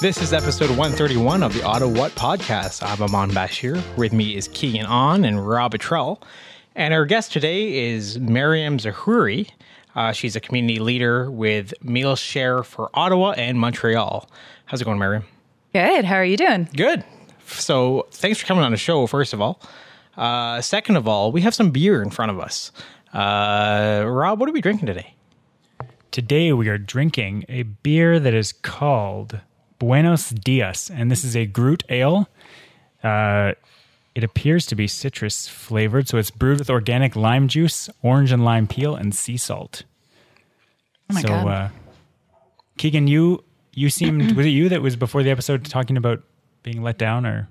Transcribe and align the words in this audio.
This 0.00 0.22
is 0.22 0.32
episode 0.32 0.70
131 0.70 1.42
of 1.42 1.54
the 1.54 1.58
Ottawhat 1.58 2.10
podcast. 2.10 2.88
I'm 2.88 3.02
Aman 3.02 3.30
Bashir. 3.30 3.82
With 3.96 4.12
me 4.12 4.36
is 4.36 4.46
Keegan 4.46 4.86
On 4.86 5.24
and 5.24 5.44
Rob 5.44 5.74
Atrell. 5.74 6.22
And 6.76 6.94
our 6.94 7.04
guest 7.04 7.32
today 7.32 7.90
is 7.90 8.16
Mariam 8.16 8.78
Zohouri. 8.78 9.50
Uh, 9.96 10.12
she's 10.12 10.36
a 10.36 10.40
community 10.40 10.78
leader 10.78 11.28
with 11.32 11.74
Mealshare 11.82 12.64
for 12.64 12.90
Ottawa 12.94 13.32
and 13.32 13.58
Montreal. 13.58 14.30
How's 14.66 14.80
it 14.80 14.84
going, 14.84 15.00
Mariam? 15.00 15.24
Good. 15.72 16.04
How 16.04 16.14
are 16.14 16.24
you 16.24 16.36
doing? 16.36 16.68
Good. 16.76 17.02
So, 17.48 18.06
thanks 18.12 18.38
for 18.38 18.46
coming 18.46 18.62
on 18.62 18.70
the 18.70 18.76
show, 18.76 19.04
first 19.08 19.32
of 19.32 19.40
all. 19.40 19.60
Uh, 20.16 20.60
second 20.60 20.94
of 20.94 21.08
all, 21.08 21.32
we 21.32 21.40
have 21.40 21.56
some 21.56 21.72
beer 21.72 22.02
in 22.02 22.10
front 22.10 22.30
of 22.30 22.38
us. 22.38 22.70
Uh, 23.12 24.04
Rob, 24.06 24.38
what 24.38 24.48
are 24.48 24.52
we 24.52 24.60
drinking 24.60 24.86
today? 24.86 25.14
Today 26.12 26.52
we 26.52 26.68
are 26.68 26.78
drinking 26.78 27.46
a 27.48 27.64
beer 27.64 28.20
that 28.20 28.32
is 28.32 28.52
called 28.52 29.40
Buenos 29.78 30.30
Dias, 30.30 30.90
and 30.90 31.10
this 31.10 31.24
is 31.24 31.36
a 31.36 31.46
Gruit 31.46 31.82
ale. 31.88 32.28
Uh, 33.02 33.52
it 34.14 34.24
appears 34.24 34.66
to 34.66 34.74
be 34.74 34.88
citrus 34.88 35.46
flavored, 35.46 36.08
so 36.08 36.18
it's 36.18 36.30
brewed 36.30 36.58
with 36.58 36.68
organic 36.70 37.14
lime 37.14 37.46
juice, 37.46 37.88
orange 38.02 38.32
and 38.32 38.44
lime 38.44 38.66
peel, 38.66 38.96
and 38.96 39.14
sea 39.14 39.36
salt. 39.36 39.84
Oh 41.10 41.14
my 41.14 41.20
so, 41.22 41.28
God. 41.28 41.46
Uh, 41.46 41.68
Keegan, 42.76 43.06
you 43.06 43.44
you 43.74 43.90
seemed 43.90 44.32
was 44.36 44.46
it 44.46 44.50
you 44.50 44.68
that 44.70 44.82
was 44.82 44.96
before 44.96 45.22
the 45.22 45.30
episode 45.30 45.64
talking 45.64 45.96
about 45.96 46.22
being 46.64 46.82
let 46.82 46.98
down, 46.98 47.24
or 47.24 47.48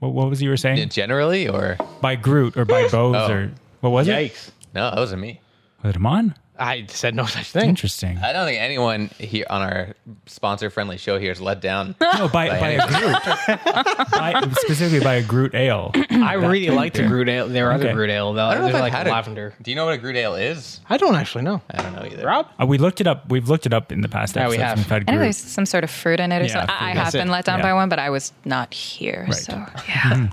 what, 0.00 0.12
what 0.12 0.28
was 0.28 0.40
it 0.40 0.44
you 0.44 0.50
were 0.50 0.56
saying 0.58 0.88
Generally, 0.90 1.48
or 1.48 1.78
by 2.00 2.16
Gruit 2.16 2.56
or 2.56 2.64
by 2.64 2.82
Beau's 2.90 2.94
Oh. 2.94 3.30
or 3.30 3.50
what 3.80 3.90
was 3.90 4.08
it? 4.08 4.12
Yikes. 4.12 4.50
no, 4.74 4.90
that 4.90 4.98
wasn't 4.98 5.22
me. 5.22 5.40
Was 5.82 5.90
it 5.90 5.96
Aman? 5.96 6.34
I 6.58 6.84
said 6.88 7.14
no 7.14 7.24
such 7.24 7.50
thing. 7.50 7.68
Interesting. 7.70 8.18
I 8.18 8.32
don't 8.34 8.46
think 8.46 8.60
anyone 8.60 9.06
here 9.18 9.46
on 9.48 9.62
our 9.62 9.94
sponsor-friendly 10.26 10.98
show 10.98 11.18
here 11.18 11.32
is 11.32 11.40
let 11.40 11.60
down. 11.62 11.94
No, 12.18 12.28
by, 12.28 12.48
by 12.50 12.68
a 12.68 12.86
Gruit. 12.86 14.10
by, 14.12 14.52
specifically 14.60 15.00
by 15.00 15.14
a 15.14 15.22
Gruit 15.22 15.54
ale. 15.54 15.90
I 16.10 16.34
really 16.34 16.68
like 16.68 16.92
the 16.92 17.00
there. 17.00 17.08
Gruit 17.08 17.28
Ale. 17.28 17.48
Their 17.48 17.72
other 17.72 17.86
Okay. 17.86 17.94
Gruit 17.94 18.10
Ale. 18.10 18.38
I 18.38 18.54
don't 18.54 18.62
know 18.62 18.68
They're 18.68 18.76
if 18.76 18.80
like 18.82 18.92
I've 18.92 19.06
had 19.06 19.06
lavender. 19.08 19.54
A, 19.58 19.62
do 19.62 19.70
you 19.70 19.74
know 19.76 19.86
what 19.86 19.94
a 19.94 19.98
Gruit 19.98 20.14
Ale 20.16 20.34
is? 20.36 20.80
I 20.90 20.98
don't 20.98 21.14
actually 21.16 21.42
know. 21.44 21.62
I 21.70 21.82
don't 21.82 21.94
know 21.94 22.04
either. 22.04 22.26
Rob? 22.26 22.48
Uh, 22.60 22.66
we 22.66 22.76
looked 22.78 23.00
it 23.00 23.06
up. 23.06 23.28
We've 23.30 23.48
looked 23.48 23.64
it 23.66 23.72
up 23.72 23.90
in 23.90 24.02
the 24.02 24.08
past 24.08 24.36
Yeah, 24.36 24.48
we 24.48 24.56
episodes. 24.58 24.62
have. 24.68 24.78
We've 24.78 24.86
had 24.88 25.04
I 25.08 25.12
know 25.14 25.20
there's 25.20 25.36
some 25.38 25.64
sort 25.66 25.84
of 25.84 25.90
fruit 25.90 26.20
in 26.20 26.30
it 26.32 26.42
or 26.42 26.44
Yeah, 26.44 26.52
something. 26.52 26.70
I, 26.78 26.84
I 26.84 26.88
have 26.90 26.96
That's 26.96 27.12
been 27.16 27.28
it. 27.28 27.32
let 27.32 27.44
down 27.46 27.58
Yeah. 27.60 27.64
by 27.64 27.72
one, 27.74 27.88
but 27.88 27.98
I 27.98 28.10
was 28.10 28.32
not 28.44 28.72
here. 28.74 29.24
Right. 29.26 29.34
So, 29.34 29.52
yeah. 29.88 30.28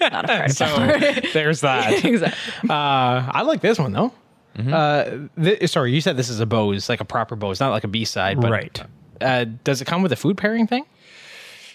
not 0.00 0.24
a 0.24 0.28
part 0.28 0.50
So 0.52 0.64
there's 1.32 1.60
that. 1.62 2.04
exactly. 2.04 2.70
Uh, 2.70 2.72
I 3.32 3.42
like 3.42 3.60
this 3.60 3.78
one 3.78 3.92
though. 3.92 4.12
Mm-hmm. 4.56 4.72
Uh, 5.38 5.42
th- 5.42 5.68
sorry, 5.70 5.92
you 5.92 6.00
said 6.00 6.16
this 6.16 6.28
is 6.28 6.40
a 6.40 6.46
Beau's, 6.46 6.88
like 6.88 7.00
a 7.00 7.04
proper 7.04 7.36
Beau's, 7.36 7.60
not 7.60 7.70
like 7.70 7.84
a 7.84 7.88
B 7.88 8.04
side. 8.04 8.40
But, 8.40 8.50
Right. 8.50 8.82
Uh, 9.20 9.44
does 9.64 9.80
it 9.80 9.84
come 9.86 10.02
with 10.02 10.12
a 10.12 10.16
food 10.16 10.36
pairing 10.36 10.66
thing? 10.66 10.84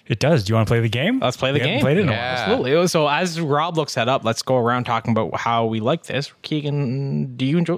It 0.07 0.19
does. 0.19 0.43
Do 0.43 0.51
you 0.51 0.55
want 0.55 0.67
to 0.67 0.71
play 0.71 0.79
the 0.79 0.89
game? 0.89 1.19
Let's 1.19 1.37
play 1.37 1.51
the 1.51 1.59
We 1.59 1.65
game. 1.65 1.79
Played 1.81 1.97
it 1.97 2.01
in 2.01 2.09
a 2.09 2.11
Yeah. 2.13 2.33
while. 2.49 2.53
Absolutely. 2.65 2.87
So 2.87 3.07
as 3.07 3.39
Rob 3.39 3.77
looks 3.77 3.93
that 3.93 4.09
up, 4.09 4.23
let's 4.25 4.41
go 4.41 4.57
around 4.57 4.85
talking 4.85 5.11
about 5.11 5.35
how 5.39 5.65
we 5.67 5.79
like 5.79 6.03
this. 6.03 6.31
Keegan, 6.41 7.35
do 7.37 7.45
you 7.45 7.59
enjoy? 7.59 7.77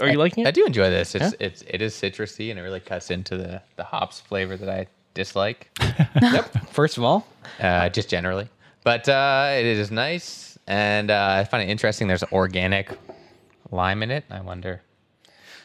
Are 0.00 0.08
you 0.08 0.18
liking 0.18 0.44
it? 0.44 0.48
I 0.48 0.50
do 0.52 0.64
enjoy 0.66 0.88
this. 0.90 1.14
It's 1.16 1.34
Yeah? 1.40 1.46
it's 1.46 1.62
it 1.62 1.82
is 1.82 1.94
citrusy 1.94 2.50
and 2.50 2.60
it 2.60 2.62
really 2.62 2.78
cuts 2.80 3.10
into 3.10 3.36
the 3.36 3.60
the 3.76 3.82
hops 3.84 4.20
flavor 4.20 4.56
that 4.56 4.68
I 4.68 4.86
dislike. 5.14 5.68
Yep. 6.22 6.68
First 6.70 6.96
of 6.96 7.02
all, 7.02 7.26
uh, 7.60 7.88
just 7.88 8.08
generally. 8.08 8.48
But 8.84 9.08
uh, 9.08 9.48
it 9.58 9.66
is 9.66 9.90
nice, 9.90 10.56
and 10.68 11.10
uh, 11.10 11.38
I 11.40 11.44
find 11.44 11.68
it 11.68 11.72
interesting. 11.72 12.06
There's 12.06 12.22
organic 12.24 12.90
lime 13.70 14.02
in 14.02 14.10
it. 14.10 14.24
I 14.30 14.40
wonder 14.40 14.82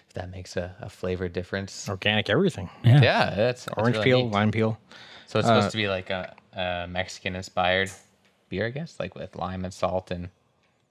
if 0.07 0.13
that 0.13 0.29
makes 0.31 0.55
a, 0.57 0.75
a 0.81 0.89
flavor 0.89 1.27
difference. 1.27 1.87
organic 1.89 2.29
everything. 2.29 2.69
Yeah. 2.83 3.01
Yeah, 3.01 3.25
that's, 3.35 3.65
that's 3.65 3.77
Orange 3.77 3.95
really 3.97 4.05
peel, 4.05 4.23
neat. 4.25 4.31
lime 4.33 4.51
peel. 4.51 4.79
So 5.27 5.39
it's 5.39 5.47
supposed 5.47 5.71
to 5.71 5.77
be 5.77 5.87
like 5.87 6.09
a, 6.09 6.35
a 6.53 6.87
Mexican 6.89 7.35
inspired 7.35 7.91
beer, 8.49 8.65
I 8.65 8.69
guess, 8.71 8.99
like 8.99 9.13
with 9.15 9.35
lime 9.35 9.63
and 9.63 9.73
salt 9.73 10.09
and 10.11 10.29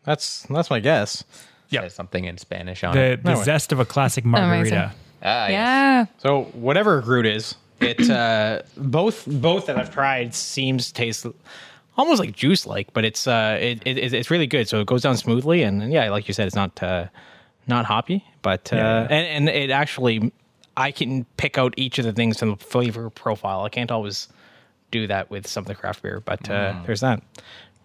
That's 0.05 0.43
that's 0.49 0.71
my 0.71 0.79
guess. 0.81 1.25
Yeah, 1.71 1.89
something 1.89 2.25
in 2.25 2.39
Spanish 2.39 2.83
on 2.85 2.95
The, 2.95 3.01
it. 3.13 3.23
the 3.25 3.31
Anyway. 3.31 3.45
zest 3.45 3.73
of 3.73 3.81
a 3.81 3.85
classic 3.85 4.25
margarita. 4.25 4.77
Amazing. 4.77 4.99
Ah, 5.23 5.47
yes. 5.49 5.51
Yeah. 5.51 6.07
So 6.19 6.45
whatever 6.55 7.03
Gruit 7.03 7.27
is, 7.27 7.57
it 7.81 8.09
uh, 8.09 8.63
both 8.77 9.27
both 9.27 9.67
that 9.67 9.77
I've 9.77 9.93
tried 9.93 10.35
seems 10.35 10.87
to 10.89 10.95
taste 10.95 11.27
almost 11.99 12.21
like 12.21 12.33
juice 12.35 12.67
like, 12.67 12.93
but 12.95 13.05
it's 13.05 13.27
uh 13.27 13.59
it, 13.61 13.83
it 13.85 14.15
it's 14.15 14.31
really 14.31 14.47
good. 14.47 14.69
So 14.69 14.81
it 14.81 14.87
goes 14.87 15.03
down 15.03 15.17
smoothly, 15.17 15.63
and 15.63 15.93
yeah, 15.93 16.09
like 16.11 16.29
you 16.29 16.35
said, 16.35 16.47
it's 16.47 16.57
not 16.57 16.83
uh, 16.83 17.07
not 17.67 17.85
hoppy, 17.85 18.25
but 18.41 18.73
uh, 18.73 18.77
Yeah. 18.77 19.01
and 19.11 19.27
and 19.27 19.49
it 19.51 19.71
actually 19.71 20.33
I 20.77 20.93
can 20.93 21.27
pick 21.37 21.59
out 21.59 21.75
each 21.77 21.99
of 21.99 22.05
the 22.07 22.13
things 22.13 22.39
from 22.39 22.51
the 22.51 22.57
flavor 22.57 23.11
profile. 23.11 23.65
I 23.65 23.69
can't 23.69 23.91
always 23.91 24.29
do 24.91 25.07
that 25.09 25.29
with 25.29 25.47
some 25.47 25.63
of 25.63 25.67
the 25.69 25.75
craft 25.75 26.03
beer, 26.03 26.21
but 26.25 26.49
uh, 26.49 26.75
there's 26.87 27.01
that. 27.01 27.23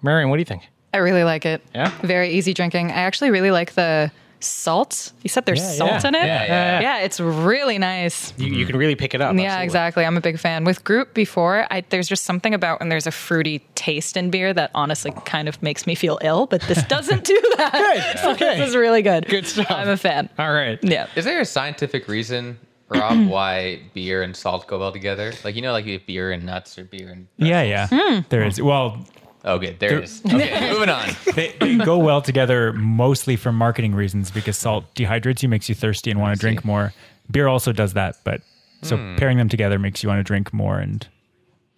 Mariam, 0.02 0.30
what 0.30 0.38
do 0.38 0.42
you 0.42 0.46
think? 0.46 0.70
I 0.94 0.98
really 1.00 1.24
like 1.24 1.46
it. 1.46 1.62
Yeah? 1.74 1.90
Very 2.04 2.30
easy 2.30 2.54
drinking. 2.54 2.92
I 2.92 3.02
actually 3.08 3.32
really 3.32 3.50
like 3.52 3.74
the 3.74 4.12
salt. 4.44 5.12
You 5.24 5.30
said 5.30 5.46
there's 5.46 5.60
Yeah, 5.62 5.72
salt 5.72 5.92
yeah. 5.92 6.08
in 6.08 6.16
it? 6.16 6.26
Yeah, 6.26 6.46
yeah, 6.46 6.80
Yeah, 6.82 6.98
it's 7.00 7.20
really 7.20 7.78
nice. 7.78 8.34
You, 8.38 8.54
you 8.54 8.66
can 8.66 8.78
really 8.78 8.96
pick 8.96 9.14
it 9.14 9.22
up. 9.22 9.34
Yeah, 9.36 9.44
absolutely. 9.44 9.64
exactly. 9.66 10.06
I'm 10.06 10.18
a 10.18 10.22
big 10.22 10.40
fan. 10.40 10.64
With 10.64 10.84
Gruit 10.84 11.14
before, 11.14 11.66
I, 11.72 11.84
there's 11.90 12.08
just 12.08 12.24
something 12.26 12.54
about 12.54 12.80
when 12.80 12.90
there's 12.90 13.08
a 13.08 13.12
fruity 13.12 13.60
taste 13.76 14.18
in 14.18 14.30
beer 14.30 14.54
that 14.54 14.72
honestly 14.76 15.12
kind 15.26 15.48
of 15.48 15.62
makes 15.64 15.88
me 15.88 15.96
feel 15.96 16.20
ill, 16.22 16.46
but 16.46 16.62
this 16.64 16.84
doesn't 16.84 17.24
do 17.24 17.40
that. 17.58 17.72
Good. 17.74 18.20
So 18.24 18.32
Okay. 18.32 18.58
This 18.58 18.70
is 18.70 18.76
really 18.76 19.02
good. 19.02 19.28
Good 19.28 19.46
stuff. 19.48 19.68
I'm 19.70 19.90
a 19.90 19.98
fan. 19.98 20.30
All 20.40 20.52
right. 20.54 20.80
Yeah. 20.84 21.08
Is 21.16 21.26
there 21.26 21.40
a 21.42 21.46
scientific 21.46 22.08
reason, 22.08 22.58
Rob, 22.90 23.28
why 23.28 23.80
beer 23.94 24.22
and 24.24 24.36
salt 24.36 24.68
go 24.68 24.80
well 24.80 24.92
together? 24.92 25.34
Like 25.44 25.56
you 25.56 25.62
know, 25.62 25.72
like 25.72 25.86
you 25.86 25.94
have 25.94 26.06
beer 26.06 26.32
and 26.32 26.46
nuts 26.46 26.78
or 26.78 26.84
beer 26.86 27.10
and 27.10 27.28
Yeah, 27.38 27.62
yeah. 27.64 27.88
Hmm. 27.92 28.20
There 28.30 28.44
is. 28.46 28.62
Well, 28.62 29.06
oh, 29.44 29.58
good, 29.58 29.80
there 29.80 29.98
it 29.98 30.04
is. 30.06 30.22
Okay, 30.26 30.72
moving 30.74 30.90
on. 30.90 31.10
they, 31.36 31.56
they 31.60 31.76
go 31.78 31.98
well 31.98 32.22
together 32.22 32.74
mostly 32.74 33.36
for 33.36 33.52
marketing 33.52 33.96
reasons 33.96 34.32
because 34.32 34.58
salt 34.58 34.94
dehydrates 34.96 35.44
you, 35.44 35.50
makes 35.50 35.70
you 35.70 35.76
thirsty 35.76 36.12
and 36.12 36.20
want 36.20 36.36
to 36.36 36.40
drink 36.40 36.64
more. 36.66 36.94
Beer 37.32 37.48
also 37.48 37.72
does 37.72 37.94
that, 37.94 38.18
but 38.24 38.42
so 38.82 38.98
hmm. 38.98 39.16
pairing 39.16 39.38
them 39.38 39.50
together 39.50 39.80
makes 39.80 40.04
you 40.04 40.10
want 40.10 40.20
to 40.20 40.24
drink 40.24 40.54
more. 40.54 40.80
And 40.80 41.08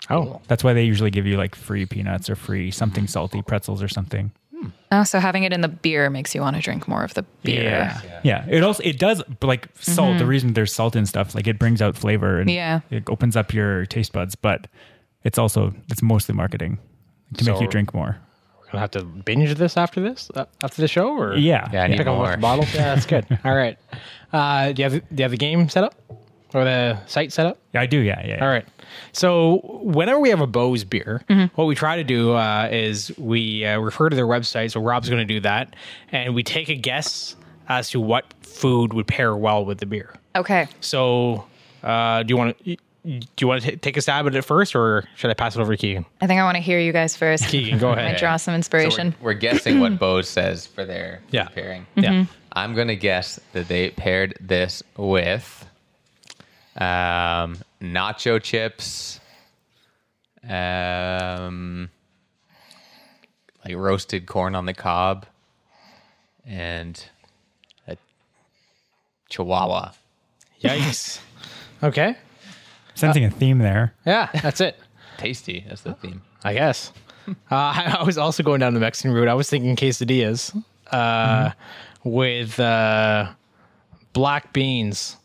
Oh, 0.10 0.42
that's 0.48 0.64
why 0.64 0.74
they 0.74 0.84
usually 0.84 1.12
give 1.12 1.26
you 1.26 1.38
like 1.38 1.56
free 1.56 1.86
peanuts 1.86 2.30
or 2.30 2.36
free 2.36 2.72
something 2.72 3.08
salty, 3.08 3.42
pretzels 3.42 3.82
or 3.82 3.88
something. 3.88 4.32
Oh, 4.92 5.04
so 5.04 5.20
having 5.20 5.44
it 5.44 5.54
in 5.54 5.62
the 5.62 5.68
beer 5.68 6.10
makes 6.10 6.34
you 6.34 6.42
want 6.42 6.56
to 6.56 6.62
drink 6.62 6.88
more 6.88 7.04
of 7.04 7.14
the 7.14 7.24
beer. 7.44 7.64
Yeah. 7.64 8.02
Yeah. 8.24 8.46
It 8.48 8.64
also 8.64 8.82
it 8.84 8.98
does 8.98 9.22
like 9.42 9.68
salt, 9.76 10.14
the 10.14 10.20
mm-hmm. 10.20 10.30
reason 10.30 10.54
there's 10.54 10.74
salt 10.74 10.96
in 10.96 11.06
stuff, 11.06 11.36
like 11.36 11.48
it 11.48 11.60
brings 11.60 11.82
out 11.82 11.98
flavor 11.98 12.40
and 12.40 12.50
Yeah. 12.50 12.82
it 12.90 13.04
opens 13.10 13.36
up 13.36 13.54
your 13.54 13.86
taste 13.86 14.14
buds, 14.14 14.36
but 14.36 14.68
it's 15.24 15.38
also 15.38 15.74
it's 15.90 16.02
mostly 16.02 16.36
marketing 16.36 16.78
to 17.38 17.52
make 17.52 17.62
you 17.62 17.68
drink 17.68 17.94
more. 17.94 18.18
we're 18.62 18.66
gonna 18.68 18.80
have 18.80 18.92
to 18.92 19.04
binge 19.04 19.54
this 19.56 19.78
after 19.78 20.02
this, 20.02 20.30
uh, 20.36 20.46
after 20.64 20.82
the 20.82 20.88
show, 20.88 21.10
or 21.18 21.36
Yeah. 21.36 21.70
Yeah, 21.72 21.84
I 21.84 21.88
need 21.88 21.98
pick 21.98 22.08
up 22.08 22.16
more. 22.16 22.26
off 22.28 22.32
the 22.36 22.38
bottle. 22.42 22.66
Yeah, 22.74 22.94
that's 22.96 23.06
good. 23.06 23.26
All 23.44 23.56
right. 23.56 23.78
Uh, 24.34 24.72
do 24.74 24.82
you 24.82 24.90
have 24.90 24.94
do 25.10 25.16
you 25.16 25.24
have 25.24 25.32
the 25.32 25.38
game 25.38 25.70
set 25.70 25.84
up 25.84 25.96
or 26.54 26.64
the 26.64 26.98
site 27.06 27.32
set 27.34 27.46
up? 27.48 27.58
Yeah, 27.74 27.82
I 27.82 27.86
do, 27.86 28.00
yeah, 28.00 28.26
yeah. 28.26 28.44
All 28.44 28.50
right. 28.50 28.66
So 29.12 29.62
whenever 29.84 30.20
we 30.20 30.30
have 30.30 30.42
a 30.42 30.48
Beau's 30.48 30.84
beer, 30.84 31.22
Mm-hmm. 31.30 31.54
what 31.56 31.66
we 31.66 31.76
try 31.76 31.98
to 31.98 32.04
do 32.04 32.34
uh, 32.34 32.70
is 32.72 33.12
we 33.18 33.66
uh, 33.66 33.80
refer 33.80 34.10
to 34.10 34.16
their 34.16 34.28
website. 34.28 34.72
So 34.72 34.80
Rob's 34.82 35.10
going 35.10 35.26
to 35.26 35.34
do 35.34 35.40
that, 35.42 35.76
and 36.12 36.34
we 36.36 36.44
take 36.44 36.70
a 36.70 36.76
guess 36.76 37.36
as 37.68 37.90
to 37.92 38.00
what 38.00 38.26
food 38.42 38.94
would 38.94 39.08
pair 39.08 39.36
well 39.36 39.66
with 39.66 39.80
the 39.80 39.86
beer. 39.86 40.14
Okay. 40.36 40.68
So 40.82 41.46
uh, 41.84 42.24
do 42.24 42.32
you 42.32 42.38
want 42.38 42.58
to? 42.64 42.78
Do 43.06 43.20
you 43.40 43.48
want 43.48 43.62
to 43.62 43.78
take 43.78 43.98
a 43.98 44.02
stab 44.02 44.26
at 44.26 44.34
it 44.34 44.42
first, 44.42 44.76
or 44.76 45.04
should 45.16 45.30
I 45.30 45.36
pass 45.36 45.56
it 45.56 45.62
over 45.62 45.74
to 45.76 45.78
Keegan? 45.78 46.08
I 46.22 46.28
think 46.28 46.40
I 46.42 46.44
want 46.44 46.56
to 46.56 46.62
hear 46.62 46.80
you 46.80 46.92
guys 46.92 47.16
first. 47.16 47.48
Keegan, 47.50 47.78
go 47.78 47.90
Might 47.96 48.00
ahead. 48.00 48.18
draw 48.18 48.36
some 48.38 48.54
So 48.54 48.56
inspiration. 48.56 49.14
we're, 49.22 49.32
we're 49.32 49.34
guessing 49.36 49.80
what 49.80 50.00
Beau's 50.00 50.28
says 50.28 50.66
for 50.66 50.86
their 50.86 51.22
Yeah. 51.32 51.48
pairing. 51.50 51.86
Yeah. 51.96 52.26
I'm 52.54 52.74
gonna 52.74 52.96
guess 52.96 53.40
that 53.54 53.68
they 53.68 53.92
paired 53.92 54.34
this 54.42 54.82
with 54.98 55.68
um, 56.78 57.58
nacho 57.80 58.42
chips, 58.42 59.20
um, 60.48 61.90
like 63.64 63.76
roasted 63.76 64.26
corn 64.26 64.56
on 64.56 64.66
the 64.66 64.74
cob, 64.74 65.26
and 66.46 67.04
a 67.88 67.98
chihuahua. 69.30 69.92
Yikes. 70.64 71.20
okay. 71.84 72.16
Sensing 72.96 73.26
a 73.26 73.30
theme 73.30 73.60
there. 73.60 73.94
Yeah, 74.06 74.30
that's 74.42 74.62
it. 74.62 74.80
Tasty. 75.18 75.64
That's 75.68 75.82
the 75.82 75.94
theme. 75.94 76.22
I 76.44 76.54
guess. 76.54 76.92
Uh, 77.28 77.32
I, 77.52 77.98
I 78.00 78.04
was 78.04 78.18
also 78.18 78.42
going 78.44 78.60
down 78.60 78.74
the 78.74 78.80
Mexican 78.80 79.12
route. 79.12 79.28
I 79.28 79.34
was 79.34 79.50
thinking 79.50 79.76
quesadillas 79.76 80.56
uh, 80.92 81.52
with 82.04 82.60
uh, 82.60 83.32
black 84.14 84.54
beans, 84.54 85.18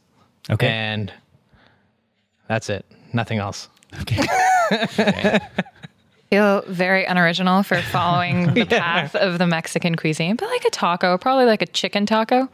Okay. 0.51 0.69
and 0.69 1.13
that's 2.49 2.69
it. 2.71 2.85
Nothing 3.13 3.39
else. 3.39 3.69
Okay. 4.03 4.27
Feel 6.31 6.63
very 6.69 7.05
unoriginal 7.07 7.65
for 7.65 7.83
following 7.83 8.55
the 8.55 8.65
path 8.65 9.17
of 9.17 9.39
the 9.39 9.49
Mexican 9.49 9.97
cuisine, 9.97 10.37
but 10.37 10.49
like 10.49 10.65
a 10.65 10.71
taco, 10.71 11.19
probably 11.19 11.45
like 11.45 11.61
a 11.61 11.67
chicken 11.67 12.07
taco. 12.07 12.49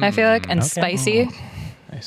I 0.00 0.10
feel 0.10 0.28
like 0.28 0.48
and 0.50 0.64
spicy. 0.64 1.28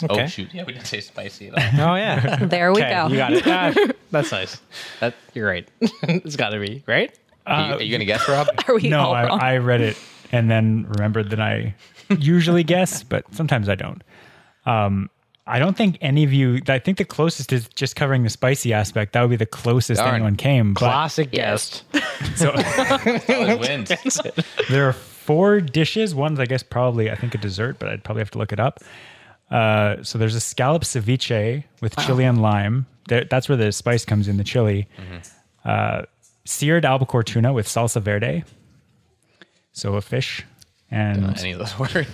Nice. 0.02 0.12
Okay. 0.12 0.24
Oh 0.24 0.28
shoot! 0.28 0.54
Yeah, 0.54 0.64
we 0.66 0.74
didn't 0.74 0.88
say 0.88 1.00
spicy 1.02 1.50
at 1.50 1.80
all. 1.80 1.92
Oh 1.92 1.96
yeah. 1.96 2.38
There 2.46 2.72
we 2.74 2.82
Okay, 2.82 2.90
go. 2.94 3.08
You 3.08 3.18
got 3.18 3.34
it. 3.34 3.44
Ah, 3.48 3.74
that's 4.12 4.32
nice. 4.32 4.62
That 5.00 5.14
you're 5.34 5.48
right. 5.48 5.68
it's 5.82 6.36
got 6.36 6.50
to 6.50 6.60
be 6.60 6.84
right. 6.88 7.18
are, 7.46 7.68
you, 7.70 7.74
are 7.76 7.82
you 7.82 7.92
gonna 7.92 8.06
guess, 8.06 8.28
Rob? 8.28 8.48
Are 8.68 8.76
we 8.76 8.90
no, 8.90 9.00
all 9.02 9.14
wrong? 9.14 9.40
I, 9.42 9.54
I 9.54 9.58
read 9.58 9.82
it 9.82 9.98
and 10.32 10.50
then 10.50 10.86
remembered 10.90 11.30
that 11.32 11.40
I 11.40 11.76
usually 12.20 12.64
guess, 12.64 13.04
but 13.04 13.24
sometimes 13.34 13.70
I 13.70 13.76
don't. 13.76 14.04
Um, 14.66 15.10
I 15.48 15.60
don't 15.60 15.78
think 15.78 16.00
any 16.02 16.24
of 16.24 16.34
you. 16.34 16.60
I 16.68 16.80
think 16.80 16.98
the 16.98 17.06
closest 17.06 17.54
is 17.54 17.68
just 17.76 17.96
covering 17.96 18.24
the 18.24 18.32
spicy 18.32 18.74
aspect. 18.74 19.14
That 19.14 19.22
would 19.22 19.30
be 19.30 19.36
the 19.36 19.46
closest 19.46 20.00
Darn. 20.02 20.16
anyone 20.16 20.36
came. 20.38 20.74
But 20.74 20.80
Classic 20.80 21.30
Yes. 21.32 21.84
guest. 21.94 22.38
so 22.40 22.52
Always 23.30 23.60
wins. 23.60 23.92
there 24.70 24.88
are 24.90 24.94
four 24.94 25.62
dishes. 25.62 26.16
One's, 26.16 26.40
I 26.40 26.46
guess, 26.46 26.64
probably 26.64 27.12
I 27.12 27.16
think 27.16 27.36
a 27.36 27.38
dessert, 27.38 27.78
but 27.78 27.90
I'd 27.90 28.04
probably 28.04 28.22
have 28.22 28.32
to 28.32 28.40
look 28.40 28.54
it 28.54 28.60
up. 28.60 28.80
Uh, 29.52 30.02
so 30.04 30.18
there's 30.18 30.36
a 30.36 30.40
scallop 30.40 30.84
ceviche 30.84 31.64
with 31.82 31.96
chili 31.98 32.24
and 32.26 32.42
lime. 32.42 32.86
There, 33.08 33.24
that's 33.26 33.48
where 33.48 33.58
the 33.58 33.72
spice 33.72 34.04
comes 34.06 34.28
in 34.28 34.38
the 34.38 34.44
chili. 34.44 34.88
Uh, 35.64 36.04
seared 36.46 36.86
albacore 36.86 37.24
tuna 37.24 37.54
with 37.54 37.68
salsa 37.68 38.02
verde. 38.02 38.44
So 39.74 39.96
a 39.96 40.02
fish 40.02 40.44
and 40.96 41.38
Any 41.40 41.52
of 41.52 41.60
those 41.60 41.78
words? 41.96 41.96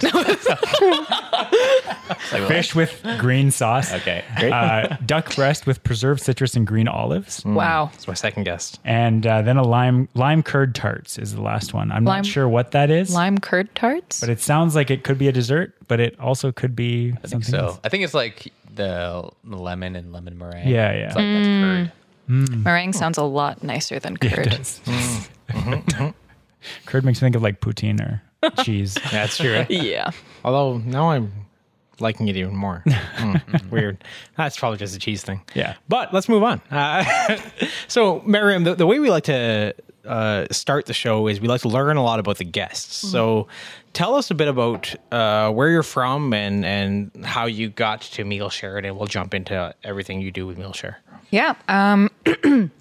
fish 2.47 2.75
with 2.75 3.01
green 3.19 3.51
sauce. 3.51 3.93
Okay. 3.93 4.23
Uh, 4.37 4.95
duck 5.05 5.35
breast 5.35 5.67
with 5.67 5.83
preserved 5.83 6.21
citrus 6.21 6.55
and 6.55 6.65
green 6.65 6.87
olives, 6.87 7.43
hmm. 7.43 7.55
wow. 7.55 7.89
That's 7.91 8.07
my 8.07 8.13
second 8.13 8.43
guest. 8.43 8.79
and 8.83 9.25
uh, 9.25 9.41
then 9.43 9.57
a 9.57 9.63
lime 9.63 10.09
lime 10.15 10.43
curd 10.43 10.73
tarts 10.75 11.17
is 11.17 11.35
the 11.35 11.41
last 11.41 11.73
one. 11.73 11.91
I'm 11.91 12.05
Lime- 12.05 12.19
not 12.19 12.25
sure 12.25 12.49
what 12.49 12.71
that 12.71 12.89
is, 12.89 13.13
Lime 13.13 13.37
curd 13.37 13.73
tarts? 13.75 14.19
but 14.19 14.29
it 14.29 14.41
sounds 14.41 14.75
like 14.75 14.89
it 14.89 15.03
could 15.03 15.17
be 15.17 15.27
a 15.27 15.31
dessert, 15.31 15.73
but 15.87 15.99
it 15.99 16.19
also 16.19 16.51
could 16.51 16.75
be 16.75 17.11
I 17.23 17.27
think 17.27 17.45
something 17.45 17.51
so. 17.51 17.65
else. 17.67 17.79
I 17.83 17.89
think 17.89 18.03
it's 18.03 18.13
like 18.13 18.51
the 18.73 19.29
lemon 19.45 19.95
and 19.95 20.11
lemon 20.11 20.37
meringue. 20.37 20.67
Yeah, 20.67 20.91
yeah. 20.93 21.07
It's 21.07 21.15
like 21.15 21.25
that's 21.25 21.47
hmm. 21.47 21.63
curd. 21.63 21.91
Hmm. 22.27 22.63
Meringue 22.63 22.93
sounds 22.93 23.17
a 23.17 23.23
lot 23.23 23.63
nicer 23.63 23.99
than 23.99 24.17
Yeah, 24.21 24.35
curd. 24.35 24.47
it 24.47 24.57
does. 24.57 24.79
Mm-hmm. 24.85 26.09
curd 26.85 27.03
makes 27.03 27.21
me 27.21 27.25
think 27.25 27.35
of 27.35 27.41
like 27.43 27.59
poutine 27.59 27.99
or 27.99 28.21
cheese. 28.63 28.97
That's 29.11 29.37
true. 29.37 29.65
Yeah. 29.69 30.11
Although 30.43 30.77
now 30.79 31.11
I'm 31.11 31.31
liking 31.99 32.27
it 32.27 32.35
even 32.37 32.55
more. 32.55 32.83
Mm, 33.21 33.69
weird. 33.69 34.03
That's 34.35 34.57
probably 34.57 34.79
just 34.79 34.95
a 34.95 34.99
cheese 34.99 35.23
thing. 35.23 35.41
Yeah. 35.53 35.75
But 35.87 36.11
let's 36.11 36.27
move 36.27 36.41
on. 36.41 36.59
Uh, 36.71 37.03
so, 37.87 38.21
Mariam, 38.25 38.63
the, 38.63 38.73
the 38.73 38.87
way 38.87 38.97
we 38.97 39.11
like 39.11 39.25
to 39.25 39.75
uh, 40.05 40.47
start 40.49 40.87
the 40.87 40.93
show 40.93 41.27
is 41.27 41.39
we 41.39 41.47
like 41.47 41.61
to 41.61 41.67
learn 41.67 41.97
a 41.97 42.03
lot 42.03 42.19
about 42.19 42.39
the 42.39 42.43
guests. 42.43 43.07
So, 43.07 43.47
tell 43.93 44.15
us 44.15 44.31
a 44.31 44.33
bit 44.33 44.47
about 44.47 44.95
uh, 45.11 45.51
where 45.51 45.69
you're 45.69 45.83
from 45.83 46.33
and, 46.33 46.65
and 46.65 47.11
how 47.23 47.45
you 47.45 47.69
got 47.69 48.01
to 48.01 48.23
Mealshare, 48.23 48.83
and 48.83 48.97
we'll 48.97 49.05
jump 49.05 49.35
into 49.35 49.75
everything 49.83 50.19
you 50.19 50.31
do 50.31 50.47
with 50.47 50.57
Mealshare. 50.57 50.95
Yeah. 51.29 51.53
Um, 51.67 52.09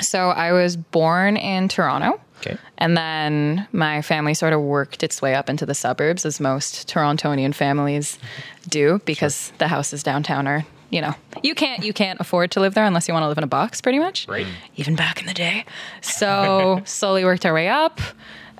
so 0.00 0.28
I 0.28 0.52
was 0.52 0.76
born 0.76 1.36
in 1.36 1.66
Toronto. 1.66 2.20
Okay. 2.40 2.56
And 2.78 2.96
then 2.96 3.66
my 3.72 4.02
family 4.02 4.34
sort 4.34 4.52
of 4.52 4.60
worked 4.60 5.02
its 5.02 5.20
way 5.20 5.34
up 5.34 5.48
into 5.48 5.66
the 5.66 5.74
suburbs, 5.74 6.24
as 6.24 6.40
most 6.40 6.88
Torontonian 6.88 7.54
families 7.54 8.18
do, 8.68 9.00
because 9.04 9.52
the 9.58 9.68
houses 9.68 10.02
downtown 10.02 10.46
are, 10.46 10.64
you 10.90 11.00
know, 11.00 11.14
you 11.42 11.54
can't 11.54 11.84
you 11.84 11.92
can't 11.92 12.20
afford 12.20 12.50
to 12.52 12.60
live 12.60 12.74
there 12.74 12.84
unless 12.84 13.08
you 13.08 13.14
want 13.14 13.24
to 13.24 13.28
live 13.28 13.38
in 13.38 13.44
a 13.44 13.48
box, 13.48 13.80
pretty 13.80 13.98
much. 13.98 14.26
Right. 14.28 14.46
Even 14.76 14.96
back 14.96 15.20
in 15.20 15.26
the 15.26 15.34
day. 15.34 15.64
So 16.00 16.82
slowly 16.84 17.24
worked 17.24 17.44
our 17.44 17.54
way 17.54 17.68
up. 17.68 18.00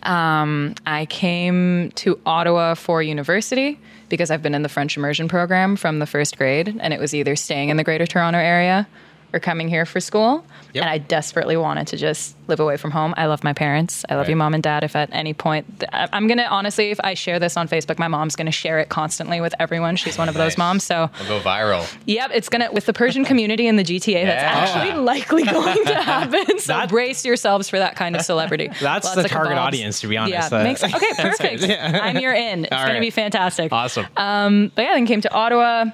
Um, 0.02 0.74
I 0.86 1.06
came 1.06 1.90
to 1.96 2.18
Ottawa 2.24 2.74
for 2.74 3.02
university 3.02 3.78
because 4.08 4.30
I've 4.30 4.42
been 4.42 4.54
in 4.54 4.62
the 4.62 4.68
French 4.68 4.96
immersion 4.96 5.28
program 5.28 5.76
from 5.76 5.98
the 5.98 6.06
first 6.06 6.36
grade, 6.36 6.76
and 6.80 6.92
it 6.92 7.00
was 7.00 7.14
either 7.14 7.36
staying 7.36 7.68
in 7.68 7.76
the 7.76 7.84
Greater 7.84 8.06
Toronto 8.06 8.38
area 8.38 8.88
or 9.32 9.40
coming 9.40 9.68
here 9.68 9.86
for 9.86 10.00
school. 10.00 10.44
Yep. 10.72 10.82
And 10.84 10.90
I 10.90 10.98
desperately 10.98 11.56
wanted 11.56 11.88
to 11.88 11.96
just 11.96 12.36
live 12.46 12.60
away 12.60 12.76
from 12.76 12.92
home. 12.92 13.12
I 13.16 13.26
love 13.26 13.42
my 13.42 13.52
parents. 13.52 14.04
I 14.08 14.14
love 14.14 14.28
you, 14.28 14.36
mom 14.36 14.54
and 14.54 14.62
dad. 14.62 14.84
If 14.84 14.94
at 14.94 15.08
any 15.12 15.34
point, 15.34 15.66
I- 15.92 16.08
I'm 16.12 16.28
gonna 16.28 16.44
honestly, 16.48 16.90
if 16.90 17.00
I 17.02 17.14
share 17.14 17.40
this 17.40 17.56
on 17.56 17.66
Facebook, 17.66 17.98
my 17.98 18.06
mom's 18.06 18.36
gonna 18.36 18.52
share 18.52 18.78
it 18.78 18.88
constantly 18.88 19.40
with 19.40 19.52
everyone. 19.58 19.96
She's 19.96 20.16
one 20.16 20.28
of 20.28 20.34
those 20.36 20.56
moms. 20.56 20.84
So, 20.84 21.10
We'll 21.28 21.40
go 21.40 21.44
viral. 21.44 21.92
yep, 22.06 22.30
it's 22.32 22.48
gonna 22.48 22.70
with 22.72 22.86
the 22.86 22.92
Persian 22.92 23.24
community 23.24 23.66
in 23.66 23.74
the 23.76 23.82
GTA. 23.82 24.24
That's 24.24 24.42
Yeah. 24.42 24.80
actually 24.82 25.00
likely 25.02 25.42
going 25.42 25.84
to 25.86 25.94
happen. 25.94 26.58
So 26.60 26.72
That- 26.74 26.88
brace 26.88 27.24
yourselves 27.24 27.68
for 27.68 27.78
that 27.80 27.96
kind 27.96 28.14
of 28.14 28.22
celebrity. 28.22 28.68
That's 28.80 29.06
Lots 29.06 29.22
the 29.22 29.28
target 29.28 29.54
kebabs. 29.56 29.60
audience, 29.60 30.00
to 30.02 30.06
be 30.08 30.16
honest. 30.16 30.52
Yeah, 30.52 30.58
Uh, 30.60 30.62
makes 30.62 30.84
okay, 30.84 31.12
perfect. 31.18 31.64
I'm 31.64 32.18
your 32.18 32.32
in. 32.32 32.64
It's 32.66 32.72
All 32.72 32.78
gonna 32.82 32.94
right. 32.94 33.00
be 33.00 33.10
fantastic. 33.10 33.72
Awesome. 33.72 34.06
Um, 34.16 34.70
but 34.76 34.82
yeah, 34.82 34.94
then 34.94 35.06
came 35.06 35.20
to 35.22 35.32
Ottawa. 35.32 35.86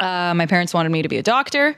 Uh, 0.00 0.34
my 0.34 0.46
parents 0.46 0.74
wanted 0.74 0.88
me 0.90 1.02
to 1.02 1.08
be 1.08 1.16
a 1.18 1.22
doctor. 1.22 1.76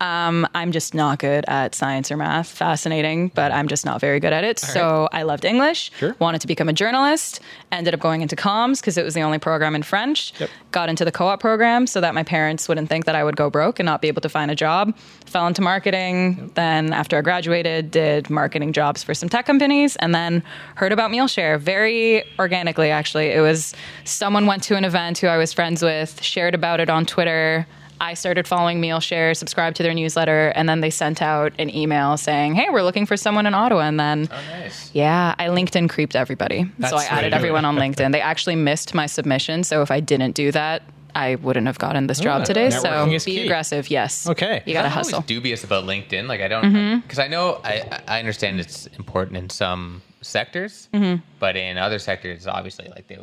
Um, 0.00 0.46
I'm 0.54 0.72
just 0.72 0.94
not 0.94 1.18
good 1.18 1.44
at 1.48 1.74
science 1.74 2.10
or 2.10 2.16
math. 2.16 2.48
Fascinating, 2.48 3.28
but 3.34 3.50
I'm 3.50 3.66
just 3.66 3.86
not 3.86 4.00
very 4.00 4.20
good 4.20 4.32
at 4.32 4.44
it. 4.44 4.58
so 4.58 5.08
I 5.12 5.22
loved 5.22 5.44
English. 5.44 5.90
Sure. 5.98 6.14
Wanted 6.18 6.42
to 6.42 6.46
become 6.46 6.68
a 6.68 6.72
journalist. 6.72 7.40
Ended 7.72 7.94
up 7.94 8.00
going 8.00 8.20
into 8.20 8.36
comms 8.36 8.80
because 8.80 8.98
it 8.98 9.04
was 9.04 9.14
the 9.14 9.22
only 9.22 9.38
program 9.38 9.74
in 9.74 9.82
French. 9.82 10.34
Yep. 10.38 10.50
Got 10.72 10.88
into 10.90 11.04
the 11.04 11.12
co-op 11.12 11.40
program 11.40 11.86
so 11.86 12.00
that 12.02 12.14
my 12.14 12.22
parents 12.22 12.68
wouldn't 12.68 12.88
think 12.88 13.06
that 13.06 13.14
I 13.14 13.24
would 13.24 13.36
go 13.36 13.48
broke 13.48 13.78
and 13.78 13.86
not 13.86 14.02
be 14.02 14.08
able 14.08 14.20
to 14.22 14.28
find 14.28 14.50
a 14.50 14.54
job. 14.54 14.94
Fell 15.24 15.46
into 15.46 15.62
marketing. 15.62 16.50
Then 16.54 16.92
after 16.92 17.16
I 17.16 17.22
graduated, 17.22 17.90
did 17.90 18.28
marketing 18.28 18.72
jobs 18.74 19.02
for 19.02 19.14
some 19.14 19.28
tech 19.30 19.46
companies, 19.46 19.96
and 19.96 20.14
then 20.14 20.42
heard 20.74 20.92
about 20.92 21.10
Mealshare 21.10 21.58
very 21.58 22.22
organically. 22.38 22.90
Actually, 22.90 23.28
it 23.30 23.40
was 23.40 23.74
someone 24.04 24.46
went 24.46 24.62
to 24.64 24.76
an 24.76 24.84
event 24.84 25.18
who 25.18 25.26
I 25.28 25.38
was 25.38 25.52
friends 25.54 25.82
with, 25.82 26.22
shared 26.22 26.54
about 26.54 26.80
it 26.80 26.90
on 26.90 27.06
Twitter. 27.06 27.66
I 28.00 28.14
started 28.14 28.46
following 28.46 28.80
Mealshare, 28.80 29.36
subscribed 29.36 29.76
to 29.78 29.82
their 29.82 29.94
newsletter, 29.94 30.48
and 30.48 30.68
then 30.68 30.80
they 30.80 30.90
sent 30.90 31.22
out 31.22 31.52
an 31.58 31.74
email 31.74 32.16
saying, 32.16 32.54
"Hey, 32.54 32.66
we're 32.70 32.82
looking 32.82 33.06
for 33.06 33.16
someone 33.16 33.46
in 33.46 33.54
Ottawa." 33.54 33.82
And 33.82 33.98
then, 33.98 34.28
Oh, 34.30 34.40
nice. 34.50 34.90
yeah, 34.92 35.34
I 35.38 35.46
LinkedIn 35.46 35.88
creeped 35.88 36.14
everybody, 36.16 36.70
That's 36.78 36.90
so 36.90 36.96
I 36.96 37.00
the 37.00 37.04
way 37.04 37.08
to 37.08 37.12
added 37.14 37.30
do 37.30 37.36
everyone 37.36 37.64
on 37.64 37.76
LinkedIn. 37.76 38.12
They 38.12 38.20
actually 38.20 38.56
missed 38.56 38.94
my 38.94 39.06
submission, 39.06 39.64
so 39.64 39.82
if 39.82 39.90
I 39.90 40.00
didn't 40.00 40.32
do 40.32 40.52
that, 40.52 40.82
I 41.14 41.36
wouldn't 41.36 41.66
have 41.66 41.78
gotten 41.78 42.06
this 42.06 42.20
oh, 42.20 42.24
job 42.24 42.44
today. 42.44 42.68
So 42.68 42.88
networking 42.88 43.24
be 43.24 43.36
key. 43.36 43.44
aggressive. 43.44 43.88
Yes. 43.88 44.28
Okay. 44.28 44.62
You 44.66 44.74
gotta 44.74 44.88
I'm 44.88 44.92
always 44.92 45.06
hustle. 45.08 45.22
dubious 45.22 45.64
about 45.64 45.84
LinkedIn. 45.84 46.28
Like 46.28 46.42
I 46.42 46.48
don't 46.48 46.64
mm-hmm. 46.64 47.00
because 47.00 47.18
I 47.18 47.28
know 47.28 47.60
I 47.64 48.02
I 48.06 48.18
understand 48.18 48.60
it's 48.60 48.86
important 48.98 49.38
in 49.38 49.48
some 49.48 50.02
sectors, 50.20 50.88
mm-hmm. 50.92 51.22
but 51.38 51.56
in 51.56 51.78
other 51.78 51.98
sectors, 51.98 52.46
obviously, 52.46 52.88
like 52.88 53.06
they 53.08 53.18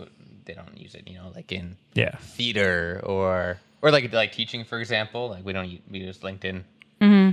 they 0.45 0.53
don't 0.53 0.75
use 0.75 0.95
it. 0.95 1.07
You 1.07 1.17
know, 1.19 1.31
like 1.35 1.51
in 1.51 1.77
Yeah. 1.93 2.15
theater 2.17 2.99
or 3.03 3.59
or 3.83 3.91
like 3.91 4.11
like 4.11 4.31
teaching, 4.31 4.63
for 4.63 4.79
example. 4.79 5.29
Like 5.29 5.45
we 5.45 5.53
don't 5.53 5.69
u- 5.69 5.79
we 5.91 5.99
use 5.99 6.17
LinkedIn. 6.19 6.63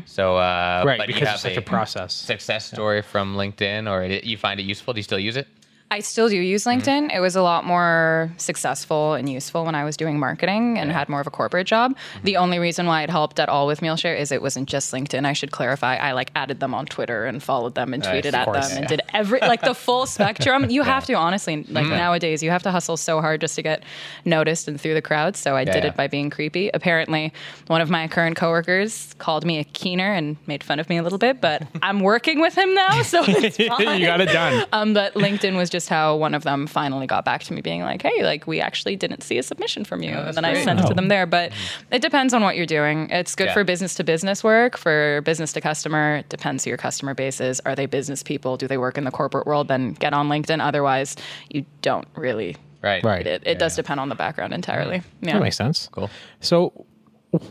So 0.04 0.36
uh, 0.36 0.82
right, 0.84 0.98
but 0.98 1.06
you 1.08 1.14
because 1.14 1.28
have 1.28 1.34
it's 1.36 1.42
such 1.42 1.56
a 1.56 1.62
process. 1.62 2.12
success 2.12 2.66
story 2.66 3.02
from 3.02 3.36
LinkedIn, 3.36 3.88
or 3.88 4.02
it, 4.02 4.24
you 4.24 4.36
find 4.36 4.58
it 4.58 4.64
useful. 4.64 4.92
Do 4.92 4.98
you 4.98 5.04
still 5.04 5.18
use 5.20 5.36
it? 5.36 5.46
I 5.90 6.00
still 6.00 6.28
do 6.28 6.36
use 6.36 6.60
Mm-hmm. 6.64 6.70
LinkedIn. 6.70 7.14
It 7.14 7.20
was 7.20 7.36
a 7.36 7.42
lot 7.42 7.64
more 7.64 8.30
successful 8.36 9.14
and 9.14 9.28
useful 9.28 9.64
when 9.64 9.74
I 9.74 9.84
was 9.84 9.96
doing 9.96 10.18
marketing 10.18 10.78
and 10.78 10.92
had 10.92 11.08
more 11.08 11.20
of 11.20 11.26
a 11.26 11.30
corporate 11.30 11.66
job. 11.66 11.92
Mm-hmm. 11.92 12.24
The 12.24 12.36
only 12.36 12.58
reason 12.58 12.86
why 12.86 13.02
it 13.02 13.10
helped 13.10 13.40
at 13.40 13.48
all 13.48 13.66
with 13.66 13.80
Mealshare 13.80 14.16
is 14.18 14.30
it 14.30 14.42
wasn't 14.42 14.68
just 14.68 14.92
LinkedIn. 14.92 15.24
I 15.24 15.32
should 15.32 15.50
clarify. 15.50 15.96
I 15.96 16.12
like 16.12 16.30
added 16.36 16.60
them 16.60 16.74
on 16.74 16.86
Twitter 16.86 17.24
and 17.24 17.42
followed 17.42 17.74
them 17.74 17.94
and 17.94 18.02
tweeted 18.02 18.28
Of 18.28 18.34
at 18.34 18.52
them 18.52 18.78
and 18.78 18.86
did 18.86 19.00
every 19.14 19.40
like 19.40 19.62
the 19.62 19.74
full 19.74 20.06
spectrum. 20.16 20.68
You 20.68 20.82
have 20.82 21.06
to 21.06 21.14
honestly 21.14 21.64
like 21.64 21.86
nowadays 21.86 22.42
you 22.42 22.50
have 22.50 22.62
to 22.64 22.70
hustle 22.70 22.96
so 22.96 23.20
hard 23.20 23.40
just 23.40 23.56
to 23.56 23.62
get 23.62 23.82
noticed 24.24 24.68
and 24.68 24.80
through 24.80 24.94
the 24.94 25.02
crowd. 25.02 25.36
So 25.36 25.56
I 25.56 25.64
did 25.64 25.82
yeah. 25.82 25.90
it 25.90 25.96
by 25.96 26.06
being 26.06 26.30
creepy. 26.30 26.70
Apparently, 26.72 27.32
one 27.68 27.80
of 27.80 27.90
my 27.90 28.06
current 28.06 28.36
coworkers 28.36 29.14
called 29.18 29.44
me 29.44 29.58
a 29.58 29.64
keener 29.64 30.12
and 30.12 30.36
made 30.46 30.62
fun 30.62 30.78
of 30.78 30.88
me 30.88 30.98
a 30.98 31.02
little 31.02 31.18
bit, 31.18 31.40
but 31.40 31.66
I'm 31.82 32.00
working 32.00 32.40
with 32.40 32.56
him 32.56 32.74
now, 32.74 33.02
so 33.02 33.24
it's 33.26 33.56
fine. 33.56 34.00
you 34.00 34.06
got 34.06 34.20
it 34.20 34.26
done. 34.26 34.66
Um, 34.72 34.94
but 34.94 35.14
LinkedIn 35.14 35.56
was 35.56 35.70
just 35.70 35.79
how 35.88 36.16
one 36.16 36.34
of 36.34 36.42
them 36.42 36.66
finally 36.66 37.06
got 37.06 37.24
back 37.24 37.42
to 37.44 37.52
me, 37.52 37.60
being 37.60 37.82
like, 37.82 38.02
"Hey, 38.02 38.22
like 38.24 38.46
we 38.46 38.60
actually 38.60 38.96
didn't 38.96 39.22
see 39.22 39.38
a 39.38 39.42
submission 39.42 39.84
from 39.84 40.02
you," 40.02 40.10
and 40.10 40.26
that's 40.26 40.34
then 40.36 40.44
I 40.44 40.52
great. 40.52 40.64
sent 40.64 40.80
it 40.80 40.86
to 40.86 40.94
them 40.94 41.08
there. 41.08 41.26
But 41.26 41.52
it 41.90 42.02
depends 42.02 42.32
on 42.34 42.42
what 42.42 42.56
you're 42.56 42.66
doing. 42.66 43.08
It's 43.10 43.34
good 43.34 43.46
Yeah. 43.48 43.54
for 43.54 43.64
business 43.64 43.94
to 43.96 44.04
business 44.04 44.42
work. 44.44 44.76
For 44.76 45.20
business 45.24 45.52
to 45.54 45.60
customer, 45.60 46.16
it 46.16 46.28
depends 46.28 46.64
who 46.64 46.70
your 46.70 46.78
customer 46.78 47.14
base 47.14 47.40
is. 47.40 47.60
Are 47.66 47.74
they 47.74 47.86
business 47.86 48.22
people? 48.22 48.56
Do 48.56 48.66
they 48.66 48.78
work 48.78 48.98
in 48.98 49.04
the 49.04 49.10
corporate 49.10 49.46
world? 49.46 49.68
Then 49.68 49.92
get 49.94 50.12
on 50.12 50.28
LinkedIn. 50.28 50.60
Otherwise, 50.64 51.16
you 51.48 51.64
don't 51.82 52.06
really. 52.16 52.56
Right. 52.82 53.04
Right. 53.04 53.26
It, 53.26 53.42
it 53.44 53.58
does 53.58 53.76
depend 53.76 54.00
on 54.00 54.08
the 54.08 54.14
background 54.14 54.54
entirely. 54.54 55.02
Yeah. 55.20 55.34
That 55.34 55.42
makes 55.42 55.56
sense. 55.56 55.88
Cool. 55.92 56.08
So, 56.40 56.86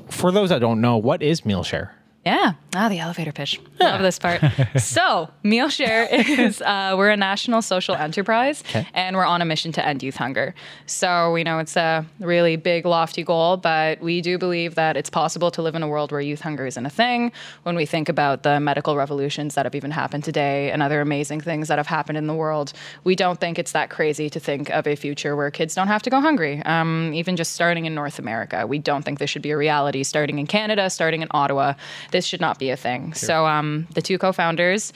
for 0.09 0.31
those 0.31 0.49
that 0.49 0.59
don't 0.59 0.81
know, 0.81 0.97
what 0.97 1.21
is 1.21 1.41
Mealshare? 1.41 1.91
Yeah. 2.25 2.53
Ah, 2.75 2.89
the 2.89 2.99
elevator 2.99 3.31
pitch. 3.31 3.59
Love 3.79 4.01
this 4.01 4.19
part. 4.19 4.41
so, 4.77 5.29
Mealshare 5.43 6.07
is 6.39 6.61
uh, 6.61 6.93
we're 6.97 7.09
a 7.09 7.17
national 7.17 7.61
social 7.61 7.95
enterprise, 7.95 8.61
and 8.93 9.15
we're 9.15 9.25
on 9.25 9.41
a 9.41 9.45
mission 9.45 9.71
to 9.71 9.85
end 9.85 10.03
youth 10.03 10.17
hunger. 10.17 10.53
So 10.85 11.31
we 11.31 11.43
know 11.43 11.59
it's 11.59 11.77
a 11.77 12.05
really 12.19 12.57
big, 12.57 12.85
lofty 12.85 13.23
goal, 13.23 13.57
but 13.57 14.01
we 14.01 14.19
do 14.21 14.37
believe 14.37 14.75
that 14.75 14.97
it's 14.97 15.09
possible 15.09 15.49
to 15.51 15.61
live 15.61 15.75
in 15.75 15.81
a 15.81 15.87
world 15.87 16.11
where 16.11 16.19
youth 16.19 16.41
hunger 16.41 16.67
isn't 16.67 16.85
a 16.85 16.89
thing. 16.89 17.31
When 17.63 17.75
we 17.75 17.85
think 17.85 18.09
about 18.09 18.43
the 18.43 18.59
medical 18.59 18.97
revolutions 18.97 19.55
that 19.55 19.65
have 19.65 19.73
even 19.73 19.91
happened 19.91 20.25
today 20.25 20.71
and 20.71 20.83
other 20.83 20.99
amazing 20.99 21.39
things 21.41 21.69
that 21.69 21.79
have 21.79 21.87
happened 21.87 22.17
in 22.17 22.27
the 22.27 22.35
world, 22.35 22.73
we 23.05 23.15
don't 23.15 23.39
think 23.39 23.57
it's 23.57 23.71
that 23.71 23.89
crazy 23.89 24.29
to 24.29 24.39
think 24.39 24.69
of 24.69 24.85
a 24.85 24.95
future 24.95 25.35
where 25.37 25.49
kids 25.49 25.73
don't 25.73 25.87
have 25.87 26.03
to 26.03 26.09
go 26.09 26.19
hungry. 26.19 26.61
Um, 26.65 27.13
even 27.13 27.37
just 27.37 27.53
starting 27.53 27.85
in 27.85 27.95
North 27.95 28.19
America, 28.19 28.67
we 28.67 28.77
don't 28.77 29.03
think 29.03 29.19
this 29.19 29.29
should 29.29 29.41
be 29.41 29.51
a 29.51 29.57
reality. 29.57 30.03
Starting 30.03 30.37
in 30.37 30.47
Canada, 30.47 30.89
starting 30.89 31.21
in 31.21 31.29
Ottawa, 31.31 31.73
this 32.11 32.25
should 32.25 32.41
not 32.41 32.59
be 32.59 32.69
a 32.69 32.77
thing. 32.77 33.13
So, 33.13 33.45
um, 33.45 33.87
the 33.93 34.01
two 34.01 34.17
co 34.17 34.31
founders, 34.31 34.93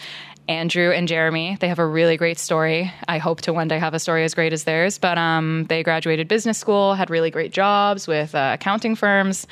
Andrew 0.50 0.92
and 0.92 1.08
Jeremy, 1.08 1.58
they 1.62 1.70
have 1.70 1.80
a 1.80 1.86
really 1.86 2.18
great 2.18 2.38
story. 2.38 2.92
I 3.08 3.18
hope 3.18 3.42
to 3.42 3.54
one 3.54 3.70
day 3.70 3.80
have 3.80 3.94
a 3.94 4.00
story 4.00 4.26
as 4.26 4.34
great 4.34 4.52
as 4.52 4.66
theirs. 4.66 4.98
But 4.98 5.18
um, 5.18 5.66
they 5.70 5.84
graduated 5.84 6.28
business 6.28 6.58
school, 6.58 6.96
had 6.96 7.10
really 7.10 7.32
great 7.32 7.54
jobs 7.54 8.08
with 8.08 8.36
uh, 8.36 8.52
accounting 8.56 8.96
firms, 8.96 9.48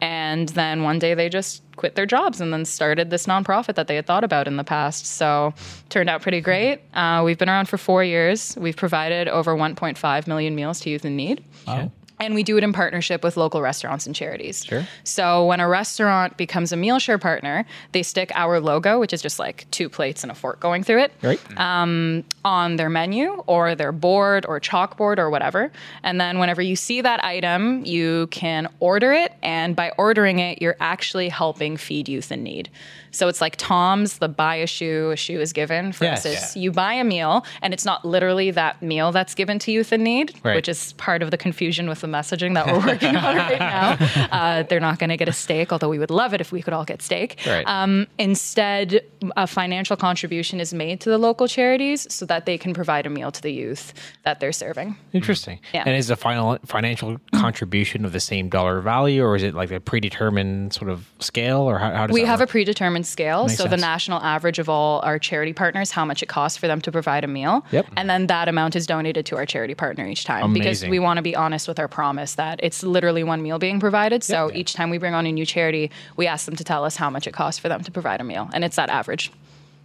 and 0.00 0.48
then 0.50 0.82
one 0.84 0.98
day 0.98 1.14
they 1.14 1.28
just 1.28 1.62
quit 1.74 1.94
their 1.94 2.06
jobs 2.06 2.40
and 2.40 2.52
then 2.52 2.64
started 2.64 3.10
this 3.10 3.26
nonprofit 3.26 3.74
that 3.74 3.86
they 3.86 3.96
had 3.96 4.06
thought 4.06 4.24
about 4.24 4.46
in 4.46 4.56
the 4.56 4.64
past. 4.64 5.04
So 5.06 5.52
turned 5.88 6.08
out 6.08 6.22
pretty 6.22 6.40
great. 6.40 6.80
Uh, 6.94 7.22
we've 7.24 7.38
been 7.38 7.50
around 7.50 7.68
for 7.68 7.76
four 7.76 8.02
years. 8.04 8.56
We've 8.56 8.76
provided 8.76 9.28
over 9.28 9.54
1.5 9.54 10.26
million 10.26 10.54
meals 10.54 10.80
to 10.80 10.90
youth 10.90 11.04
in 11.04 11.16
need. 11.16 11.44
Wow. 11.66 11.90
And 12.18 12.34
we 12.34 12.42
do 12.42 12.56
it 12.56 12.64
in 12.64 12.72
partnership 12.72 13.22
with 13.22 13.36
local 13.36 13.60
restaurants 13.60 14.06
and 14.06 14.14
charities. 14.16 14.64
Sure. 14.64 14.86
So 15.04 15.44
when 15.46 15.60
a 15.60 15.68
restaurant 15.68 16.36
becomes 16.38 16.72
a 16.72 16.76
Mealshare 16.76 17.20
partner, 17.20 17.66
they 17.92 18.02
stick 18.02 18.32
our 18.34 18.58
logo, 18.58 18.98
which 18.98 19.12
is 19.12 19.20
just 19.20 19.38
like 19.38 19.66
two 19.70 19.90
plates 19.90 20.22
and 20.22 20.32
a 20.32 20.34
fork 20.34 20.58
going 20.58 20.82
through 20.82 21.00
it, 21.00 21.12
Right. 21.22 21.38
Um, 21.60 22.24
on 22.44 22.76
their 22.76 22.88
menu 22.88 23.42
or 23.46 23.74
their 23.74 23.92
board 23.92 24.46
or 24.46 24.60
chalkboard 24.60 25.18
or 25.18 25.28
whatever. 25.28 25.70
And 26.02 26.18
then 26.20 26.38
whenever 26.38 26.62
you 26.62 26.74
see 26.76 27.02
that 27.02 27.22
item, 27.22 27.84
you 27.84 28.28
can 28.28 28.68
order 28.80 29.12
it. 29.12 29.32
And 29.42 29.76
by 29.76 29.90
ordering 29.98 30.38
it, 30.38 30.62
you're 30.62 30.76
actually 30.80 31.28
helping 31.28 31.76
feed 31.76 32.08
youth 32.08 32.32
in 32.32 32.42
need. 32.42 32.70
So 33.10 33.28
it's 33.28 33.40
like 33.40 33.56
Tom's, 33.56 34.18
the 34.18 34.28
buy 34.28 34.56
a 34.56 34.66
shoe, 34.66 35.10
a 35.10 35.16
shoe 35.16 35.40
is 35.40 35.52
given. 35.54 35.92
For 35.92 36.04
Yes. 36.04 36.24
instance, 36.26 36.56
you 36.56 36.70
buy 36.70 36.92
a 36.94 37.04
meal, 37.04 37.46
and 37.62 37.72
it's 37.72 37.84
not 37.86 38.04
literally 38.04 38.50
that 38.50 38.82
meal 38.82 39.10
that's 39.10 39.34
given 39.34 39.58
to 39.60 39.72
youth 39.72 39.90
in 39.92 40.02
need, 40.04 40.34
Right. 40.42 40.54
which 40.54 40.68
is 40.68 40.92
part 40.94 41.22
of 41.22 41.30
the 41.30 41.38
confusion 41.38 41.88
with 41.88 42.04
the 42.06 42.16
messaging 42.16 42.54
that 42.54 42.66
we're 42.66 42.84
working 42.86 43.16
on 43.16 43.36
right 43.36 43.58
now. 43.76 43.96
Uh, 44.30 44.62
they're 44.62 44.80
not 44.80 44.98
going 44.98 45.10
to 45.10 45.16
get 45.16 45.28
a 45.28 45.32
steak, 45.32 45.72
although 45.72 45.88
we 45.88 45.98
would 45.98 46.10
love 46.10 46.34
it 46.34 46.40
if 46.40 46.52
we 46.52 46.62
could 46.62 46.72
all 46.72 46.84
get 46.84 47.02
steak. 47.02 47.38
Right. 47.46 47.66
Um, 47.66 48.06
instead, 48.18 49.04
a 49.36 49.46
financial 49.46 49.96
contribution 49.96 50.60
is 50.60 50.72
made 50.72 51.00
to 51.02 51.10
the 51.10 51.18
local 51.18 51.48
charities 51.48 52.12
so 52.12 52.26
that 52.26 52.46
they 52.46 52.58
can 52.58 52.74
provide 52.74 53.06
a 53.06 53.10
meal 53.10 53.30
to 53.32 53.42
the 53.42 53.52
youth 53.52 53.92
that 54.24 54.40
they're 54.40 54.52
serving. 54.52 54.96
Interesting. 55.12 55.60
Yeah. 55.72 55.84
And 55.86 55.96
is 55.96 56.08
the 56.08 56.16
final 56.16 56.58
financial 56.64 57.18
contribution 57.34 58.04
of 58.04 58.12
the 58.12 58.20
same 58.20 58.48
dollar 58.48 58.80
value, 58.80 59.22
or 59.22 59.36
is 59.36 59.42
it 59.42 59.54
like 59.54 59.70
a 59.70 59.80
predetermined 59.80 60.72
sort 60.72 60.90
of 60.90 61.08
scale, 61.18 61.62
or 61.62 61.78
how, 61.78 61.90
how 61.90 62.06
does 62.06 62.14
We 62.14 62.22
have 62.22 62.40
a 62.40 62.46
predetermined 62.46 63.06
scale. 63.06 63.46
Makes 63.46 63.58
so 63.58 63.68
the 63.68 63.76
national 63.76 64.20
average 64.20 64.58
of 64.58 64.68
all 64.68 65.00
our 65.00 65.18
charity 65.18 65.52
partners, 65.52 65.90
how 65.90 66.04
much 66.04 66.22
it 66.22 66.26
costs 66.26 66.58
for 66.58 66.66
them 66.66 66.80
to 66.82 66.92
provide 66.92 67.24
a 67.24 67.28
meal. 67.28 67.64
Yep. 67.72 67.86
And 67.96 68.08
then 68.08 68.26
that 68.28 68.48
amount 68.48 68.76
is 68.76 68.86
donated 68.86 69.26
to 69.26 69.36
our 69.36 69.46
charity 69.46 69.74
partner 69.74 70.06
each 70.06 70.24
time 70.24 70.52
because 70.52 70.84
we 70.84 70.98
want 70.98 71.18
to 71.18 71.22
be 71.22 71.34
honest 71.34 71.68
with 71.68 71.78
our 71.78 71.88
promise 71.96 72.34
that 72.36 72.60
it's 72.62 72.82
literally 72.82 73.24
one 73.24 73.40
meal 73.42 73.58
being 73.58 73.80
provided. 73.80 74.22
So 74.22 74.50
each 74.60 74.72
time 74.78 74.88
we 74.90 74.98
bring 74.98 75.14
on 75.14 75.24
a 75.26 75.32
new 75.32 75.46
charity, 75.46 75.90
we 76.16 76.26
ask 76.26 76.44
them 76.46 76.56
to 76.56 76.64
tell 76.64 76.84
us 76.84 76.94
how 76.96 77.08
much 77.10 77.26
it 77.26 77.32
costs 77.32 77.58
for 77.58 77.68
them 77.68 77.82
to 77.82 77.90
provide 77.90 78.20
a 78.20 78.24
meal. 78.24 78.48
And 78.54 78.64
it's 78.64 78.76
that 78.76 78.90
average. 78.90 79.32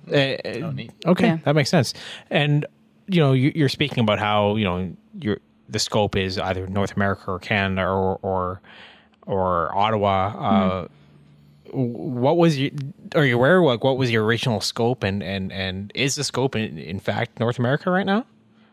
Uh, 0.08 0.14
okay, 1.14 1.28
Yeah. 1.28 1.38
that 1.46 1.56
makes 1.56 1.70
sense. 1.70 1.94
And 2.30 2.66
you 3.08 3.20
know, 3.24 3.32
you, 3.34 3.52
you're 3.56 3.70
speaking 3.80 4.00
about 4.04 4.20
how 4.20 4.56
you 4.58 4.66
know 4.66 4.94
your 5.22 5.38
the 5.70 5.80
scope 5.80 6.16
is 6.26 6.38
either 6.38 6.68
North 6.68 6.94
America 6.98 7.24
or 7.32 7.40
Canada 7.40 7.88
or 7.88 8.20
or, 8.22 8.62
or 9.26 9.76
Ottawa. 9.78 10.16
Uh, 10.50 10.88
What 11.74 12.36
was 12.38 12.60
your? 12.60 12.72
Are 13.16 13.26
you 13.26 13.36
aware? 13.36 13.62
Like, 13.64 13.84
what 13.84 13.98
was 13.98 14.12
your 14.12 14.26
original 14.26 14.60
scope, 14.62 15.04
and 15.08 15.24
and 15.24 15.52
and 15.52 15.92
is 15.96 16.16
the 16.16 16.24
scope 16.24 16.56
in, 16.56 16.78
in 16.78 17.00
fact 17.00 17.40
North 17.40 17.60
America 17.60 17.90
right 17.90 18.06
now? 18.06 18.26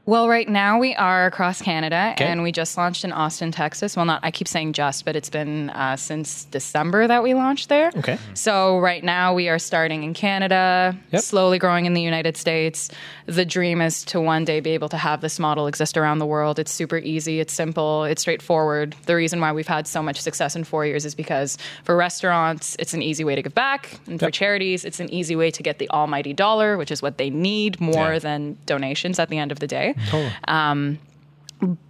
Well, 0.09 0.27
right 0.27 0.49
now 0.49 0.79
we 0.79 0.95
are 0.95 1.27
across 1.27 1.61
Canada, 1.61 2.15
Okay. 2.17 2.25
and 2.25 2.43
we 2.43 2.51
just 2.51 2.79
launched 2.79 3.05
in 3.05 3.13
Austin, 3.13 3.53
Texas. 3.53 3.95
Well, 3.95 4.07
not 4.07 4.21
I 4.23 4.31
keep 4.31 4.49
saying 4.49 4.73
just, 4.73 5.05
but 5.05 5.17
it's 5.17 5.29
been 5.29 5.69
uh, 5.69 5.97
since 5.97 6.45
December 6.47 7.07
that 7.07 7.23
we 7.23 7.35
launched 7.35 7.69
there. 7.69 7.91
Okay. 7.95 8.17
So 8.33 8.79
right 8.79 9.05
now 9.05 9.35
we 9.35 9.51
are 9.51 9.59
starting 9.59 10.05
in 10.05 10.15
Canada, 10.15 10.97
Yep. 11.13 11.21
slowly 11.23 11.59
growing 11.59 11.85
in 11.85 11.93
the 11.93 12.01
United 12.01 12.39
States. 12.39 12.89
The 13.27 13.45
dream 13.45 13.83
is 13.83 14.03
to 14.07 14.19
one 14.19 14.47
day 14.47 14.61
be 14.61 14.71
able 14.71 14.89
to 14.89 14.97
have 14.97 15.21
this 15.21 15.39
model 15.39 15.67
exist 15.67 15.99
around 15.99 16.21
the 16.21 16.27
world. 16.27 16.59
It's 16.59 16.73
super 16.73 16.97
easy, 16.97 17.39
it's 17.41 17.53
simple, 17.53 18.05
it's 18.05 18.23
straightforward. 18.23 18.97
The 19.05 19.15
reason 19.15 19.43
why 19.43 19.53
we've 19.53 19.69
had 19.69 19.87
so 19.87 20.03
much 20.03 20.19
success 20.23 20.57
in 20.57 20.65
four 20.65 20.87
years 20.87 21.05
is 21.05 21.15
because 21.15 21.59
for 21.85 21.95
restaurants, 21.95 22.77
it's 22.79 22.95
an 22.95 23.03
easy 23.03 23.25
way 23.25 23.35
to 23.35 23.43
give 23.43 23.55
back, 23.55 24.01
and 24.07 24.19
for 24.19 24.31
charities, 24.31 24.87
it's 24.87 25.01
an 25.01 25.13
easy 25.13 25.37
way 25.37 25.51
to 25.51 25.63
get 25.63 25.79
the 25.79 25.91
almighty 25.91 26.33
dollar, 26.33 26.79
which 26.79 26.91
is 26.91 27.03
what 27.03 27.19
they 27.19 27.29
need 27.29 27.79
more 27.79 28.15
Yeah. 28.15 28.19
than 28.21 28.57
donations 28.65 29.19
at 29.19 29.29
the 29.29 29.37
end 29.37 29.53
of 29.53 29.59
the 29.59 29.67
day. 29.67 29.97
Totally. 30.07 30.99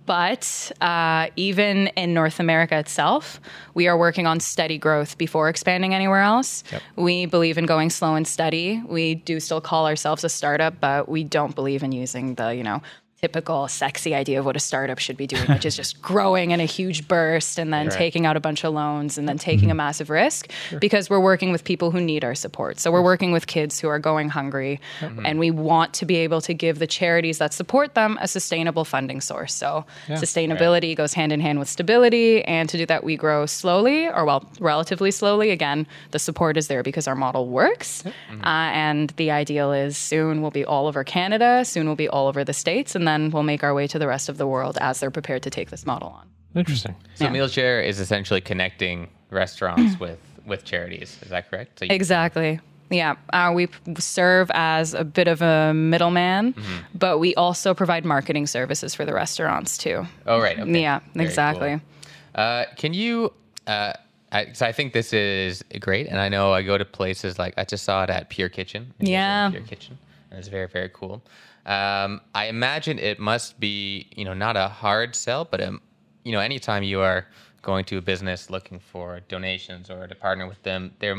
But 0.07 0.73
uh, 0.81 1.29
even 1.37 1.89
in 1.89 2.15
North 2.15 2.41
America 2.41 2.79
itself, 2.79 3.39
we 3.75 3.87
are 3.89 3.99
working 3.99 4.27
on 4.27 4.41
steady 4.41 4.79
growth 4.79 5.19
before 5.19 5.51
expanding 5.51 5.95
anywhere 5.95 6.23
else. 6.23 6.65
Yep. 6.73 6.83
We 6.97 7.27
believe 7.27 7.59
in 7.59 7.67
going 7.67 7.91
slow 7.91 8.15
and 8.15 8.27
steady. 8.27 8.83
We 8.87 9.17
do 9.17 9.39
still 9.39 9.61
call 9.61 9.87
ourselves 9.87 10.25
a 10.25 10.31
startup, 10.31 10.81
but 10.81 11.11
we 11.11 11.25
don't 11.25 11.55
believe 11.55 11.83
in 11.83 11.93
using 11.93 12.37
the, 12.37 12.55
you 12.55 12.63
know, 12.63 12.81
typical 13.21 13.67
sexy 13.67 14.15
idea 14.15 14.39
of 14.39 14.45
what 14.45 14.55
a 14.55 14.61
startup 14.61 14.99
should 14.99 15.17
be 15.17 15.27
doing, 15.27 15.45
which 15.47 15.67
is 15.67 15.75
just 15.75 16.01
growing 16.11 16.53
in 16.53 16.61
a 16.61 16.65
huge 16.65 17.09
burst 17.09 17.59
and 17.59 17.73
then 17.73 17.87
Right. 17.89 17.97
taking 17.97 18.27
out 18.27 18.37
a 18.37 18.41
bunch 18.41 18.65
of 18.65 18.75
loans 18.75 19.19
and 19.19 19.29
then 19.29 19.39
mm-hmm. 19.39 19.51
taking 19.51 19.71
a 19.71 19.75
massive 19.75 20.09
risk 20.11 20.51
because 20.79 21.11
we're 21.11 21.21
working 21.21 21.51
with 21.51 21.65
people 21.65 21.91
who 21.91 22.01
need 22.01 22.25
our 22.25 22.35
support. 22.35 22.79
So 22.79 22.93
we're 22.93 23.03
working 23.03 23.33
with 23.33 23.47
kids 23.47 23.81
who 23.81 23.89
are 23.89 23.99
going 23.99 24.29
hungry 24.29 24.81
mm-hmm. 25.01 25.27
and 25.27 25.39
we 25.39 25.51
want 25.51 25.95
to 25.95 26.07
be 26.07 26.17
able 26.17 26.41
to 26.43 26.55
give 26.55 26.79
the 26.79 26.87
charities 26.87 27.39
that 27.39 27.53
support 27.53 27.95
them 27.95 28.19
a 28.21 28.29
sustainable 28.29 28.85
funding 28.85 29.21
source. 29.21 29.55
So 29.55 29.85
sustainability 30.09 30.95
goes 30.95 31.15
hand 31.15 31.33
in 31.33 31.41
hand 31.41 31.59
with 31.59 31.69
stability 31.69 32.45
and 32.45 32.69
to 32.69 32.77
do 32.77 32.87
that 32.87 33.03
we 33.03 33.17
grow 33.17 33.47
slowly 33.47 34.09
or 34.09 34.25
well 34.25 34.49
relatively 34.61 35.11
slowly. 35.11 35.51
Again, 35.51 35.87
the 36.13 36.19
support 36.19 36.57
is 36.57 36.69
there 36.69 36.83
because 36.83 37.09
our 37.09 37.17
model 37.17 37.49
works. 37.49 38.03
Mm-hmm. 38.03 38.45
Uh, 38.45 38.71
and 38.89 39.11
the 39.17 39.31
ideal 39.31 39.73
is 39.73 39.97
soon 39.97 40.41
we'll 40.43 40.51
be 40.51 40.65
all 40.65 40.87
over 40.87 41.03
Canada, 41.03 41.65
soon 41.65 41.87
we'll 41.87 41.97
be 41.97 42.09
all 42.09 42.29
over 42.29 42.45
the 42.45 42.53
states 42.53 42.95
and 42.95 43.08
then 43.09 43.31
we'll 43.31 43.43
make 43.43 43.65
our 43.65 43.75
way 43.75 43.87
to 43.89 43.99
the 43.99 44.07
rest 44.07 44.29
of 44.29 44.37
the 44.39 44.47
world 44.47 44.79
as 44.81 45.01
they're 45.01 45.11
prepared 45.11 45.43
to 45.45 45.51
take 45.51 45.71
this 45.71 45.85
model 45.87 46.09
on. 46.09 46.29
Interesting. 46.55 46.95
So 47.15 47.25
Yeah. 47.25 47.31
Mealshare 47.33 47.85
is 47.85 47.99
essentially 48.01 48.41
connecting 48.41 49.09
restaurants 49.31 49.99
with 50.05 50.19
with 50.47 50.65
charities. 50.65 51.19
Is 51.23 51.29
that 51.31 51.51
correct? 51.51 51.79
So 51.79 51.85
you- 51.87 51.93
Exactly. 51.95 52.61
Yeah, 52.91 53.17
uh, 53.35 53.53
we 53.55 53.67
p- 53.67 53.77
serve 53.99 54.51
as 54.55 54.95
a 54.95 55.05
bit 55.05 55.29
of 55.29 55.43
a 55.43 55.75
middleman, 55.75 56.55
but 56.95 57.19
we 57.19 57.35
also 57.35 57.75
provide 57.75 58.07
marketing 58.07 58.47
services 58.47 58.95
for 58.95 59.05
the 59.05 59.13
restaurants 59.13 59.77
too. 59.77 60.07
Oh 60.27 60.41
right. 60.41 60.59
Okay. 60.59 60.81
Yeah, 60.81 61.01
Very 61.13 61.27
exactly. 61.27 61.69
cool. 61.69 62.43
Uh, 62.43 62.65
can 62.77 62.95
you? 62.95 63.35
Uh, 63.67 63.93
I, 64.33 64.53
so 64.53 64.65
I 64.65 64.73
think 64.73 64.95
this 64.95 65.13
is 65.13 65.63
great, 65.81 66.07
and 66.07 66.19
I 66.19 66.31
know 66.31 66.53
I 66.55 66.63
go 66.63 66.79
to 66.79 66.85
places 66.87 67.39
like 67.39 67.53
I 67.59 67.65
just 67.65 67.85
saw 67.85 68.05
it 68.05 68.11
at 68.11 68.31
Pure 68.31 68.49
Kitchen. 68.51 68.95
in 69.01 69.07
Yeah. 69.07 69.51
Pure 69.51 69.63
Kitchen, 69.65 69.99
and 70.31 70.39
it's 70.39 70.49
very 70.49 70.67
very 70.69 70.89
cool. 70.95 71.23
Um, 71.69 72.23
I 72.35 72.47
imagine 72.47 72.99
it 72.99 73.21
must 73.21 73.61
be 73.61 74.09
you 74.17 74.25
know 74.25 74.33
not 74.33 74.57
a 74.57 74.69
hard 74.69 75.15
sell, 75.15 75.45
but 75.45 75.61
um, 75.61 75.83
you 76.25 76.33
know 76.33 76.41
anytime 76.41 76.83
you 76.83 77.01
are 77.01 77.27
going 77.61 77.85
to 77.85 77.99
a 77.99 78.01
business 78.01 78.49
looking 78.49 78.79
for 78.79 79.21
donations 79.29 79.91
or 79.91 80.07
to 80.07 80.15
partner 80.15 80.49
with 80.49 80.63
them, 80.63 80.95
there 80.99 81.17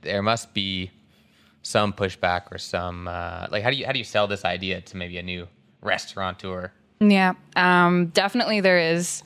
there 0.00 0.22
must 0.22 0.54
be 0.54 0.90
some 1.62 1.92
pushback 1.92 2.50
or 2.50 2.56
some 2.56 3.06
uh, 3.06 3.46
like 3.50 3.62
how 3.62 3.70
do 3.70 3.76
you 3.76 3.84
how 3.84 3.92
do 3.92 3.98
you 3.98 4.04
sell 4.04 4.26
this 4.26 4.46
idea 4.46 4.80
to 4.80 4.96
maybe 4.96 5.18
a 5.18 5.22
new 5.22 5.46
restaurateur? 5.82 6.72
Yeah, 7.00 7.34
um, 7.54 8.06
definitely 8.06 8.60
there 8.60 8.78
is. 8.78 9.22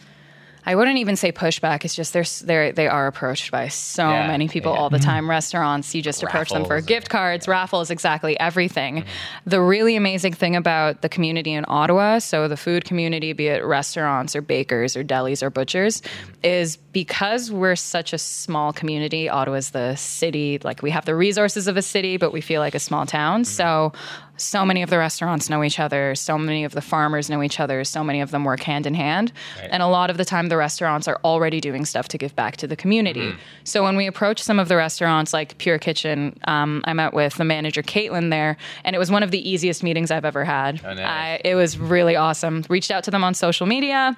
I 0.66 0.74
wouldn't 0.74 0.98
even 0.98 1.16
say 1.16 1.32
pushback. 1.32 1.84
It's 1.84 1.94
just 1.94 2.12
there's 2.12 2.40
they 2.40 2.72
they 2.72 2.88
are 2.88 3.06
approached 3.06 3.50
by 3.50 3.68
so 3.68 4.08
Yeah, 4.08 4.26
many 4.26 4.48
people 4.48 4.72
yeah. 4.72 4.78
all 4.78 4.90
the 4.90 4.98
mm-hmm. 4.98 5.04
time. 5.04 5.30
Restaurants, 5.30 5.94
you 5.94 6.02
just 6.02 6.22
approach 6.22 6.50
them 6.50 6.64
for 6.64 6.80
gift 6.80 7.08
cards, 7.08 7.46
raffles, 7.46 7.90
exactly 7.90 8.38
everything. 8.38 8.98
Mm-hmm. 8.98 9.50
The 9.50 9.60
really 9.60 9.96
amazing 9.96 10.32
thing 10.32 10.56
about 10.56 11.02
the 11.02 11.08
community 11.08 11.52
in 11.52 11.64
Ottawa, 11.68 12.18
so 12.18 12.48
the 12.48 12.56
food 12.56 12.84
community, 12.84 13.32
be 13.32 13.48
it 13.48 13.64
restaurants 13.64 14.34
or 14.34 14.40
bakers 14.40 14.96
or 14.96 15.04
delis 15.04 15.42
or 15.42 15.50
butchers, 15.50 16.00
mm-hmm. 16.00 16.32
is 16.42 16.76
because 16.76 17.50
we're 17.50 17.76
such 17.76 18.12
a 18.12 18.18
small 18.18 18.72
community. 18.72 19.28
Ottawa's 19.28 19.70
the 19.70 19.96
city, 19.96 20.58
like 20.62 20.82
we 20.82 20.90
have 20.90 21.04
the 21.04 21.14
resources 21.14 21.66
of 21.68 21.76
a 21.76 21.82
city, 21.82 22.16
but 22.16 22.32
we 22.32 22.40
feel 22.40 22.60
like 22.60 22.74
a 22.74 22.80
small 22.80 23.04
town. 23.04 23.44
So 23.44 23.92
so 24.36 24.64
many 24.64 24.82
of 24.82 24.90
the 24.90 24.98
restaurants 24.98 25.48
know 25.48 25.62
each 25.62 25.78
other, 25.78 26.14
so 26.14 26.36
many 26.36 26.64
of 26.64 26.72
the 26.72 26.80
farmers 26.80 27.30
know 27.30 27.42
each 27.42 27.60
other, 27.60 27.84
so 27.84 28.02
many 28.02 28.20
of 28.20 28.30
them 28.30 28.44
work 28.44 28.60
hand 28.60 28.86
in 28.86 28.94
hand. 28.94 29.32
Right. 29.60 29.68
And 29.70 29.82
a 29.82 29.86
lot 29.86 30.10
of 30.10 30.16
the 30.16 30.24
time, 30.24 30.48
the 30.48 30.56
restaurants 30.56 31.06
are 31.08 31.20
already 31.24 31.60
doing 31.60 31.84
stuff 31.84 32.08
to 32.08 32.18
give 32.18 32.34
back 32.34 32.56
to 32.58 32.66
the 32.66 32.76
community. 32.76 33.34
So 33.64 33.82
when 33.82 33.96
we 33.96 34.06
approach 34.06 34.42
some 34.42 34.58
of 34.58 34.68
the 34.68 34.76
restaurants 34.76 35.32
like 35.32 35.56
Pure 35.58 35.78
Kitchen, 35.78 36.38
um, 36.46 36.82
I 36.84 36.92
met 36.92 37.14
with 37.14 37.34
the 37.34 37.44
manager, 37.44 37.82
Caitlin, 37.82 38.30
there, 38.30 38.56
and 38.84 38.96
it 38.96 38.98
was 38.98 39.10
one 39.10 39.22
of 39.22 39.30
the 39.30 39.48
easiest 39.48 39.82
meetings 39.82 40.10
I've 40.10 40.24
ever 40.24 40.44
had. 40.44 40.80
Oh, 40.84 40.94
nice. 40.94 41.06
I, 41.06 41.40
it 41.44 41.54
was 41.54 41.78
really 41.78 42.16
awesome. 42.16 42.64
Reached 42.68 42.90
out 42.90 43.04
to 43.04 43.10
them 43.10 43.24
on 43.24 43.34
social 43.34 43.66
media 43.66 44.16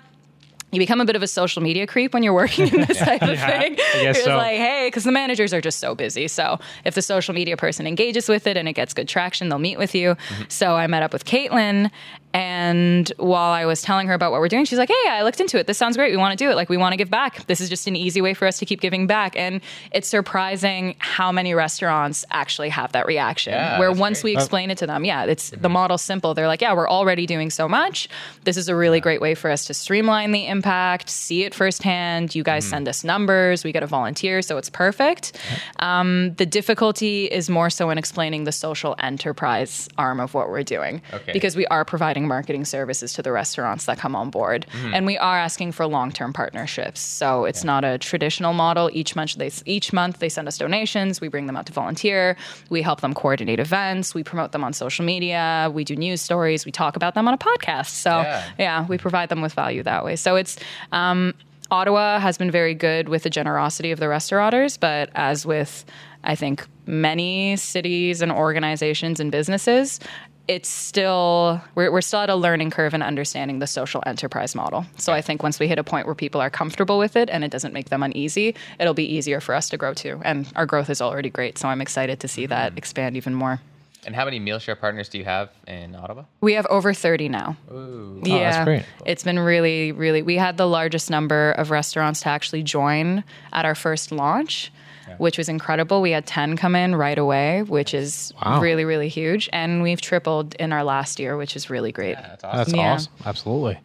you 0.72 0.78
become 0.80 1.00
a 1.00 1.04
bit 1.04 1.14
of 1.16 1.22
a 1.22 1.28
social 1.28 1.62
media 1.62 1.86
creep 1.86 2.12
when 2.12 2.22
you're 2.22 2.32
working 2.34 2.66
in 2.68 2.80
this 2.82 2.98
type 3.10 3.22
of 3.22 3.30
Yeah, 3.30 3.60
thing. 3.60 3.76
It's 3.78 4.24
so. 4.24 4.36
like, 4.36 4.56
hey, 4.56 4.88
because 4.88 5.04
the 5.04 5.12
managers 5.12 5.54
are 5.54 5.60
just 5.60 5.78
so 5.78 5.94
busy. 5.94 6.26
So 6.28 6.58
if 6.84 6.94
the 6.94 7.02
social 7.02 7.34
media 7.34 7.56
person 7.56 7.86
engages 7.86 8.28
with 8.28 8.46
it 8.46 8.56
and 8.56 8.68
it 8.68 8.72
gets 8.72 8.92
good 8.92 9.08
traction, 9.08 9.48
they'll 9.48 9.58
meet 9.58 9.78
with 9.78 9.94
you. 9.94 10.16
Mm-hmm. 10.16 10.42
So 10.48 10.74
I 10.74 10.86
met 10.88 11.02
up 11.02 11.12
with 11.12 11.24
Caitlin. 11.24 11.90
And 12.34 13.10
while 13.16 13.52
I 13.52 13.64
was 13.64 13.80
telling 13.80 14.08
her 14.08 14.14
about 14.14 14.30
what 14.30 14.40
we're 14.40 14.48
doing, 14.48 14.64
she's 14.66 14.78
like, 14.78 14.90
hey, 14.90 15.08
I 15.10 15.22
looked 15.22 15.40
into 15.40 15.58
it. 15.58 15.66
This 15.66 15.78
sounds 15.78 15.96
great. 15.96 16.10
We 16.10 16.18
want 16.18 16.38
to 16.38 16.44
do 16.44 16.50
it. 16.50 16.54
Like, 16.56 16.68
we 16.68 16.76
want 16.76 16.92
to 16.92 16.96
give 16.98 17.08
back. 17.10 17.46
This 17.46 17.60
is 17.62 17.68
just 17.70 17.86
an 17.86 17.96
easy 17.96 18.20
way 18.20 18.34
for 18.34 18.46
us 18.46 18.58
to 18.58 18.66
keep 18.66 18.80
giving 18.82 19.06
back. 19.06 19.34
And 19.36 19.62
it's 19.90 20.06
surprising 20.08 20.96
how 20.98 21.32
many 21.32 21.54
restaurants 21.54 22.24
actually 22.30 22.68
have 22.68 22.92
that 22.92 23.06
reaction. 23.06 23.54
Yeah, 23.54 23.78
where 23.78 23.90
once 23.92 24.20
great. 24.20 24.32
we 24.32 24.36
explain 24.36 24.70
it 24.70 24.78
to 24.78 24.86
them, 24.86 25.04
yeah, 25.04 25.24
it's 25.24 25.50
the 25.50 25.68
model's 25.70 26.02
simple. 26.02 26.34
They're 26.34 26.46
like, 26.46 26.60
yeah, 26.60 26.74
we're 26.74 26.88
already 26.88 27.26
doing 27.26 27.48
so 27.48 27.68
much. 27.68 28.08
This 28.44 28.56
is 28.58 28.68
a 28.68 28.76
really 28.76 29.00
great 29.00 29.20
way 29.22 29.34
for 29.34 29.50
us 29.50 29.64
to 29.66 29.74
streamline 29.74 30.32
the 30.32 30.46
impact, 30.46 31.08
see 31.08 31.44
it 31.44 31.54
firsthand. 31.54 32.34
You 32.34 32.42
Mm-hmm. 32.46 32.52
guys 32.54 32.68
send 32.68 32.86
us 32.88 33.02
numbers, 33.02 33.64
we 33.64 33.72
get 33.72 33.82
a 33.82 33.86
volunteer, 33.86 34.40
so 34.42 34.56
it's 34.56 34.70
perfect. 34.70 35.36
Um, 35.80 36.34
the 36.34 36.46
difficulty 36.46 37.24
is 37.24 37.50
more 37.50 37.70
so 37.70 37.90
in 37.90 37.98
explaining 37.98 38.44
the 38.44 38.52
social 38.52 38.94
enterprise 39.00 39.88
arm 39.98 40.20
of 40.20 40.32
what 40.34 40.48
we're 40.48 40.62
doing 40.62 41.02
Okay. 41.12 41.32
because 41.32 41.56
we 41.56 41.66
are 41.66 41.84
providing 41.84 42.25
marketing 42.26 42.64
services 42.64 43.12
to 43.14 43.22
the 43.22 43.32
restaurants 43.32 43.86
that 43.86 43.98
come 43.98 44.14
on 44.16 44.30
board, 44.30 44.66
Mm-hmm. 44.72 44.94
and 44.94 45.06
we 45.06 45.16
are 45.18 45.38
asking 45.38 45.72
for 45.72 45.86
long-term 45.86 46.32
partnerships. 46.32 47.00
So 47.00 47.44
it's 47.44 47.64
not 47.64 47.84
a 47.84 47.98
traditional 47.98 48.52
model. 48.52 48.90
Each 48.92 49.16
month 49.16 49.34
they 49.36 49.50
each 49.64 49.92
month 49.92 50.18
they 50.18 50.28
send 50.28 50.46
us 50.48 50.58
donations. 50.58 51.20
We 51.20 51.28
bring 51.28 51.46
them 51.46 51.56
out 51.56 51.66
to 51.66 51.72
volunteer. 51.72 52.36
We 52.70 52.82
help 52.82 53.00
them 53.00 53.14
coordinate 53.14 53.60
events. 53.60 54.14
We 54.14 54.22
promote 54.22 54.52
them 54.52 54.62
on 54.64 54.72
social 54.72 55.04
media. 55.04 55.70
We 55.72 55.84
do 55.84 55.96
news 55.96 56.20
stories. 56.20 56.64
We 56.66 56.72
talk 56.72 56.96
about 56.96 57.14
them 57.14 57.26
on 57.28 57.34
a 57.34 57.38
podcast. 57.38 57.88
So 57.90 58.10
Yeah. 58.20 58.44
yeah, 58.58 58.86
we 58.86 58.98
provide 58.98 59.28
them 59.28 59.40
with 59.42 59.54
value 59.54 59.82
that 59.82 60.04
way. 60.04 60.16
So 60.16 60.36
it's 60.36 60.56
um, 60.92 61.34
Ottawa 61.70 62.18
has 62.20 62.38
been 62.38 62.50
very 62.50 62.74
good 62.74 63.08
with 63.08 63.22
the 63.24 63.30
generosity 63.30 63.90
of 63.90 63.98
the 63.98 64.08
restaurateurs, 64.08 64.76
but 64.76 65.10
as 65.14 65.44
with 65.44 65.84
I 66.22 66.34
think 66.34 66.66
many 66.86 67.56
cities 67.56 68.22
and 68.22 68.30
organizations 68.32 69.20
and 69.20 69.30
businesses, 69.32 70.00
it's 70.48 70.68
still 70.68 71.60
we're, 71.74 71.90
we're 71.90 72.00
still 72.00 72.20
at 72.20 72.30
a 72.30 72.36
learning 72.36 72.70
curve 72.70 72.94
in 72.94 73.02
understanding 73.02 73.58
the 73.58 73.66
social 73.66 74.02
enterprise 74.06 74.54
model. 74.54 74.86
So 74.96 75.12
I 75.12 75.20
think 75.20 75.42
once 75.42 75.58
we 75.58 75.68
hit 75.68 75.78
a 75.78 75.84
point 75.84 76.06
where 76.06 76.14
people 76.14 76.40
are 76.40 76.50
comfortable 76.50 76.98
with 76.98 77.16
it 77.16 77.28
and 77.30 77.44
it 77.44 77.50
doesn't 77.50 77.72
make 77.72 77.88
them 77.88 78.02
uneasy, 78.02 78.54
it'll 78.78 78.94
be 78.94 79.14
easier 79.14 79.40
for 79.40 79.54
us 79.54 79.68
to 79.70 79.76
grow 79.76 79.94
too. 79.94 80.20
And 80.24 80.50
our 80.56 80.66
growth 80.66 80.90
is 80.90 81.00
already 81.00 81.30
great, 81.30 81.58
so 81.58 81.68
I'm 81.68 81.80
excited 81.80 82.20
to 82.20 82.28
see 82.28 82.44
mm-hmm. 82.44 82.50
that 82.50 82.78
expand 82.78 83.16
even 83.16 83.34
more. 83.34 83.60
And 84.06 84.14
how 84.14 84.24
many 84.24 84.38
Mealshare 84.38 84.78
partners 84.78 85.08
do 85.08 85.18
you 85.18 85.24
have 85.24 85.50
in 85.66 85.96
Ottawa? 85.96 86.24
We 86.40 86.52
have 86.52 86.64
over 86.66 86.94
30 86.94 87.28
now. 87.28 87.56
Ooh. 87.72 88.22
Oh, 88.24 88.38
that's 88.38 88.64
great. 88.64 88.84
It's 89.04 89.24
been 89.24 89.38
really, 89.40 89.90
really. 89.90 90.22
We 90.22 90.36
had 90.36 90.56
the 90.56 90.68
largest 90.68 91.10
number 91.10 91.50
of 91.52 91.72
restaurants 91.72 92.20
to 92.20 92.28
actually 92.28 92.62
join 92.62 93.24
at 93.52 93.64
our 93.64 93.74
first 93.74 94.12
launch, 94.12 94.70
which 95.18 95.38
was 95.38 95.48
incredible. 95.48 96.00
We 96.02 96.10
had 96.10 96.26
10 96.26 96.56
come 96.56 96.74
in 96.74 96.94
right 96.96 97.18
away, 97.18 97.62
which 97.62 97.94
is 97.94 98.32
Wow. 98.44 98.60
really, 98.60 98.84
really 98.84 99.08
huge. 99.08 99.48
And 99.52 99.82
we've 99.82 100.00
tripled 100.00 100.54
in 100.56 100.72
our 100.72 100.84
last 100.84 101.18
year, 101.20 101.36
which 101.36 101.56
is 101.56 101.70
really 101.70 101.92
great. 101.92 102.14
That's 102.16 102.44
awesome. 102.44 102.58
That's 102.58 102.72
Yeah. 102.74 102.92
awesome. 102.94 103.12
Absolutely. 103.24 103.78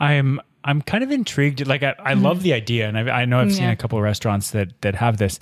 I'm 0.00 0.40
I'm 0.64 0.82
kind 0.82 1.04
of 1.04 1.12
intrigued. 1.12 1.64
Like 1.66 1.84
I, 1.84 1.94
I 2.00 2.14
love 2.14 2.42
the 2.42 2.52
idea, 2.52 2.88
and 2.88 2.98
I, 2.98 3.20
I 3.20 3.24
know 3.24 3.38
I've 3.38 3.50
seen 3.52 3.58
Mm-hmm. 3.60 3.64
Yeah. 3.68 3.72
a 3.72 3.76
couple 3.76 3.98
of 3.98 4.02
restaurants 4.04 4.50
that 4.50 4.80
that 4.82 4.96
have 4.96 5.16
this. 5.18 5.38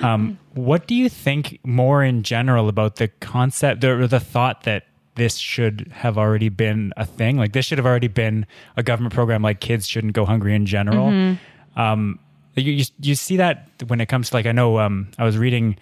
Um, 0.00 0.38
what 0.54 0.86
do 0.88 0.94
you 0.96 1.08
think 1.08 1.60
more 1.64 2.02
in 2.02 2.22
general 2.24 2.68
about 2.68 2.96
the 2.96 3.08
concept 3.20 3.84
or 3.84 4.06
the 4.08 4.18
thought 4.20 4.64
that 4.64 4.84
this 5.14 5.36
should 5.36 5.92
have 5.94 6.18
already 6.18 6.48
been 6.48 6.92
a 6.96 7.06
thing? 7.06 7.36
Like 7.38 7.52
this 7.52 7.64
should 7.66 7.78
have 7.78 7.86
already 7.86 8.08
been 8.08 8.46
a 8.76 8.82
government 8.82 9.14
program. 9.14 9.42
Like 9.42 9.60
kids 9.60 9.86
shouldn't 9.86 10.12
go 10.12 10.24
hungry 10.24 10.54
in 10.56 10.66
general. 10.66 11.08
Mm-hmm. 11.10 11.80
Um, 11.80 12.18
you, 12.56 12.72
you 12.72 12.84
you 13.00 13.14
see 13.14 13.36
that 13.36 13.68
when 13.86 14.00
it 14.00 14.06
comes 14.06 14.30
to 14.30 14.36
like 14.36 14.46
I 14.46 14.52
know 14.52 14.78
um, 14.78 15.08
I 15.18 15.24
was 15.24 15.36
reading 15.36 15.76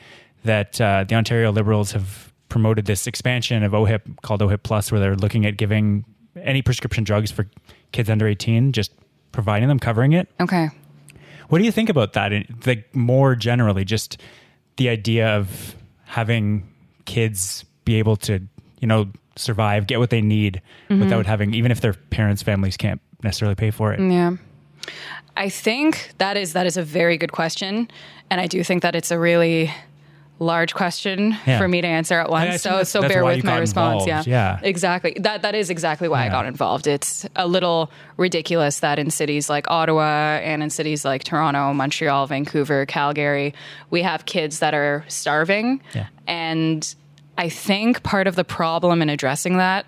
that 0.44 0.80
uh, 0.80 1.04
the 1.04 1.14
Ontario 1.14 1.52
Liberals 1.52 1.92
have 1.92 2.32
promoted 2.48 2.84
this 2.86 3.06
expansion 3.06 3.62
of 3.62 3.72
OHIP 3.72 4.20
called 4.22 4.42
OHIP 4.42 4.62
Plus, 4.62 4.90
where 4.92 5.00
they're 5.00 5.16
looking 5.16 5.46
at 5.46 5.56
giving 5.56 6.04
any 6.36 6.62
prescription 6.62 7.04
drugs 7.04 7.30
for 7.30 7.48
kids 7.92 8.10
under 8.10 8.26
18, 8.26 8.72
just 8.72 8.92
providing 9.32 9.68
them, 9.68 9.78
covering 9.78 10.12
it. 10.12 10.28
Okay. 10.40 10.68
What 11.48 11.58
do 11.58 11.64
you 11.64 11.72
think 11.72 11.88
about 11.88 12.14
that? 12.14 12.32
Like 12.66 12.94
more 12.94 13.34
generally, 13.34 13.84
just 13.84 14.20
the 14.76 14.88
idea 14.88 15.36
of 15.36 15.76
having 16.04 16.68
kids 17.04 17.64
be 17.84 17.96
able 17.96 18.16
to, 18.16 18.40
you 18.80 18.88
know, 18.88 19.10
survive, 19.36 19.86
get 19.86 19.98
what 19.98 20.10
they 20.10 20.20
need 20.20 20.60
without 20.88 21.26
having, 21.26 21.54
even 21.54 21.70
if 21.70 21.80
their 21.80 21.94
parents' 21.94 22.42
families 22.42 22.76
can't 22.76 23.00
necessarily 23.22 23.54
pay 23.54 23.70
for 23.70 23.92
it. 23.92 24.00
Yeah. 24.00 24.36
I 25.36 25.48
think 25.48 26.10
that 26.18 26.36
is 26.36 26.52
that 26.52 26.66
is 26.66 26.76
a 26.76 26.82
very 26.82 27.16
good 27.16 27.32
question, 27.32 27.88
and 28.30 28.40
I 28.40 28.46
do 28.46 28.62
think 28.64 28.82
that 28.82 28.94
it's 28.94 29.10
a 29.10 29.18
really 29.18 29.72
large 30.38 30.74
question 30.74 31.36
Yeah. 31.46 31.56
for 31.58 31.68
me 31.68 31.80
to 31.80 31.86
answer 31.86 32.18
at 32.18 32.28
once. 32.28 32.62
So 32.62 32.70
that's- 32.70 32.88
so 32.88 33.00
that's 33.00 33.12
bear 33.14 33.24
with 33.24 33.44
my 33.44 33.58
response. 33.58 34.02
involved. 34.02 34.26
Yeah. 34.28 34.56
Yeah. 34.58 34.68
Exactly. 34.68 35.16
That 35.20 35.42
that 35.42 35.54
is 35.54 35.70
exactly 35.70 36.08
why 36.08 36.26
I 36.26 36.28
got 36.30 36.46
involved. 36.46 36.88
It's 36.88 37.24
a 37.36 37.46
little 37.46 37.92
ridiculous 38.16 38.80
that 38.80 38.98
in 38.98 39.10
cities 39.10 39.48
like 39.48 39.70
Ottawa 39.70 40.40
and 40.42 40.60
in 40.62 40.68
cities 40.70 41.04
like 41.04 41.22
Toronto, 41.22 41.72
Montreal, 41.72 42.26
Vancouver, 42.26 42.86
Calgary, 42.86 43.54
we 43.90 44.02
have 44.02 44.26
kids 44.26 44.58
that 44.58 44.74
are 44.74 45.04
starving. 45.06 45.80
Yeah. 45.94 46.06
And 46.26 46.92
I 47.38 47.48
think 47.48 48.02
part 48.02 48.26
of 48.26 48.34
the 48.34 48.44
problem 48.44 49.00
in 49.00 49.08
addressing 49.10 49.58
that 49.58 49.86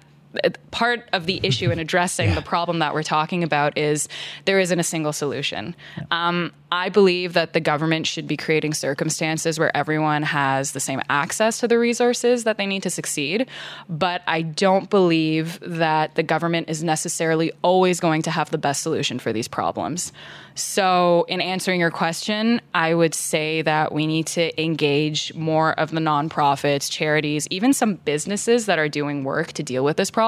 part 0.71 1.09
of 1.13 1.27
the 1.27 1.41
issue 1.43 1.71
in 1.71 1.79
addressing 1.79 2.35
the 2.35 2.43
problem 2.43 2.81
that 2.81 2.95
we're 2.95 3.03
talking 3.03 3.45
about 3.45 3.79
is 3.79 4.09
there 4.45 4.59
isn't 4.59 4.79
a 4.79 4.83
single 4.83 5.13
solution. 5.13 5.75
Um, 6.11 6.53
I 6.73 6.89
believe 6.89 7.35
that 7.35 7.53
the 7.53 7.61
government 7.61 8.07
should 8.07 8.27
be 8.27 8.37
creating 8.37 8.75
circumstances 8.75 9.59
where 9.59 9.75
everyone 9.77 10.25
has 10.25 10.73
the 10.73 10.81
same 10.81 11.01
access 11.09 11.61
to 11.61 11.69
the 11.69 11.79
resources 11.79 12.45
that 12.45 12.59
they 12.59 12.67
need 12.67 12.83
to 12.83 12.91
succeed. 12.91 13.49
But 13.89 14.23
I 14.27 14.43
don't 14.43 14.91
believe 14.91 15.61
that 15.61 16.17
the 16.17 16.25
government 16.25 16.69
is 16.69 16.83
necessarily 16.83 17.53
always 17.63 18.01
going 18.01 18.23
to 18.23 18.33
have 18.33 18.51
the 18.51 18.59
best 18.59 18.83
solution 18.83 19.21
for 19.21 19.33
these 19.33 19.47
problems. 19.47 20.13
So, 20.57 21.27
in 21.29 21.41
answering 21.41 21.81
your 21.81 21.91
question, 21.91 22.61
I 22.75 22.95
would 22.95 23.15
say 23.15 23.63
that 23.63 23.93
we 23.93 24.07
need 24.07 24.29
to 24.29 24.63
engage 24.63 25.35
more 25.35 25.73
of 25.73 25.91
the 25.91 25.99
nonprofits, 25.99 26.91
charities, 26.91 27.49
even 27.51 27.73
some 27.73 27.97
businesses 27.97 28.67
that 28.67 28.79
are 28.79 28.89
doing 28.89 29.25
work 29.25 29.53
to 29.55 29.65
deal 29.65 29.85
with 29.85 29.97
this 29.97 30.13
problem 30.13 30.24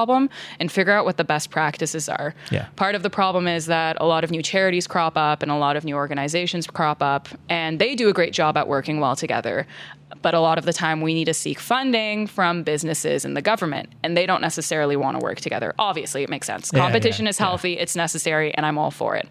and 0.59 0.71
figure 0.71 0.93
out 0.93 1.05
what 1.05 1.17
the 1.17 1.23
best 1.23 1.49
practices 1.49 2.09
are. 2.09 2.33
Yeah. 2.51 2.67
Part 2.75 2.95
of 2.95 3.03
the 3.03 3.09
problem 3.09 3.47
is 3.47 3.65
that 3.65 3.97
a 3.99 4.05
lot 4.05 4.23
of 4.23 4.31
new 4.31 4.43
charities 4.43 4.87
crop 4.87 5.17
up 5.17 5.41
and 5.41 5.51
a 5.51 5.57
lot 5.57 5.75
of 5.75 5.83
new 5.83 5.95
organizations 5.95 6.67
crop 6.67 7.01
up, 7.01 7.27
and 7.49 7.79
they 7.79 7.95
do 7.95 8.09
a 8.09 8.13
great 8.13 8.33
job 8.33 8.57
at 8.57 8.67
working 8.67 8.99
well 8.99 9.15
together. 9.15 9.67
But 10.21 10.33
a 10.33 10.39
lot 10.39 10.57
of 10.57 10.65
the 10.65 10.73
time, 10.73 11.01
we 11.01 11.13
need 11.13 11.25
to 11.25 11.33
seek 11.33 11.59
funding 11.59 12.27
from 12.27 12.63
businesses 12.63 13.25
and 13.25 13.35
the 13.35 13.41
government, 13.41 13.89
and 14.03 14.15
they 14.15 14.25
don't 14.25 14.41
necessarily 14.41 14.95
want 14.95 15.19
to 15.19 15.23
work 15.23 15.41
together. 15.41 15.73
Obviously, 15.77 16.23
it 16.23 16.29
makes 16.29 16.47
sense. 16.47 16.71
Yeah, 16.73 16.79
Competition 16.79 17.25
yeah, 17.25 17.31
is 17.31 17.37
healthy, 17.37 17.73
it's 17.77 17.95
necessary, 17.95 18.53
and 18.53 18.65
I'm 18.65 18.77
all 18.77 18.91
for 18.91 19.15
it. 19.15 19.27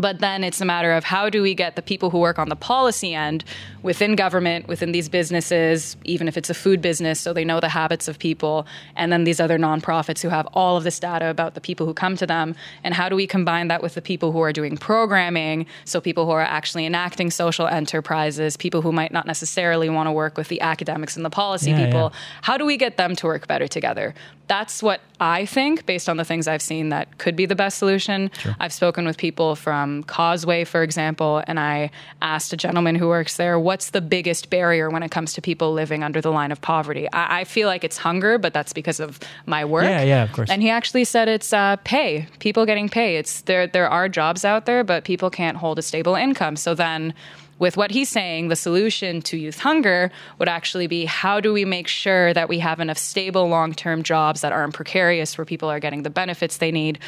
But 0.00 0.20
then 0.20 0.42
it's 0.42 0.60
a 0.60 0.64
matter 0.64 0.92
of 0.92 1.04
how 1.04 1.28
do 1.28 1.42
we 1.42 1.54
get 1.54 1.76
the 1.76 1.82
people 1.82 2.08
who 2.10 2.18
work 2.18 2.38
on 2.38 2.48
the 2.48 2.56
policy 2.56 3.14
end 3.14 3.44
within 3.82 4.16
government, 4.16 4.66
within 4.66 4.92
these 4.92 5.08
businesses, 5.08 5.96
even 6.04 6.26
if 6.28 6.36
it's 6.36 6.48
a 6.50 6.54
food 6.54 6.80
business, 6.80 7.20
so 7.20 7.32
they 7.32 7.44
know 7.44 7.60
the 7.60 7.68
habits 7.68 8.08
of 8.08 8.18
people, 8.18 8.66
and 8.96 9.12
then 9.12 9.24
these 9.24 9.40
other 9.40 9.58
nonprofits 9.58 10.20
who 10.22 10.28
have 10.30 10.46
all 10.54 10.76
of 10.78 10.84
this 10.84 10.98
data 10.98 11.26
about 11.28 11.54
the 11.54 11.60
people 11.60 11.86
who 11.86 11.94
come 11.94 12.16
to 12.16 12.26
them. 12.26 12.54
And 12.84 12.94
how 12.94 13.08
do 13.10 13.16
we 13.16 13.26
combine 13.26 13.68
that 13.68 13.82
with 13.82 13.94
the 13.94 14.02
people 14.02 14.32
who 14.32 14.40
are 14.40 14.52
doing 14.52 14.76
programming, 14.76 15.66
so 15.84 16.00
people 16.00 16.24
who 16.26 16.32
are 16.32 16.40
actually 16.58 16.86
enacting 16.86 17.30
social 17.30 17.66
enterprises, 17.66 18.56
people 18.56 18.80
who 18.82 18.92
might 18.92 19.12
not 19.12 19.26
necessarily 19.26 19.88
want 19.90 20.06
to 20.06 20.12
work 20.12 20.36
with 20.38 20.48
the 20.48 20.60
academics 20.60 21.16
and 21.16 21.24
the 21.24 21.30
policy 21.30 21.70
Yeah, 21.70 21.84
people? 21.84 22.06
yeah. 22.12 22.18
How 22.42 22.56
do 22.56 22.64
we 22.64 22.76
get 22.76 22.96
them 22.96 23.14
to 23.16 23.26
work 23.26 23.46
better 23.46 23.68
together? 23.68 24.14
That's 24.46 24.82
what 24.82 25.00
I 25.20 25.46
think, 25.46 25.86
based 25.86 26.08
on 26.08 26.16
the 26.16 26.24
things 26.24 26.48
I've 26.48 26.62
seen, 26.72 26.88
that 26.88 27.18
could 27.18 27.36
be 27.36 27.46
the 27.46 27.54
best 27.54 27.78
solution. 27.78 28.30
I've 28.58 28.72
spoken 28.72 29.04
with 29.06 29.16
people 29.16 29.54
from 29.54 29.89
Causeway, 30.04 30.64
for 30.64 30.82
example, 30.82 31.42
and 31.46 31.58
I 31.58 31.90
asked 32.22 32.52
a 32.52 32.56
gentleman 32.56 32.94
who 32.94 33.08
works 33.08 33.36
there, 33.36 33.58
what's 33.58 33.90
the 33.90 34.00
biggest 34.00 34.50
barrier 34.50 34.90
when 34.90 35.02
it 35.02 35.10
comes 35.10 35.32
to 35.34 35.42
people 35.42 35.72
living 35.72 36.02
under 36.02 36.20
the 36.20 36.30
line 36.30 36.52
of 36.52 36.60
poverty? 36.60 37.06
I, 37.12 37.40
I 37.40 37.44
feel 37.44 37.68
like 37.68 37.84
it's 37.84 37.98
hunger, 37.98 38.38
but 38.38 38.52
that's 38.52 38.72
because 38.72 39.00
of 39.00 39.20
my 39.46 39.64
work. 39.64 39.84
Yeah, 39.84 40.02
yeah, 40.02 40.22
of 40.24 40.32
course. 40.32 40.50
And 40.50 40.62
he 40.62 40.70
actually 40.70 41.04
said 41.04 41.28
it's 41.28 41.52
uh, 41.52 41.76
pay, 41.84 42.26
people 42.38 42.66
getting 42.66 42.88
pay. 42.88 43.16
It's 43.16 43.42
there. 43.42 43.66
There 43.66 43.88
are 43.88 44.08
jobs 44.08 44.44
out 44.44 44.66
there, 44.66 44.84
but 44.84 45.04
people 45.04 45.30
can't 45.30 45.56
hold 45.56 45.78
a 45.78 45.82
stable 45.82 46.14
income. 46.14 46.56
So 46.56 46.74
then 46.74 47.14
with 47.60 47.76
what 47.76 47.90
he's 47.92 48.08
saying, 48.08 48.48
the 48.48 48.56
solution 48.56 49.22
to 49.22 49.36
youth 49.36 49.60
hunger 49.60 50.10
would 50.38 50.48
actually 50.48 50.86
be 50.86 51.04
how 51.04 51.40
do 51.40 51.52
we 51.52 51.64
make 51.64 51.86
sure 51.86 52.34
that 52.34 52.48
we 52.48 52.58
have 52.58 52.80
enough 52.80 52.98
stable 52.98 53.48
long 53.48 53.74
term 53.74 54.02
jobs 54.02 54.40
that 54.40 54.50
aren't 54.50 54.74
precarious 54.74 55.38
where 55.38 55.44
people 55.44 55.70
are 55.70 55.78
getting 55.78 56.02
the 56.02 56.10
benefits 56.10 56.56
they 56.56 56.72
need? 56.72 56.98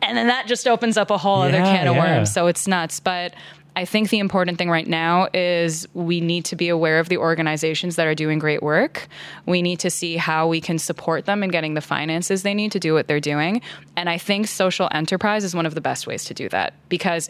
And 0.00 0.16
then 0.16 0.28
that 0.28 0.46
just 0.46 0.66
opens 0.66 0.96
up 0.96 1.10
a 1.10 1.18
whole 1.18 1.42
other 1.42 1.58
can 1.58 1.88
of 1.88 1.96
yeah. 1.96 2.16
worms. 2.16 2.32
So 2.32 2.46
it's 2.46 2.68
nuts. 2.68 3.00
But 3.00 3.34
I 3.74 3.84
think 3.84 4.08
the 4.08 4.20
important 4.20 4.56
thing 4.56 4.70
right 4.70 4.86
now 4.86 5.28
is 5.34 5.86
we 5.92 6.20
need 6.20 6.46
to 6.46 6.56
be 6.56 6.68
aware 6.70 6.98
of 6.98 7.10
the 7.10 7.18
organizations 7.18 7.96
that 7.96 8.06
are 8.06 8.14
doing 8.14 8.38
great 8.38 8.62
work. 8.62 9.08
We 9.44 9.60
need 9.60 9.80
to 9.80 9.90
see 9.90 10.16
how 10.16 10.48
we 10.48 10.62
can 10.62 10.78
support 10.78 11.26
them 11.26 11.42
in 11.42 11.50
getting 11.50 11.74
the 11.74 11.82
finances 11.82 12.42
they 12.42 12.54
need 12.54 12.72
to 12.72 12.80
do 12.80 12.94
what 12.94 13.06
they're 13.08 13.20
doing. 13.20 13.60
And 13.96 14.08
I 14.08 14.16
think 14.16 14.46
social 14.46 14.88
enterprise 14.92 15.44
is 15.44 15.54
one 15.54 15.66
of 15.66 15.74
the 15.74 15.82
best 15.82 16.06
ways 16.06 16.24
to 16.26 16.34
do 16.34 16.48
that 16.50 16.72
because 16.88 17.28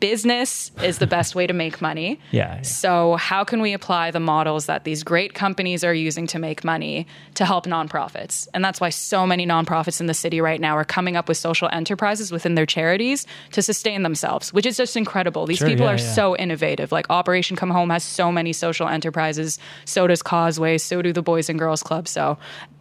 business 0.00 0.70
is 0.82 0.98
the 0.98 1.06
best 1.06 1.34
way 1.34 1.46
to 1.46 1.52
make 1.52 1.80
money. 1.80 2.20
Yeah, 2.32 2.56
yeah. 2.56 2.62
So, 2.62 3.16
how 3.16 3.44
can 3.44 3.62
we 3.62 3.72
apply 3.72 4.10
the 4.10 4.20
models 4.20 4.66
that 4.66 4.84
these 4.84 5.02
great 5.02 5.32
companies 5.32 5.84
are 5.84 5.94
using 5.94 6.26
to 6.28 6.38
make 6.38 6.64
money 6.64 7.06
to 7.34 7.44
help 7.44 7.66
nonprofits? 7.66 8.48
And 8.52 8.64
that's 8.64 8.80
why 8.80 8.90
so 8.90 9.26
many 9.26 9.46
nonprofits 9.46 10.00
in 10.00 10.06
the 10.06 10.14
city 10.14 10.40
right 10.40 10.60
now 10.60 10.76
are 10.76 10.84
coming 10.84 11.16
up 11.16 11.28
with 11.28 11.36
social 11.38 11.68
enterprises 11.72 12.30
within 12.32 12.54
their 12.56 12.66
charities 12.66 13.26
to 13.52 13.62
sustain 13.62 14.02
themselves, 14.02 14.52
which 14.52 14.66
is 14.66 14.76
just 14.76 14.96
incredible. 14.96 15.46
These 15.46 15.58
Sure, 15.58 15.68
people 15.68 15.86
yeah, 15.86 15.92
are 15.92 15.98
yeah. 15.98 16.12
so 16.12 16.36
innovative. 16.36 16.92
Like 16.92 17.06
Operation 17.10 17.56
Come 17.56 17.70
Home 17.70 17.90
has 17.90 18.04
so 18.04 18.30
many 18.30 18.52
social 18.52 18.88
enterprises. 18.88 19.58
So 19.84 20.06
does 20.06 20.22
Causeway. 20.22 20.78
So 20.78 21.00
do 21.00 21.12
the 21.12 21.22
Boys 21.22 21.48
and 21.48 21.58
Girls 21.58 21.82
Club. 21.82 22.06
So, 22.08 22.36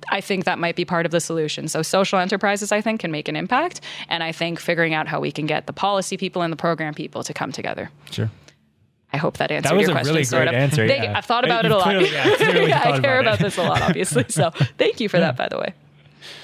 I 0.10 0.22
think 0.22 0.46
that 0.46 0.60
might 0.60 0.76
be 0.76 0.86
part 0.86 1.06
of 1.06 1.12
the 1.12 1.20
solution. 1.20 1.68
So, 1.68 1.82
social 1.82 2.20
enterprises, 2.20 2.72
I 2.72 2.82
think, 2.82 3.02
can 3.02 3.12
make 3.12 3.28
an 3.28 3.36
impact. 3.36 3.82
And 4.10 4.24
I 4.24 4.32
think 4.32 4.60
figuring 4.60 4.94
out 4.94 5.08
how 5.08 5.20
we 5.20 5.32
can 5.32 5.46
get 5.46 5.68
the 5.68 5.74
policy 5.74 6.18
people 6.18 6.42
and 6.42 6.52
the 6.52 6.58
program 6.58 6.94
people 6.94 7.24
to 7.24 7.34
come 7.34 7.52
together. 7.52 7.90
Sure. 8.12 8.30
I 9.14 9.18
hope 9.18 9.38
that 9.38 9.50
answered 9.52 9.70
That 9.70 9.76
was 9.76 9.84
your 9.84 9.92
a 9.92 9.94
question. 9.94 10.14
really 10.14 10.24
sort 10.26 10.44
great 10.44 10.56
of. 10.56 10.62
answer, 10.62 10.88
Thank 10.88 11.04
yeah. 11.04 11.18
I've 11.18 11.26
thought 11.26 11.46
about 11.46 11.64
You 11.64 11.70
it 11.70 11.74
a 11.74 11.78
lot. 11.78 11.84
clearly- 11.86 12.12
yeah, 12.12 12.36
clearly 12.36 12.74
I 12.74 13.00
care 13.00 13.20
about 13.20 13.36
about 13.36 13.40
this 13.40 13.58
a 13.58 13.62
lot, 13.64 13.82
obviously. 13.82 14.26
So 14.30 14.50
thank 14.78 15.00
you 15.00 15.08
for 15.10 15.20
that, 15.20 15.38
by 15.38 15.48
the 15.48 15.58
way. 15.58 15.74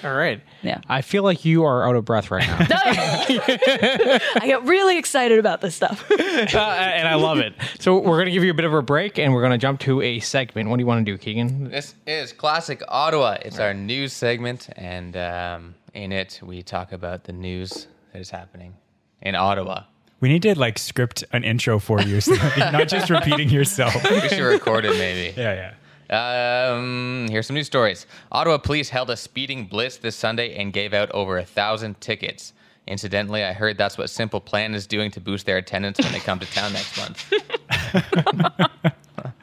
All 0.03 0.13
right. 0.13 0.41
Yeah. 0.61 0.81
I 0.87 1.01
feel 1.01 1.23
like 1.23 1.45
you 1.45 1.63
are 1.63 1.87
out 1.87 1.95
of 1.95 2.05
breath 2.05 2.31
right 2.31 2.47
now. 2.47 2.57
I 2.69 4.43
get 4.45 4.63
really 4.63 4.97
excited 4.97 5.39
about 5.39 5.61
this 5.61 5.75
stuff. 5.75 6.09
uh, 6.11 6.15
and 6.15 7.07
I 7.07 7.15
love 7.15 7.39
it. 7.39 7.53
So 7.79 7.97
we're 7.97 8.17
going 8.17 8.25
to 8.25 8.31
give 8.31 8.43
you 8.43 8.51
a 8.51 8.55
bit 8.55 8.65
of 8.65 8.73
a 8.73 8.81
break 8.81 9.17
and 9.19 9.33
we're 9.33 9.41
going 9.41 9.51
to 9.51 9.57
jump 9.57 9.79
to 9.81 10.01
a 10.01 10.19
segment. 10.19 10.69
What 10.69 10.77
do 10.77 10.81
you 10.81 10.87
want 10.87 11.05
to 11.05 11.11
do, 11.11 11.17
Keegan? 11.17 11.69
This 11.69 11.95
is 12.05 12.33
Classic 12.33 12.81
Ottawa. 12.87 13.37
It's 13.43 13.59
our 13.59 13.73
news 13.73 14.13
segment, 14.13 14.69
and 14.75 15.15
um, 15.17 15.75
in 15.93 16.11
it, 16.11 16.39
we 16.43 16.61
talk 16.61 16.91
about 16.91 17.23
the 17.25 17.33
news 17.33 17.87
that 18.13 18.19
is 18.19 18.29
happening 18.29 18.75
in 19.21 19.35
Ottawa. 19.35 19.83
We 20.19 20.29
need 20.29 20.43
to 20.43 20.57
like 20.57 20.77
script 20.77 21.23
an 21.31 21.43
intro 21.43 21.79
for 21.79 21.99
you, 21.99 22.21
so 22.21 22.35
not 22.57 22.87
just 22.87 23.09
repeating 23.09 23.49
yourself. 23.49 23.95
We 24.09 24.29
should 24.29 24.43
record 24.43 24.85
it 24.85 24.91
maybe. 24.97 25.33
Yeah, 25.39 25.53
yeah. 25.53 25.73
Um, 26.11 27.27
here's 27.29 27.47
some 27.47 27.55
news 27.55 27.67
stories. 27.67 28.05
Ottawa 28.31 28.57
police 28.57 28.89
held 28.89 29.09
a 29.09 29.17
speeding 29.17 29.65
blitz 29.65 29.97
this 29.97 30.15
Sunday 30.15 30.55
and 30.55 30.73
gave 30.73 30.93
out 30.93 31.09
over 31.11 31.37
a 31.37 31.45
thousand 31.45 31.99
tickets. 32.01 32.53
Incidentally, 32.87 33.43
I 33.43 33.53
heard 33.53 33.77
that's 33.77 33.97
what 33.97 34.09
Simple 34.09 34.41
Plan 34.41 34.73
is 34.75 34.87
doing 34.87 35.11
to 35.11 35.21
boost 35.21 35.45
their 35.45 35.57
attendance 35.57 35.99
when 35.99 36.11
they 36.11 36.19
come 36.19 36.39
to 36.39 36.45
town 36.51 36.73
next 36.73 36.97
month. 36.97 37.31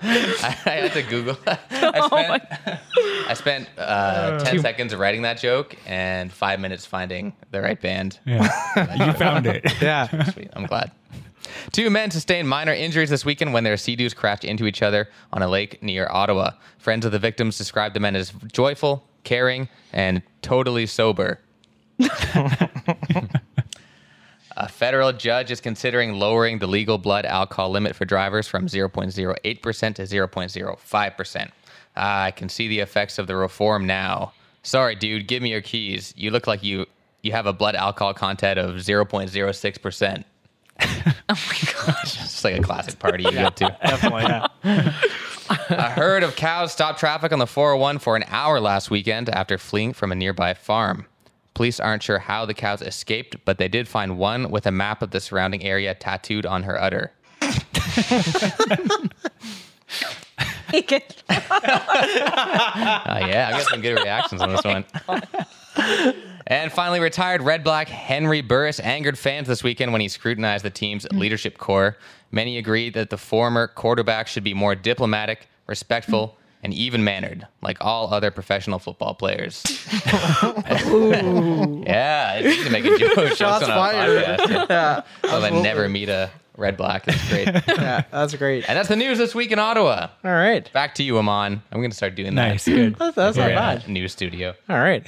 I, 0.01 0.57
I 0.67 0.71
had 0.71 0.93
to 0.93 1.03
Google. 1.03 1.39
I 1.47 2.07
spent, 2.07 2.43
I 3.29 3.35
spent 3.35 3.69
uh, 3.79 4.39
10 4.41 4.61
seconds 4.61 4.95
writing 4.95 5.23
that 5.23 5.39
joke 5.39 5.77
and 5.87 6.33
five 6.33 6.61
minutes 6.61 6.85
finding 6.85 7.33
the 7.51 7.61
right 7.61 7.81
band. 7.81 8.19
yeah. 8.27 9.07
you 9.07 9.13
found 9.15 9.47
it. 9.47 9.65
Yeah. 9.81 10.25
Sweet. 10.31 10.51
I'm 10.53 10.67
glad. 10.67 10.91
Two 11.73 11.91
men 11.91 12.11
sustained 12.11 12.49
minor 12.49 12.73
injuries 12.73 13.11
this 13.11 13.25
weekend 13.25 13.53
when 13.53 13.65
their 13.65 13.77
sea-doos 13.77 14.15
crashed 14.15 14.45
into 14.45 14.67
each 14.67 14.83
other 14.83 15.09
on 15.33 15.43
a 15.43 15.49
lake 15.49 15.83
near 15.83 16.09
Ottawa. 16.11 16.53
Friends 16.79 17.05
of 17.05 17.13
the 17.13 17.19
victims 17.19 17.59
described 17.59 17.95
the 17.95 18.01
men 18.01 18.17
as 18.17 18.33
joyful, 18.53 19.05
caring, 19.25 19.69
and 19.93 20.23
totally 20.43 20.87
sober. 20.87 21.41
a 24.57 24.69
federal 24.69 25.13
judge 25.13 25.51
is 25.51 25.61
considering 25.61 26.15
lowering 26.15 26.59
the 26.59 26.67
legal 26.67 26.99
blood 26.99 27.27
alcohol 27.27 27.71
limit 27.71 27.97
for 27.97 28.05
drivers 28.05 28.47
from 28.47 28.67
0.08% 28.67 29.95
to 29.95 30.03
0.05%. 30.03 31.51
Ah, 31.97 32.25
I 32.25 32.31
can 32.31 32.49
see 32.49 32.69
the 32.69 32.79
effects 32.79 33.19
of 33.19 33.27
the 33.27 33.35
reform 33.35 33.87
now. 33.87 34.33
Sorry, 34.63 34.95
dude, 34.95 35.27
give 35.27 35.43
me 35.43 35.51
your 35.51 35.61
keys. 35.61 36.15
You 36.17 36.31
look 36.31 36.47
like 36.47 36.63
you 36.63 36.87
you 37.23 37.33
have 37.33 37.47
a 37.47 37.53
blood 37.53 37.75
alcohol 37.75 38.15
content 38.15 38.59
of 38.59 38.77
0.06%. 38.77 40.25
It's 42.03 42.45
like 42.45 42.59
a 42.59 42.63
classic 42.63 42.99
party 42.99 43.25
you 43.25 43.33
go 43.33 43.51
to. 43.51 43.77
Definitely. 43.83 44.23
Yeah. 44.23 44.95
A 45.71 45.91
herd 45.91 46.23
of 46.23 46.37
cows 46.37 46.73
stopped 46.73 47.01
traffic 47.01 47.33
on 47.33 47.39
the 47.39 47.47
401 47.47 47.99
for 47.99 48.17
an 48.17 48.25
hour 48.29 48.61
last 48.61 48.91
weekend 48.91 49.29
after 49.29 49.59
fleeing 49.59 49.93
from 49.93 50.13
a 50.13 50.15
nearby 50.15 50.55
farm. 50.55 51.07
Police 51.55 51.81
aren't 51.81 52.03
sure 52.03 52.19
how 52.19 52.47
the 52.47 52.55
cows 52.55 52.81
escaped, 52.83 53.37
but 53.45 53.59
they 53.59 53.69
did 53.69 53.89
find 53.89 54.19
one 54.19 54.51
with 54.51 54.67
a 54.67 54.71
map 54.71 55.03
of 55.03 55.11
the 55.11 55.21
surrounding 55.21 55.65
area 55.65 55.95
tattooed 55.95 56.47
on 56.47 56.63
her 56.63 56.81
udder. 56.81 57.13
Uh, 61.29 63.27
yeah, 63.27 63.49
I 63.49 63.51
got 63.53 63.63
some 63.69 63.81
good 63.81 63.99
reactions 63.99 64.41
on 64.43 64.51
this 64.51 64.65
one. 64.65 64.85
And 66.51 66.73
finally, 66.73 66.99
retired 66.99 67.43
Redblack 67.43 67.89
Henry 67.89 68.41
Burris 68.41 68.81
angered 68.81 69.19
fans 69.19 69.49
this 69.49 69.63
weekend 69.63 69.93
when 69.93 70.01
he 70.01 70.09
scrutinized 70.09 70.65
the 70.65 70.71
team's 70.71 71.05
mm. 71.05 71.19
leadership 71.19 71.59
core. 71.59 71.99
Many 72.33 72.57
agreed 72.57 72.95
that 72.95 73.11
the 73.11 73.19
former 73.19 73.69
quarterback 73.69 74.29
should 74.29 74.45
be 74.45 74.55
more 74.55 74.75
diplomatic, 74.75 75.47
respectful, 75.67 76.29
mm. 76.29 76.35
and 76.63 76.73
even 76.73 77.05
mannered, 77.05 77.47
like 77.61 77.77
all 77.83 78.15
other 78.15 78.31
professional 78.31 78.79
football 78.79 79.15
players. 79.15 79.63
yeah, 81.87 82.39
it's 82.39 82.57
easy 82.57 82.65
to 82.65 82.71
make 82.71 82.87
a 82.87 82.97
joke. 82.97 83.37
Shots 83.37 83.65
on 83.65 83.71
a 83.71 83.75
fired. 83.75 84.41
podcast. 84.41 84.69
yeah. 84.71 85.03
Well, 85.25 85.45
I 85.45 85.51
never 85.51 85.87
meet 85.87 86.09
a 86.09 86.31
Redblack. 86.57 87.05
That's 87.05 87.29
great. 87.29 87.49
and 87.49 87.63
Yeah. 87.67 88.05
That's 88.11 88.35
great. 88.37 88.67
that's 88.67 88.89
the 88.89 88.97
news 88.97 89.19
this 89.19 89.35
week 89.35 89.53
in 89.53 89.59
Ottawa. 89.59 90.09
All 90.25 90.31
right. 90.31 90.71
Back 90.73 90.95
to 90.95 91.03
you, 91.03 91.19
Aman. 91.19 91.63
I'm 91.71 91.79
going 91.79 91.91
to 91.91 91.97
start 91.97 92.15
doing 92.15 92.35
that. 92.37 92.49
Nice, 92.49 92.65
good. 92.65 92.97
That's, 92.97 93.15
that's 93.15 93.37
not 93.37 93.51
bad. 93.51 93.87
News 93.87 94.13
studio. 94.13 94.55
All 94.69 94.79
right. 94.79 95.07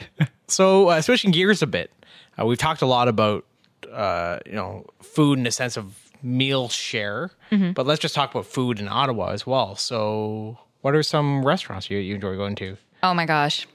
So 0.51 0.89
uh, 0.89 1.01
switching 1.01 1.31
gears 1.31 1.63
a 1.63 1.67
bit, 1.67 1.91
uh, 2.39 2.47
we've 2.47 2.59
talked 2.59 2.83
a 2.83 2.87
lot 2.87 3.09
about 3.09 3.45
uh, 3.93 4.39
you 4.47 4.53
know 4.53 4.87
food 5.03 5.39
in 5.39 5.45
the 5.45 5.51
sense 5.51 5.77
of 5.77 5.97
meal 6.23 6.69
share, 6.69 7.31
but 7.75 7.87
let's 7.87 8.01
just 8.01 8.15
talk 8.15 8.31
about 8.31 8.47
food 8.47 8.79
in 8.79 8.89
Ottawa 8.89 9.31
as 9.31 9.47
well. 9.47 9.75
So, 9.77 10.59
what 10.83 10.95
are 10.95 11.03
some 11.03 11.45
restaurants 11.45 11.91
you, 11.91 11.99
you 11.99 12.15
enjoy 12.15 12.37
going 12.37 12.57
to? 12.57 12.77
Oh 13.03 13.15
my 13.15 13.27
gosh. 13.27 13.67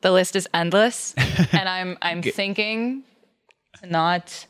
The 0.00 0.10
list 0.10 0.34
is 0.34 0.48
endless. 0.54 1.14
and 1.52 1.68
I'm 1.68 1.98
I'm 2.02 2.22
thinking 2.22 3.04
to 3.80 3.86
not 3.86 4.46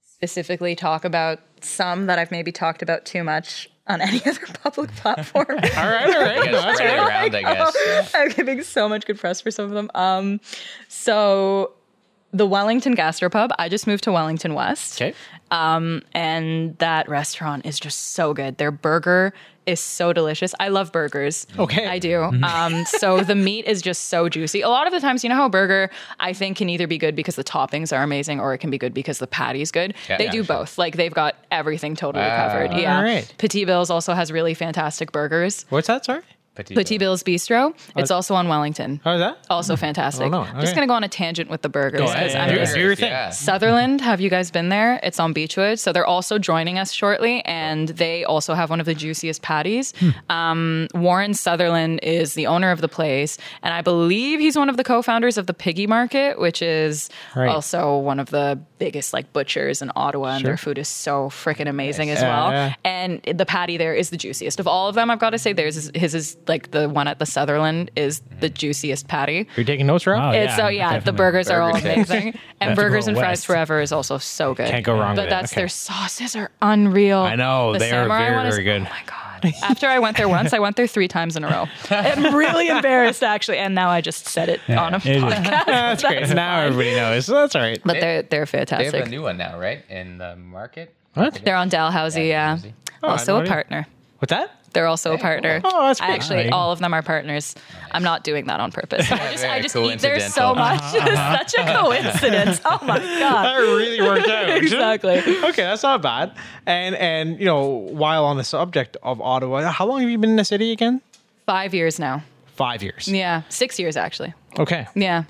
specifically 0.00 0.74
talk 0.74 1.04
about 1.04 1.40
some 1.60 2.06
that 2.06 2.18
I've 2.18 2.30
maybe 2.30 2.52
talked 2.52 2.82
about 2.82 3.04
too 3.04 3.22
much 3.22 3.68
on 3.88 4.00
any 4.00 4.20
other 4.26 4.40
public 4.62 4.90
platform. 4.96 5.46
All 5.50 5.56
right, 5.56 5.74
all 5.76 6.20
right. 6.20 6.44
You 6.44 6.50
gotta 6.52 6.74
spread 6.74 6.94
it 6.94 6.98
around, 6.98 7.34
I 7.36 7.42
guess. 7.42 8.14
I'm 8.14 8.28
giving 8.30 8.62
so 8.62 8.88
much 8.88 9.06
good 9.06 9.18
press 9.18 9.40
for 9.40 9.50
some 9.50 9.66
of 9.66 9.70
them. 9.72 9.90
Um, 9.94 10.40
so 10.88 11.72
the 12.32 12.46
Wellington 12.46 12.96
Gastropub, 12.96 13.50
I 13.58 13.68
just 13.68 13.86
moved 13.86 14.04
to 14.04 14.12
Wellington 14.12 14.54
West. 14.54 15.00
Okay. 15.00 15.14
and 15.50 16.76
that 16.78 17.08
restaurant 17.08 17.64
is 17.64 17.78
just 17.78 18.12
so 18.12 18.34
good. 18.34 18.58
Their 18.58 18.70
burger 18.72 19.32
is 19.66 19.80
so 19.80 20.12
delicious. 20.12 20.54
I 20.60 20.68
love 20.68 20.92
burgers. 20.92 21.46
Okay. 21.58 21.86
I 21.86 21.98
do. 21.98 22.22
Um, 22.22 22.84
so 22.86 23.20
the 23.20 23.34
meat 23.34 23.66
is 23.66 23.82
just 23.82 24.06
so 24.06 24.28
juicy. 24.28 24.60
A 24.60 24.68
lot 24.68 24.86
of 24.86 24.92
the 24.92 25.00
times, 25.00 25.24
you 25.24 25.28
know 25.28 25.36
how 25.36 25.46
a 25.46 25.50
burger 25.50 25.90
I 26.20 26.32
think 26.32 26.56
can 26.56 26.68
either 26.68 26.86
be 26.86 26.98
good 26.98 27.16
because 27.16 27.36
the 27.36 27.44
toppings 27.44 27.96
are 27.96 28.02
amazing, 28.02 28.40
or 28.40 28.54
it 28.54 28.58
can 28.58 28.70
be 28.70 28.78
good 28.78 28.94
because 28.94 29.18
the 29.18 29.26
patty's 29.26 29.70
good. 29.70 29.94
Yeah, 30.08 30.18
they 30.18 30.26
yeah, 30.26 30.30
do 30.30 30.44
sure. 30.44 30.56
both. 30.58 30.78
Like 30.78 30.96
they've 30.96 31.12
got 31.12 31.36
everything 31.50 31.96
totally 31.96 32.24
covered. 32.24 32.72
Yeah. 32.72 32.96
All 32.96 33.02
right. 33.02 33.32
Petit 33.38 33.64
Bill's 33.64 33.90
also 33.90 34.14
has 34.14 34.30
really 34.30 34.54
fantastic 34.54 35.12
burgers. 35.12 35.66
What's 35.68 35.88
that? 35.88 36.04
Sorry. 36.04 36.22
Petit 36.56 36.98
Bill's 36.98 37.22
Bistro. 37.22 37.74
It's 37.96 38.10
also 38.10 38.34
on 38.34 38.48
Wellington. 38.48 39.00
How 39.04 39.12
is 39.14 39.20
that? 39.20 39.38
Also 39.50 39.76
fantastic. 39.76 40.30
know. 40.30 40.44
Just 40.44 40.56
Okay. 40.58 40.74
gonna 40.74 40.86
go 40.86 40.94
on 40.94 41.04
a 41.04 41.08
tangent 41.08 41.50
with 41.50 41.62
the 41.62 41.68
burgers 41.68 42.00
Go 42.00 42.06
ahead. 42.06 42.30
Yeah, 42.30 42.42
I'm 42.44 42.50
yeah, 42.50 42.56
just 42.56 42.72
yeah. 42.74 42.80
Do 42.80 42.86
your 42.86 42.94
thing. 42.96 43.10
Yeah. 43.10 43.30
Sutherland, 43.30 44.00
have 44.00 44.20
you 44.20 44.30
guys 44.30 44.50
been 44.50 44.68
there? 44.68 44.98
It's 45.02 45.20
on 45.20 45.32
Beechwood. 45.32 45.78
So 45.78 45.92
they're 45.92 46.06
also 46.06 46.38
joining 46.38 46.78
us 46.78 46.92
shortly, 46.92 47.44
and 47.44 47.88
they 47.88 48.24
also 48.24 48.54
have 48.54 48.70
one 48.70 48.80
of 48.80 48.86
the 48.86 48.94
juiciest 48.94 49.42
patties. 49.42 49.92
Um, 50.30 50.88
Warren 50.94 51.34
Sutherland 51.34 52.00
is 52.02 52.34
the 52.34 52.46
owner 52.46 52.70
of 52.70 52.80
the 52.80 52.88
place, 52.88 53.38
and 53.62 53.72
I 53.74 53.82
believe 53.82 54.40
he's 54.40 54.56
one 54.56 54.68
of 54.68 54.76
the 54.76 54.84
co 54.84 55.02
founders 55.02 55.38
of 55.38 55.46
the 55.46 55.54
Piggy 55.54 55.86
Market, 55.86 56.38
which 56.40 56.62
is 56.62 57.08
Right. 57.34 57.48
also 57.48 57.98
one 57.98 58.18
of 58.20 58.30
the 58.30 58.58
biggest 58.78 59.12
like 59.12 59.32
butchers 59.32 59.82
in 59.82 59.90
Ottawa, 59.96 60.36
and 60.36 60.44
their 60.44 60.56
food 60.56 60.78
is 60.78 60.88
so 60.88 61.28
freaking 61.30 61.68
amazing 61.68 62.10
as 62.10 62.20
Yeah, 62.20 62.28
well. 62.28 62.50
yeah. 62.52 62.74
And 62.84 63.22
the 63.38 63.46
patty 63.46 63.76
there 63.76 63.94
is 63.94 64.10
the 64.10 64.16
juiciest 64.16 64.60
of 64.60 64.66
all 64.66 64.88
of 64.88 64.94
them. 64.94 65.10
I've 65.10 65.18
got 65.18 65.30
to 65.30 65.38
say, 65.38 65.52
theirs 65.52 65.76
is 65.76 65.90
his 65.94 66.14
is 66.14 66.36
like 66.46 66.70
the 66.70 66.88
one 66.88 67.08
at 67.08 67.18
the 67.18 67.26
Sutherland 67.26 67.90
is 67.96 68.20
mm-hmm. 68.20 68.40
the 68.40 68.48
juiciest 68.48 69.08
patty. 69.08 69.46
You're 69.56 69.64
taking 69.66 69.86
notes, 69.86 70.06
Rob? 70.06 70.34
Oh, 70.34 70.36
It's 70.36 70.50
yeah, 70.50 70.56
so 70.56 70.68
yeah, 70.68 70.88
the 70.90 70.94
definitely. 70.96 71.16
burgers 71.18 71.48
are 71.50 71.60
all 71.62 71.72
Burger 71.72 71.90
amazing, 71.92 72.38
and 72.60 72.76
burgers 72.76 73.04
go 73.06 73.10
and 73.10 73.18
fries 73.18 73.44
forever 73.44 73.80
is 73.80 73.92
also 73.92 74.18
so 74.18 74.54
good. 74.54 74.68
Can't 74.68 74.84
go 74.84 74.92
wrong 74.94 75.14
But 75.16 75.22
with 75.22 75.26
it. 75.26 75.30
that's 75.30 75.52
Okay. 75.52 75.62
their 75.62 75.68
sauces 75.68 76.36
are 76.36 76.50
unreal. 76.62 77.20
I 77.20 77.34
know, 77.36 77.72
The 77.72 77.78
they 77.80 77.92
are 77.92 78.08
very, 78.08 78.50
very 78.50 78.62
good. 78.64 78.82
Oh 78.82 78.90
my 78.90 79.02
god! 79.06 79.22
After 79.62 79.86
I 79.86 79.98
went 79.98 80.16
there 80.16 80.28
once, 80.28 80.52
I 80.52 80.58
went 80.58 80.76
there 80.76 80.86
three 80.86 81.08
times 81.08 81.36
in 81.36 81.44
a 81.44 81.48
row. 81.48 81.66
I'm 81.90 82.34
really 82.34 82.68
embarrassed 82.76 83.22
actually, 83.22 83.58
and 83.58 83.74
now 83.74 83.88
I 83.90 84.00
just 84.00 84.26
said 84.26 84.48
it 84.48 84.60
on 84.70 84.94
a 84.94 84.96
it 84.98 85.06
is. 85.06 85.22
podcast. 85.22 85.64
That's 85.66 86.02
great. 86.02 86.28
now 86.30 86.60
everybody 86.60 86.94
knows. 86.96 87.26
So 87.26 87.34
that's 87.34 87.54
all 87.54 87.62
right. 87.62 87.80
But 87.84 88.00
they're 88.00 88.22
they're 88.22 88.46
fantastic. 88.46 88.92
They 88.92 88.98
have 88.98 89.06
a 89.06 89.10
new 89.10 89.22
one 89.22 89.36
now, 89.36 89.58
right? 89.58 89.84
In 89.88 90.18
the 90.18 90.36
market. 90.36 90.94
What? 91.14 91.40
They're 91.44 91.56
on 91.56 91.68
Dalhousie, 91.68 92.24
yeah. 92.24 92.56
Dalhousie. 92.56 92.74
Oh, 93.02 93.08
also 93.08 93.40
a 93.40 93.46
partner. 93.46 93.86
What's 94.18 94.30
that? 94.30 94.50
They're 94.76 94.86
also 94.86 95.14
a 95.14 95.18
partner. 95.18 95.62
Oh, 95.64 95.86
that's 95.86 96.02
I 96.02 96.06
great. 96.08 96.14
Actually, 96.16 96.42
Nice. 96.44 96.52
all 96.52 96.70
of 96.70 96.80
them 96.80 96.92
are 96.92 97.00
partners. 97.00 97.54
I'm 97.92 98.02
not 98.02 98.24
doing 98.24 98.44
that 98.44 98.60
on 98.60 98.72
purpose. 98.72 99.10
I 99.10 99.32
just, 99.32 99.44
I 99.46 99.60
just 99.62 99.74
eat 99.74 100.00
there 100.00 100.20
so 100.20 100.54
much. 100.54 100.82
It's 100.92 101.54
such 101.54 101.66
a 101.66 101.72
coincidence. 101.80 102.60
Oh 102.62 102.78
my 102.82 102.98
god, 102.98 103.44
That 103.46 103.56
really 103.56 104.02
worked 104.02 104.28
out. 104.28 104.50
Exactly. 104.62 105.14
Okay, 105.16 105.62
that's 105.62 105.82
not 105.82 106.02
bad. 106.02 106.36
And 106.66 106.94
and 106.94 107.38
you 107.40 107.46
know, 107.46 107.64
while 107.64 108.26
on 108.26 108.36
the 108.36 108.44
subject 108.44 108.98
of 109.02 109.18
Ottawa, 109.22 109.62
how 109.72 109.86
long 109.86 110.02
have 110.02 110.10
you 110.10 110.18
been 110.18 110.28
in 110.30 110.36
the 110.36 110.44
city 110.44 110.72
again? 110.72 111.00
Five 111.46 111.72
years 111.72 111.98
now. 111.98 112.22
Five 112.54 112.82
years. 112.82 113.08
Yeah, 113.08 113.44
six 113.48 113.78
years 113.78 113.96
actually. 113.96 114.34
Okay. 114.58 114.86
Yeah. 114.94 115.24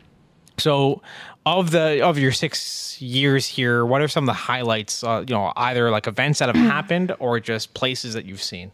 So, 0.58 1.02
of 1.44 1.70
the 1.70 2.00
of 2.02 2.18
your 2.18 2.32
six 2.32 3.00
years 3.00 3.46
here, 3.46 3.86
what 3.86 4.02
are 4.02 4.08
some 4.08 4.24
of 4.24 4.26
the 4.26 4.40
highlights? 4.40 5.04
Uh, 5.04 5.24
you 5.28 5.34
know, 5.36 5.52
either 5.54 5.92
like 5.92 6.08
events 6.08 6.40
that 6.40 6.48
have 6.52 6.56
happened 6.76 7.14
or 7.20 7.38
just 7.38 7.74
places 7.74 8.14
that 8.14 8.24
you've 8.24 8.42
seen. 8.42 8.72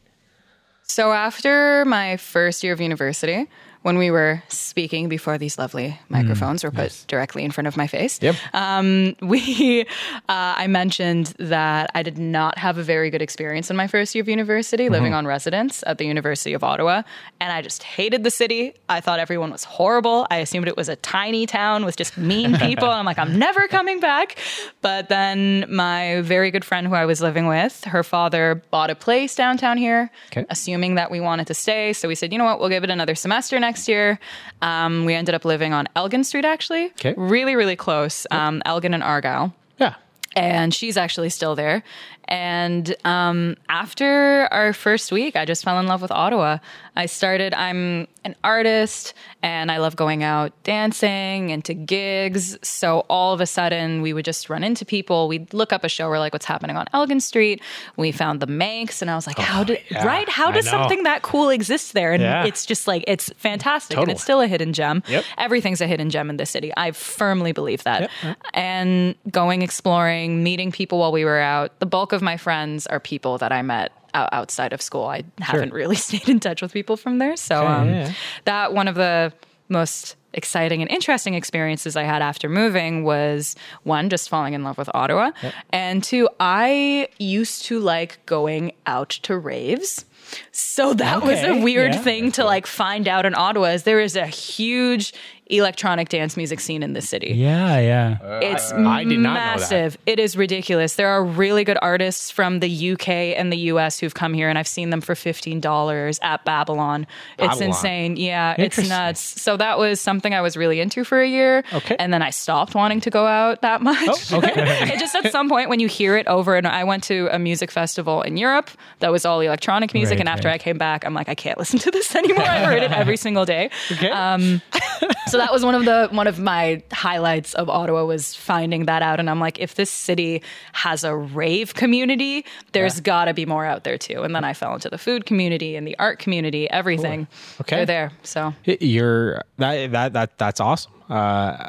So 0.83 1.13
after 1.13 1.85
my 1.85 2.17
first 2.17 2.63
year 2.63 2.73
of 2.73 2.81
university, 2.81 3.49
when 3.83 3.99
we 3.99 4.11
were 4.11 4.43
speaking 4.49 5.09
before 5.09 5.39
these 5.39 5.59
lovely 5.59 5.99
microphones 6.09 6.63
were 6.65 6.71
put 6.71 7.05
directly 7.09 7.45
in 7.45 7.51
front 7.51 7.67
of 7.67 7.77
my 7.77 7.87
face, 7.87 8.19
Yep. 8.23 8.37
um, 8.55 9.17
we, 9.23 9.83
uh, 9.83 9.85
I 10.29 10.67
mentioned 10.69 11.35
that 11.39 11.91
I 11.95 12.03
did 12.03 12.17
not 12.19 12.59
have 12.59 12.79
a 12.79 12.83
very 12.83 13.11
good 13.11 13.23
experience 13.23 13.71
in 13.71 13.77
my 13.77 13.87
first 13.89 14.15
year 14.15 14.23
of 14.23 14.29
university, 14.29 14.89
living 14.89 15.15
on 15.15 15.27
residence 15.27 15.83
at 15.87 15.99
the 15.99 16.05
University 16.07 16.53
of 16.53 16.63
Ottawa, 16.63 17.03
and 17.41 17.53
I 17.53 17.61
just 17.63 17.83
hated 17.83 18.23
the 18.23 18.31
city. 18.31 18.75
I 18.89 19.01
thought 19.01 19.19
everyone 19.19 19.51
was 19.51 19.65
horrible. 19.65 20.27
I 20.31 20.37
assumed 20.39 20.69
it 20.69 20.77
was 20.77 20.89
a 20.89 20.97
tiny 20.97 21.47
town 21.47 21.85
with 21.85 21.97
just 21.97 22.17
mean 22.17 22.57
people. 22.59 22.89
and 22.89 22.99
I'm 22.99 23.05
like, 23.05 23.19
I'm 23.19 23.39
never 23.39 23.67
coming 23.69 23.99
back. 23.99 24.39
But 24.81 25.09
then 25.09 25.67
my 25.69 26.21
very 26.23 26.51
good 26.53 26.65
friend 26.65 26.87
who 26.87 26.95
I 26.95 27.05
was 27.05 27.21
living 27.21 27.47
with, 27.49 27.83
her 27.85 28.03
father 28.05 28.63
bought 28.71 28.91
a 28.91 28.95
place 28.95 29.35
downtown 29.35 29.77
here, 29.77 30.11
Okay. 30.31 30.47
assuming 30.51 30.95
that 30.95 31.11
we 31.11 31.19
wanted 31.21 31.47
to 31.49 31.55
stay. 31.55 31.93
So 31.95 32.07
we 32.07 32.15
said, 32.15 32.31
you 32.33 32.39
know 32.39 32.45
what, 32.45 32.61
we'll 32.61 32.69
give 32.69 32.85
it 32.85 32.91
another 32.91 33.15
semester 33.17 33.59
next 33.59 33.72
year. 33.89 34.19
Um, 34.61 35.05
we 35.05 35.15
ended 35.15 35.35
up 35.35 35.45
living 35.45 35.73
on 35.73 35.89
Elgin 35.97 36.25
Street, 36.25 36.45
actually. 36.45 36.87
Okay. 36.87 37.15
Really, 37.17 37.57
really 37.57 37.77
close. 37.77 38.27
Um, 38.31 38.63
Elgin 38.65 38.95
and 38.95 39.03
Argyle 39.03 39.53
Yeah. 39.79 39.95
and 40.37 40.73
she's 40.75 40.97
actually 40.97 41.31
still 41.31 41.55
there. 41.55 41.83
And 42.29 42.95
um, 43.05 43.57
after 43.69 44.49
our 44.51 44.73
first 44.73 45.13
week, 45.13 45.37
I 45.37 45.45
just 45.45 45.65
fell 45.65 45.79
in 45.79 45.87
love 45.87 46.01
with 46.03 46.11
Ottawa. 46.11 46.59
I 46.95 47.07
started, 47.07 47.55
I'm 47.55 48.07
an 48.25 48.37
artist 48.45 49.15
and 49.43 49.73
I 49.73 49.79
love 49.79 49.97
going 49.97 50.23
out 50.23 50.53
dancing 50.63 51.51
and 51.51 51.65
to 51.65 51.75
gigs. 51.75 52.59
So 52.63 53.01
all 53.09 53.33
of 53.33 53.41
a 53.41 53.47
sudden, 53.47 54.03
we 54.03 54.13
would 54.13 54.25
just 54.25 54.49
run 54.51 54.63
into 54.63 54.85
people. 54.85 55.27
We'd 55.27 55.53
look 55.55 55.73
up 55.73 55.85
a 55.85 55.89
show, 55.89 56.09
we're 56.09 56.19
like, 56.19 56.33
what's 56.35 56.45
happening 56.45 56.77
on 56.77 56.87
Elgin 56.93 57.21
Street? 57.21 57.63
We 57.97 58.13
found 58.13 58.41
the 58.41 58.47
Manx, 58.47 59.01
and 59.03 59.11
I 59.11 59.15
was 59.15 59.27
like, 59.27 59.39
how 59.39 59.65
did, 59.65 59.81
yeah, 59.91 60.07
right? 60.07 60.29
How 60.29 60.51
does 60.51 60.69
something 60.69 61.03
that 61.05 61.23
cool 61.23 61.49
exist 61.49 61.95
there? 61.95 62.13
And 62.13 62.23
Yeah. 62.23 62.45
it's 62.45 62.67
just 62.67 62.87
like, 62.87 63.05
it's 63.07 63.31
fantastic. 63.37 63.95
Totally. 63.97 64.11
And 64.13 64.17
it's 64.17 64.23
still 64.23 64.41
a 64.43 64.47
hidden 64.47 64.73
gem. 64.75 65.03
Yep. 65.09 65.25
Everything's 65.39 65.81
a 65.81 65.87
hidden 65.87 66.11
gem 66.11 66.29
in 66.31 66.37
this 66.37 66.51
city. 66.51 66.73
I 66.77 66.93
firmly 66.93 67.53
believe 67.53 67.83
that. 67.85 68.11
Yep. 68.23 68.37
And 68.55 69.15
going 69.31 69.63
exploring, 69.63 70.43
meeting 70.43 70.71
people 70.73 70.99
while 70.99 71.13
we 71.13 71.25
were 71.25 71.41
out. 71.41 71.79
The 71.81 71.87
bulk 71.87 72.12
of 72.13 72.23
my 72.23 72.37
friends 72.37 72.87
are 72.87 73.01
people 73.01 73.39
that 73.39 73.53
I 73.53 73.63
met 73.63 73.93
outside 74.15 74.73
of 74.73 74.83
school. 74.83 75.07
I 75.07 75.25
haven't 75.41 75.73
really 75.73 75.97
stayed 76.09 76.29
in 76.29 76.41
touch 76.41 76.63
with 76.63 76.73
people 76.73 76.97
from 76.97 77.19
there. 77.19 77.37
So 77.37 77.67
um, 77.67 77.89
yeah. 77.89 78.13
that 78.45 78.75
one 78.75 78.89
of 78.89 78.95
the 78.95 79.33
most 79.69 80.17
exciting 80.35 80.83
and 80.83 80.91
interesting 80.91 81.35
experiences 81.35 81.97
I 81.97 82.05
had 82.05 82.23
after 82.23 82.49
moving 82.49 83.05
was 83.05 83.55
one, 83.83 84.09
just 84.09 84.29
falling 84.29 84.55
in 84.55 84.65
love 84.65 84.79
with 84.79 84.91
Ottawa. 84.95 85.33
And 85.71 86.03
two, 86.03 86.29
I 86.41 87.09
used 87.19 87.65
to 87.67 87.79
like 87.81 88.25
going 88.27 88.73
out 88.87 89.11
to 89.11 89.37
raves. 89.37 90.05
So 90.51 90.95
that 90.95 91.23
was 91.23 91.39
a 91.43 91.61
weird 91.63 91.95
yeah. 91.95 92.01
thing 92.01 92.33
to 92.33 92.45
like 92.45 92.67
find 92.67 93.09
out 93.09 93.27
in 93.27 93.35
Ottawa 93.35 93.69
is 93.69 93.83
there 93.85 94.01
is 94.01 94.17
a 94.17 94.27
huge 94.27 95.13
electronic 95.53 96.09
dance 96.09 96.37
music 96.37 96.61
scene 96.61 96.83
in 96.83 96.95
the 96.95 97.03
city. 97.03 97.33
Yeah, 97.35 97.79
yeah. 97.79 98.39
It's 98.41 98.73
uh, 98.73 98.77
I 98.77 99.05
did 99.05 99.19
not 99.19 99.35
know 99.35 99.35
that. 99.35 99.59
massive. 99.61 99.99
It 100.07 100.19
is 100.19 100.37
ridiculous. 100.37 100.95
There 100.95 101.09
are 101.09 101.23
really 101.23 101.65
good 101.65 101.79
artists 101.83 102.31
from 102.31 102.61
the 102.61 102.93
UK 102.93 103.09
and 103.09 103.53
the 103.53 103.59
US 103.59 103.99
who've 103.99 104.15
come 104.15 104.33
here, 104.35 104.49
and 104.49 104.59
I've 104.59 104.69
seen 104.69 104.91
them 104.91 105.01
for 105.01 105.15
fifteen 105.15 105.61
dollars 105.61 106.19
at 106.23 106.45
Babylon. 106.45 107.07
It's 107.39 107.49
Babylon. 107.49 107.63
insane. 107.63 108.17
Yeah, 108.17 108.55
it's 108.59 108.89
nuts. 108.89 109.21
So 109.43 109.57
that 109.57 109.79
was 109.79 110.01
something 110.01 110.33
I 110.35 110.41
was 110.41 110.57
really 110.57 110.81
into 110.81 111.05
for 111.05 111.21
a 111.21 111.29
year. 111.29 111.65
Okay. 111.73 111.97
and 111.99 112.13
then 112.13 112.23
I 112.23 112.31
stopped 112.31 112.75
wanting 112.75 113.01
to 113.01 113.11
go 113.11 113.27
out 113.27 113.63
that 113.63 113.83
much. 113.83 114.33
Oh, 114.33 114.39
okay. 114.39 114.53
it 114.95 114.99
just 114.99 115.15
at 115.15 115.31
some 115.33 115.49
point 115.49 115.69
when 115.69 115.81
you 115.81 115.89
hear 115.89 116.17
it 116.17 116.27
over 116.27 116.57
and 116.57 116.67
I 116.67 116.85
went 116.85 117.05
to 117.05 117.29
a 117.31 117.39
music 117.39 117.71
festival 117.71 118.23
in 118.23 118.37
Europe 118.37 118.71
that 119.01 119.13
was 119.13 119.27
all 119.27 119.41
electronic 119.41 119.93
music, 119.93 120.19
Right, 120.19 120.22
and 120.23 120.29
after. 120.29 120.49
I 120.49 120.59
came 120.59 120.79
back, 120.79 121.05
I'm 121.05 121.15
like, 121.15 121.29
I 121.29 121.35
can't 121.35 121.59
listen 121.59 121.79
to 121.81 121.91
this 121.91 122.15
anymore. 122.23 122.45
I've 122.47 122.65
heard 122.67 122.83
it 122.83 122.91
every 122.93 123.17
single 123.17 123.45
day. 123.45 123.71
Okay. 123.93 124.11
Um, 124.11 124.61
so 125.27 125.39
that 125.39 125.53
was 125.53 125.65
one 125.65 125.75
of 125.75 125.85
the 125.85 126.09
one 126.11 126.27
of 126.27 126.39
my 126.39 126.83
highlights 126.93 127.55
of 127.55 127.69
Ottawa 127.69 128.05
was 128.05 128.35
finding 128.35 128.87
that 128.87 129.03
out 129.03 129.19
and 129.21 129.29
I'm 129.31 129.41
like 129.41 129.59
if 129.59 129.75
this 129.75 129.91
city 129.91 130.43
has 130.73 131.05
a 131.05 131.15
rave 131.15 131.75
community 131.75 132.45
there's 132.73 133.01
got 133.01 133.27
to 133.27 133.35
be 133.35 133.47
more 133.47 133.65
out 133.65 133.85
there 133.85 133.99
too 133.99 134.23
and 134.23 134.35
then 134.35 134.45
I 134.45 134.53
fell 134.53 134.75
into 134.75 134.89
the 134.89 134.99
food 134.99 135.27
community 135.27 135.77
and 135.77 135.87
the 135.87 135.99
art 135.99 136.19
community 136.19 136.69
everything 136.71 137.27
Okay. 137.61 137.77
they're 137.77 137.87
there 137.87 138.13
so 138.23 138.55
You're 138.65 139.43
that 139.59 139.93
that 139.93 140.13
that 140.13 140.39
that's 140.39 140.61
awesome. 140.61 140.93
Uh, 141.09 141.69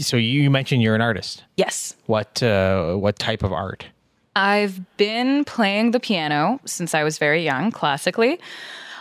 so 0.00 0.16
you 0.16 0.50
mentioned 0.50 0.82
you're 0.82 0.94
an 0.94 1.00
artist. 1.00 1.44
yes 1.56 1.96
What 2.06 2.42
uh, 2.42 2.94
what 2.94 3.18
type 3.18 3.42
of 3.42 3.52
art? 3.52 3.86
I've 4.36 4.80
been 4.96 5.44
playing 5.44 5.90
the 5.90 6.00
piano 6.00 6.60
since 6.64 6.94
I 6.94 7.02
was 7.02 7.18
very 7.18 7.44
young, 7.44 7.70
classically. 7.72 8.38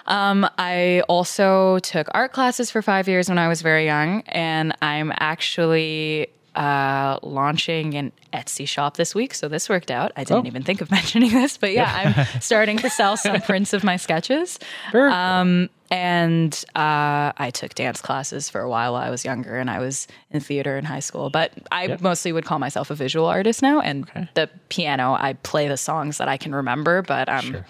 Um, 0.08 0.48
I 0.58 1.02
also 1.08 1.78
took 1.80 2.08
art 2.16 2.32
classes 2.34 2.72
for 2.72 2.82
five 2.82 3.08
years 3.08 3.30
when 3.30 3.38
I 3.38 3.48
was 3.48 3.62
very 3.62 3.86
young, 3.86 4.22
and 4.28 4.76
I'm 4.82 5.14
actually 5.20 6.28
uh, 6.56 7.20
launching 7.22 7.94
an 7.94 8.12
Etsy 8.34 8.68
shop 8.68 8.98
this 8.98 9.14
week. 9.14 9.36
So 9.36 9.48
this 9.48 9.70
worked 9.70 9.92
out. 9.92 10.12
I 10.18 10.24
didn't 10.24 10.46
Oh. 10.46 10.48
even 10.48 10.64
think 10.64 10.82
of 10.82 10.90
mentioning 11.00 11.30
this, 11.32 11.58
but 11.58 11.74
yeah, 11.74 12.26
I'm 12.34 12.42
starting 12.42 12.78
to 12.80 12.90
sell 12.90 13.16
some 13.18 13.40
prints 13.50 13.72
of 13.74 13.84
my 13.84 13.98
sketches. 13.98 14.58
Um, 14.94 15.70
and 15.92 16.54
uh, 16.76 17.34
I 17.36 17.52
took 17.54 17.74
dance 17.74 18.02
classes 18.02 18.50
for 18.50 18.62
a 18.62 18.70
while 18.70 18.94
while 18.94 19.02
I 19.02 19.10
was 19.10 19.26
younger, 19.26 19.58
and 19.58 19.70
I 19.70 19.80
was 19.80 20.08
in 20.30 20.40
theater 20.40 20.78
in 20.78 20.86
high 20.86 21.00
school. 21.00 21.30
But 21.30 21.52
I 21.72 21.98
mostly 22.00 22.32
would 22.32 22.46
call 22.46 22.60
myself 22.60 22.92
a 22.92 22.96
visual 22.96 23.26
artist 23.26 23.62
now. 23.62 23.80
And 23.80 24.08
the 24.36 24.50
piano, 24.70 25.14
I 25.20 25.34
play 25.34 25.68
the 25.68 25.78
songs 25.78 26.18
that 26.20 26.28
I 26.28 26.38
can 26.38 26.54
remember, 26.54 27.02
but 27.02 27.28
I'm 27.28 27.66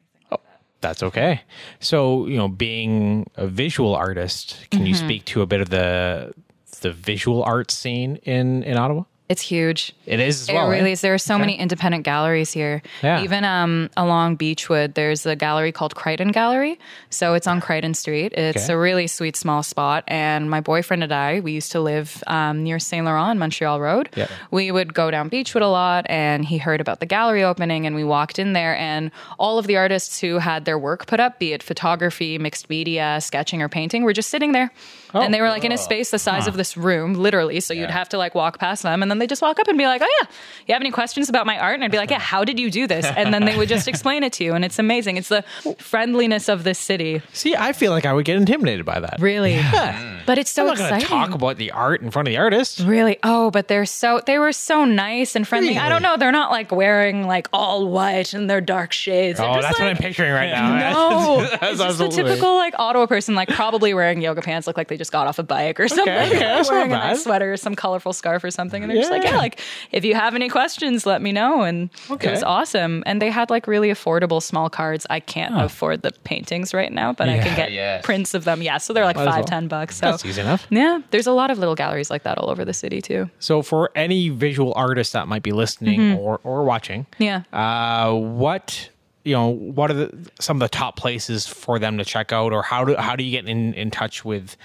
That's 0.81 1.03
okay. 1.03 1.41
So 1.79 2.27
you 2.27 2.37
know, 2.37 2.47
being 2.49 3.29
a 3.35 3.47
visual 3.47 3.95
artist, 3.95 4.67
can 4.71 4.85
you 4.85 4.95
speak 4.95 5.25
to 5.25 5.41
a 5.41 5.45
bit 5.45 5.61
of 5.61 5.69
the 5.69 6.33
the 6.81 6.91
visual 6.91 7.43
art 7.43 7.71
scene 7.71 8.17
in 8.17 8.63
in 8.63 8.77
Ottawa? 8.77 9.03
It's 9.29 9.43
huge. 9.43 9.93
It 10.07 10.19
is 10.19 10.41
as 10.49 10.51
well, 10.55 10.65
It 10.65 10.71
really 10.71 10.89
eh? 10.89 10.93
is. 10.93 11.01
There 11.01 11.13
are 11.13 11.19
so 11.19 11.37
many 11.37 11.55
independent 11.55 12.03
galleries 12.03 12.51
here. 12.51 12.81
Yeah. 13.03 13.21
Even 13.21 13.45
um, 13.45 13.91
along 13.95 14.37
Beechwood, 14.37 14.95
there's 14.95 15.23
a 15.27 15.35
gallery 15.35 15.71
called 15.71 15.93
Crichton 15.93 16.31
Gallery. 16.31 16.79
So 17.11 17.35
it's 17.35 17.45
on 17.45 17.61
Crichton 17.61 17.93
Street. 17.93 18.33
It's 18.33 18.63
Okay. 18.65 18.73
a 18.73 18.77
really 18.77 19.05
sweet 19.05 19.35
small 19.35 19.61
spot. 19.61 20.03
And 20.07 20.49
my 20.49 20.61
boyfriend 20.61 21.03
and 21.03 21.13
I, 21.13 21.41
we 21.41 21.51
used 21.51 21.71
to 21.73 21.79
live 21.79 22.23
um, 22.25 22.63
near 22.63 22.79
Saint 22.79 23.05
Laurent, 23.05 23.29
on 23.29 23.37
Montreal 23.37 23.79
Road. 23.79 24.09
Yeah. 24.15 24.27
We 24.49 24.71
would 24.71 24.95
go 24.95 25.11
down 25.11 25.29
Beechwood 25.29 25.61
a 25.61 25.67
lot, 25.67 26.07
and 26.09 26.43
he 26.43 26.57
heard 26.57 26.81
about 26.81 26.99
the 26.99 27.05
gallery 27.05 27.43
opening, 27.43 27.85
and 27.85 27.95
we 27.95 28.03
walked 28.03 28.39
in 28.39 28.53
there, 28.53 28.75
and 28.77 29.11
all 29.37 29.59
of 29.59 29.67
the 29.67 29.77
artists 29.77 30.19
who 30.19 30.39
had 30.39 30.65
their 30.65 30.79
work 30.79 31.05
put 31.05 31.19
up, 31.19 31.37
be 31.37 31.53
it 31.53 31.61
photography, 31.61 32.39
mixed 32.39 32.67
media, 32.67 33.19
sketching, 33.21 33.61
or 33.61 33.69
painting, 33.69 34.01
were 34.03 34.13
just 34.13 34.29
sitting 34.31 34.53
there. 34.53 34.71
oh. 35.13 35.21
and 35.21 35.31
they 35.33 35.41
were 35.41 35.49
like 35.49 35.63
in 35.63 35.71
a 35.71 35.77
space 35.77 36.09
the 36.09 36.17
size 36.17 36.47
of 36.47 36.55
this 36.57 36.75
room, 36.75 37.13
literally. 37.13 37.59
So 37.59 37.75
you'd 37.75 37.91
have 37.91 38.09
to 38.09 38.17
like 38.17 38.33
walk 38.33 38.57
past 38.57 38.81
them, 38.81 39.03
and 39.03 39.11
then 39.11 39.18
they 39.21 39.27
just 39.27 39.41
walk 39.41 39.59
up 39.59 39.67
and 39.67 39.77
be 39.77 39.85
like, 39.85 40.01
"Oh 40.03 40.17
yeah, 40.21 40.27
you 40.67 40.73
have 40.73 40.81
any 40.81 40.91
questions 40.91 41.29
about 41.29 41.45
my 41.45 41.57
art?" 41.59 41.75
And 41.75 41.83
I'd 41.83 41.91
be 41.91 41.97
like, 41.97 42.09
"Yeah, 42.11 42.19
how 42.19 42.43
did 42.43 42.59
you 42.59 42.69
do 42.71 42.87
this?" 42.87 43.05
And 43.05 43.33
then 43.33 43.45
they 43.45 43.57
would 43.57 43.69
just 43.69 43.87
explain 43.93 44.23
it 44.23 44.33
to 44.33 44.43
you, 44.43 44.53
and 44.53 44.63
it's 44.65 44.79
amazing. 44.79 45.17
It's 45.17 45.29
the 45.29 45.43
friendliness 45.79 46.49
of 46.49 46.63
this 46.63 46.79
city, 46.79 47.21
See, 47.33 47.55
I 47.55 47.73
feel 47.73 47.91
like 47.91 48.05
I 48.05 48.13
would 48.13 48.25
get 48.25 48.37
intimidated 48.37 48.85
by 48.85 48.99
that. 48.99 49.17
really. 49.19 49.55
Yeah. 49.55 50.21
But 50.25 50.37
it's 50.37 50.51
so 50.51 50.63
I'm 50.63 50.67
not 50.67 50.73
exciting. 50.79 51.07
talk 51.07 51.33
about 51.33 51.57
the 51.57 51.71
art 51.71 52.01
in 52.01 52.11
front 52.11 52.27
of 52.27 52.31
the 52.31 52.37
artist. 52.37 52.81
Really? 52.81 53.17
Oh, 53.23 53.49
but 53.49 53.67
they're 53.67 53.85
so 53.85 54.21
they 54.25 54.37
were 54.37 54.51
so 54.51 54.85
nice 54.85 55.35
and 55.35 55.47
friendly. 55.47 55.77
I 55.77 55.89
don't 55.89 56.03
know. 56.03 56.17
They're 56.17 56.31
not 56.31 56.51
like 56.51 56.71
wearing 56.71 57.25
like 57.25 57.47
all 57.51 57.87
white 57.87 58.33
and 58.33 58.47
their 58.49 58.61
dark 58.61 58.91
shades. 58.93 59.39
Oh, 59.39 59.59
that's 59.61 59.79
what 59.79 59.87
I'm 59.87 59.97
picturing 59.97 60.31
right 60.31 60.51
now. 60.51 60.91
No, 60.91 61.41
That's 61.41 61.63
it's 61.63 61.81
just 61.81 61.97
the 61.97 62.09
typical 62.09 62.55
like 62.55 62.75
Ottawa 62.77 63.07
person, 63.07 63.33
like 63.35 63.49
probably 63.49 63.93
wearing 63.93 64.21
yoga 64.21 64.41
pants, 64.41 64.67
look 64.67 64.77
like 64.77 64.87
they 64.87 64.97
just 64.97 65.11
got 65.11 65.25
off 65.25 65.39
a 65.39 65.43
bike 65.43 65.79
or 65.79 65.87
something. 65.87 66.07
okay, 66.13 66.37
that's 66.39 66.69
not 66.69 66.75
wearing 66.75 66.91
a 66.93 66.97
nice 66.97 67.23
sweater, 67.23 67.53
or 67.53 67.57
some 67.57 67.75
colorful 67.75 68.13
scarf 68.13 68.43
or 68.43 68.51
something, 68.51 68.83
and 68.83 68.91
they're 68.91 69.01
just 69.09 69.11
like, 69.11 69.23
Yeah. 69.23 69.31
yeah, 69.31 69.37
like 69.37 69.59
if 69.91 70.05
you 70.05 70.15
have 70.15 70.35
any 70.35 70.49
questions, 70.49 71.05
let 71.05 71.21
me 71.21 71.31
know. 71.31 71.61
And 71.63 71.89
it 72.09 72.29
was 72.31 72.43
awesome. 72.43 73.03
And 73.05 73.21
they 73.21 73.29
had 73.29 73.49
like 73.49 73.67
really 73.67 73.89
affordable 73.89 74.41
small 74.41 74.69
cards. 74.69 75.05
I 75.09 75.19
can't 75.19 75.59
afford 75.59 76.01
the 76.01 76.11
paintings 76.23 76.73
right 76.73 76.91
now, 76.91 77.13
but 77.13 77.29
I 77.29 77.39
can 77.39 77.55
get 77.55 77.71
Yes. 77.71 78.05
prints 78.05 78.33
of 78.33 78.43
them. 78.45 78.61
Yeah, 78.61 78.77
so 78.77 78.93
they're 78.93 79.05
like 79.05 79.15
Might 79.15 79.25
five, 79.25 79.35
well. 79.35 79.43
ten 79.45 79.67
bucks. 79.67 79.97
So 79.97 80.05
That's 80.11 80.25
easy 80.25 80.41
enough. 80.41 80.67
yeah, 80.69 80.99
there's 81.11 81.27
a 81.27 81.31
lot 81.31 81.51
of 81.51 81.57
little 81.59 81.75
galleries 81.75 82.09
like 82.09 82.23
that 82.23 82.37
all 82.37 82.49
over 82.49 82.63
the 82.65 82.73
city 82.73 83.01
too. 83.01 83.29
So, 83.39 83.61
for 83.61 83.91
any 83.95 84.29
visual 84.29 84.73
artist 84.75 85.13
that 85.13 85.27
might 85.27 85.43
be 85.43 85.51
listening 85.51 86.13
or, 86.13 86.39
or 86.43 86.63
watching, 86.63 87.05
Yeah. 87.17 87.43
uh, 87.53 88.13
what 88.13 88.89
you 89.25 89.33
know, 89.35 89.49
what 89.49 89.91
are 89.91 89.95
the, 89.95 90.31
some 90.39 90.55
of 90.57 90.61
the 90.61 90.69
top 90.75 90.95
places 90.95 91.45
for 91.45 91.77
them 91.77 91.97
to 91.97 92.05
check 92.05 92.31
out, 92.31 92.53
or 92.53 92.63
how 92.63 92.85
do 92.85 92.95
how 92.95 93.15
do 93.15 93.23
you 93.23 93.31
get 93.31 93.47
in, 93.47 93.73
in 93.73 93.91
touch 93.91 94.23
with 94.23 94.55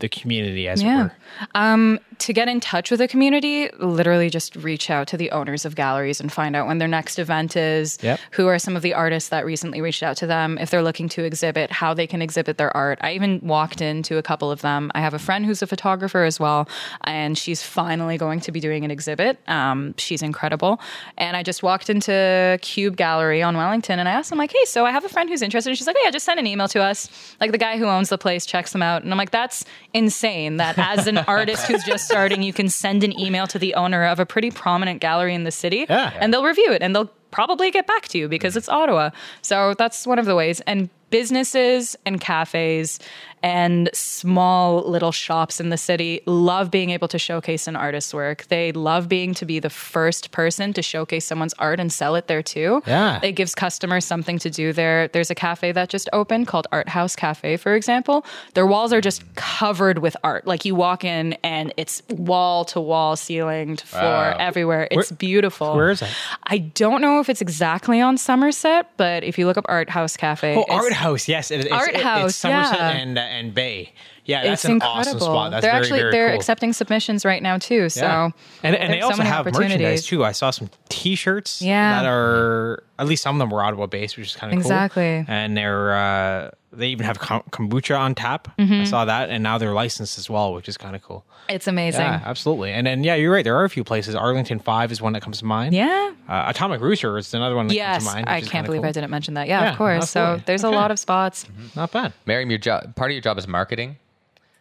the 0.00 0.08
community, 0.08 0.68
as 0.68 0.82
it 0.82 0.86
were? 0.86 1.12
Um, 1.54 1.98
to 2.18 2.32
get 2.32 2.48
in 2.48 2.58
touch 2.60 2.90
with 2.90 2.98
the 3.00 3.08
community, 3.08 3.68
literally 3.78 4.28
just 4.30 4.56
reach 4.56 4.90
out 4.90 5.06
to 5.08 5.16
the 5.16 5.30
owners 5.30 5.64
of 5.64 5.74
galleries 5.76 6.20
and 6.20 6.32
find 6.32 6.56
out 6.56 6.66
when 6.66 6.78
their 6.78 6.88
next 6.88 7.18
event 7.18 7.56
is, 7.56 7.98
Yep. 8.02 8.18
who 8.32 8.46
are 8.48 8.58
some 8.58 8.74
of 8.76 8.82
the 8.82 8.94
artists 8.94 9.28
that 9.30 9.44
recently 9.44 9.80
reached 9.80 10.02
out 10.02 10.16
to 10.18 10.26
them, 10.26 10.58
if 10.58 10.70
they're 10.70 10.82
looking 10.82 11.08
to 11.10 11.24
exhibit, 11.24 11.70
how 11.70 11.94
they 11.94 12.06
can 12.06 12.22
exhibit 12.22 12.58
their 12.58 12.76
art. 12.76 12.98
I 13.02 13.12
even 13.12 13.40
walked 13.42 13.80
into 13.80 14.18
a 14.18 14.22
couple 14.22 14.50
of 14.50 14.62
them. 14.62 14.90
I 14.94 15.00
have 15.00 15.14
a 15.14 15.18
friend 15.18 15.44
who's 15.46 15.62
a 15.62 15.66
photographer 15.66 16.24
as 16.24 16.40
well, 16.40 16.68
and 17.04 17.38
she's 17.38 17.62
finally 17.62 18.18
going 18.18 18.40
to 18.40 18.52
be 18.52 18.60
doing 18.60 18.84
an 18.84 18.90
exhibit. 18.90 19.38
Um, 19.48 19.94
she's 19.96 20.22
incredible. 20.22 20.80
And 21.16 21.36
I 21.36 21.42
just 21.42 21.62
walked 21.62 21.88
into 21.90 22.58
Cube 22.62 22.96
Gallery 22.96 23.42
on 23.42 23.56
Wellington 23.56 23.98
and 23.98 24.08
I 24.08 24.12
asked 24.12 24.30
them, 24.30 24.38
like, 24.38 24.52
hey, 24.52 24.64
so 24.64 24.84
I 24.84 24.90
have 24.90 25.04
a 25.04 25.08
friend 25.08 25.28
who's 25.28 25.42
interested. 25.42 25.70
And 25.70 25.78
she's 25.78 25.86
like, 25.86 25.96
oh, 25.98 26.02
yeah, 26.04 26.10
just 26.10 26.26
send 26.26 26.40
an 26.40 26.46
email 26.46 26.68
to 26.68 26.82
us. 26.82 27.08
Like 27.40 27.52
the 27.52 27.58
guy 27.58 27.78
who 27.78 27.84
owns 27.86 28.08
the 28.08 28.18
place 28.18 28.44
checks 28.46 28.72
them 28.72 28.82
out. 28.82 29.02
And 29.02 29.12
I'm 29.12 29.18
like, 29.18 29.30
that's 29.30 29.64
insane 29.94 30.58
that 30.58 30.78
as 30.78 31.06
an 31.06 31.18
artist 31.28 31.66
who's 31.66 31.84
just 31.84 32.04
starting, 32.04 32.42
you 32.42 32.52
can 32.52 32.68
send 32.68 33.04
an 33.04 33.18
email 33.18 33.46
to 33.46 33.58
the 33.58 33.74
owner 33.74 34.04
of 34.04 34.20
a 34.20 34.26
pretty 34.26 34.50
prominent 34.50 35.00
gallery 35.00 35.34
in 35.34 35.44
the 35.44 35.50
city 35.50 35.86
Yeah. 35.88 36.12
and 36.20 36.32
they'll 36.32 36.44
review 36.44 36.72
it 36.72 36.82
and 36.82 36.94
they'll 36.94 37.10
probably 37.30 37.70
get 37.70 37.86
back 37.86 38.08
to 38.08 38.18
you 38.18 38.28
because 38.28 38.52
mm-hmm. 38.52 38.58
it's 38.58 38.68
Ottawa. 38.68 39.10
So 39.42 39.74
that's 39.74 40.06
one 40.06 40.18
of 40.18 40.26
the 40.26 40.34
ways. 40.34 40.60
And 40.66 40.90
businesses 41.10 41.96
and 42.06 42.20
cafes 42.20 42.98
and 43.40 43.88
small 43.92 44.82
little 44.82 45.12
shops 45.12 45.60
in 45.60 45.68
the 45.68 45.76
city 45.76 46.20
love 46.26 46.72
being 46.72 46.90
able 46.90 47.06
to 47.06 47.18
showcase 47.20 47.68
an 47.68 47.76
artist's 47.76 48.12
work. 48.12 48.44
They 48.48 48.72
love 48.72 49.08
being 49.08 49.32
to 49.34 49.44
be 49.46 49.60
the 49.60 49.70
first 49.70 50.32
person 50.32 50.72
to 50.72 50.82
showcase 50.82 51.24
someone's 51.24 51.54
art 51.54 51.78
and 51.78 51.92
sell 51.92 52.16
it 52.16 52.26
there 52.26 52.42
too. 52.42 52.82
Yeah. 52.84 53.20
It 53.22 53.32
gives 53.32 53.54
customers 53.54 54.04
something 54.04 54.40
to 54.40 54.50
do 54.50 54.72
there. 54.72 55.06
There's 55.06 55.30
a 55.30 55.36
cafe 55.36 55.70
that 55.70 55.88
just 55.88 56.08
opened 56.12 56.48
called 56.48 56.66
Art 56.72 56.88
House 56.88 57.14
Cafe, 57.14 57.58
for 57.58 57.76
example. 57.76 58.24
Their 58.54 58.66
walls 58.66 58.92
are 58.92 59.00
just 59.00 59.22
covered 59.36 59.98
with 60.00 60.16
art. 60.24 60.44
Like 60.44 60.64
you 60.64 60.74
walk 60.74 61.04
in 61.04 61.34
and 61.44 61.72
it's 61.76 62.02
wall 62.10 62.64
to 62.66 62.80
wall, 62.80 63.14
ceiling 63.14 63.76
to 63.76 63.86
floor, 63.86 64.02
Wow. 64.02 64.36
everywhere. 64.40 64.88
It's 64.90 65.12
beautiful. 65.12 65.76
where 65.76 65.90
is 65.90 66.02
it? 66.02 66.08
I 66.44 66.58
don't 66.58 67.00
know 67.00 67.20
if 67.20 67.28
it's 67.28 67.40
exactly 67.40 68.00
on 68.00 68.18
Somerset, 68.18 68.90
but 68.96 69.22
if 69.22 69.38
you 69.38 69.46
look 69.46 69.56
up 69.56 69.66
Art 69.68 69.88
House 69.88 70.16
Cafe, 70.16 70.56
Oh, 70.56 70.64
Art 70.68 70.92
House, 70.98 71.28
yes, 71.28 71.50
it, 71.50 71.60
it's, 71.60 71.72
Art 71.72 71.88
it- 71.88 71.94
it's 71.94 72.02
House, 72.04 72.36
Somerset 72.36 72.78
yeah. 72.78 72.90
and 72.90 73.18
uh, 73.18 73.20
and 73.22 73.54
Bay. 73.54 73.92
Yeah, 74.24 74.42
that's 74.42 74.62
it's 74.62 74.64
an 74.66 74.72
incredible. 74.72 75.00
awesome 75.00 75.20
spot. 75.20 75.50
That's 75.52 75.62
they're 75.62 75.70
very, 75.72 75.82
actually 75.84 76.00
very 76.00 76.12
they're 76.12 76.28
cool. 76.28 76.36
accepting 76.36 76.72
submissions 76.74 77.24
right 77.24 77.42
now 77.42 77.56
too. 77.56 77.88
So 77.88 78.02
Yeah. 78.04 78.30
and 78.62 78.76
and 78.76 78.92
they 78.92 79.00
there's 79.00 79.04
so 79.04 79.08
also 79.10 79.22
have 79.22 79.46
merchandise 79.46 80.04
too. 80.06 80.22
I 80.22 80.32
saw 80.32 80.50
some 80.50 80.68
T-shirts 80.90 81.62
Yeah. 81.62 82.02
that 82.02 82.06
are 82.06 82.82
at 82.98 83.06
least 83.06 83.22
some 83.22 83.36
of 83.36 83.38
them 83.38 83.48
were 83.48 83.62
Ottawa 83.64 83.86
based, 83.86 84.18
which 84.18 84.26
is 84.26 84.36
kind 84.36 84.52
of 84.52 84.58
Exactly. 84.58 85.24
cool. 85.26 85.34
And 85.34 85.56
they're 85.56 85.94
uh, 85.96 86.50
they 86.78 86.88
even 86.88 87.04
have 87.06 87.18
kombucha 87.18 87.98
on 87.98 88.14
tap. 88.14 88.48
Mm-hmm. 88.58 88.80
I 88.80 88.84
saw 88.84 89.04
that, 89.04 89.30
and 89.30 89.42
now 89.42 89.58
they're 89.58 89.72
licensed 89.74 90.18
as 90.18 90.30
well, 90.30 90.54
which 90.54 90.68
is 90.68 90.76
kind 90.76 90.94
of 90.96 91.02
cool. 91.02 91.24
It's 91.48 91.66
amazing. 91.66 92.00
Yeah, 92.02 92.22
absolutely. 92.24 92.72
And 92.72 92.86
then 92.86 93.04
yeah, 93.04 93.14
you're 93.14 93.32
right. 93.32 93.44
There 93.44 93.56
are 93.56 93.64
a 93.64 93.70
few 93.70 93.84
places. 93.84 94.14
Arlington 94.14 94.58
Five 94.58 94.92
is 94.92 95.00
one 95.02 95.12
that 95.14 95.22
comes 95.22 95.38
to 95.40 95.44
mind. 95.44 95.74
Yeah. 95.74 96.12
Uh, 96.28 96.44
Atomic 96.48 96.80
Rooster 96.80 97.16
is 97.18 97.32
another 97.34 97.56
one 97.56 97.68
that 97.68 97.74
Yes, 97.74 97.96
comes 98.04 98.08
to 98.08 98.14
mind. 98.16 98.28
I 98.28 98.40
can't 98.42 98.66
believe 98.66 98.82
cool. 98.82 98.88
I 98.88 98.92
didn't 98.92 99.10
mention 99.10 99.34
that. 99.34 99.48
Yeah, 99.48 99.62
Yeah, 99.62 99.70
of 99.72 99.78
course. 99.78 100.10
So 100.10 100.20
absolutely. 100.20 100.44
there's 100.46 100.64
a 100.64 100.70
lot 100.70 100.90
of 100.90 100.98
spots. 100.98 101.46
Not 101.74 101.90
bad. 101.92 102.12
Mariam, 102.26 102.50
your 102.50 102.58
job, 102.58 102.94
part 102.96 103.10
of 103.10 103.14
your 103.14 103.22
job 103.22 103.38
is 103.38 103.48
marketing. 103.48 103.96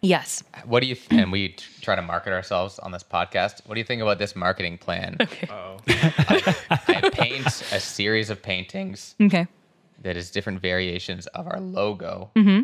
Yes. 0.01 0.43
What 0.65 0.81
do 0.81 0.87
you 0.87 0.93
th- 0.95 1.19
and 1.21 1.31
we 1.31 1.49
t- 1.49 1.65
try 1.81 1.95
to 1.95 2.01
market 2.03 2.31
ourselves 2.31 2.77
on 2.79 2.91
this 2.91 3.03
podcast? 3.03 3.65
What 3.65 3.73
do 3.75 3.79
you 3.79 3.83
think 3.83 4.01
about 4.01 4.19
this 4.19 4.35
marketing 4.35 4.77
plan? 4.77 5.17
Okay. 5.19 5.47
I 5.89 7.09
paint 7.11 7.45
a 7.71 7.79
series 7.79 8.29
of 8.29 8.41
paintings 8.41 9.15
Okay. 9.21 9.47
That 10.01 10.15
is 10.17 10.31
different 10.31 10.61
variations 10.61 11.27
of 11.27 11.47
our 11.47 11.59
logo, 11.59 12.29
Mm-hmm. 12.35 12.61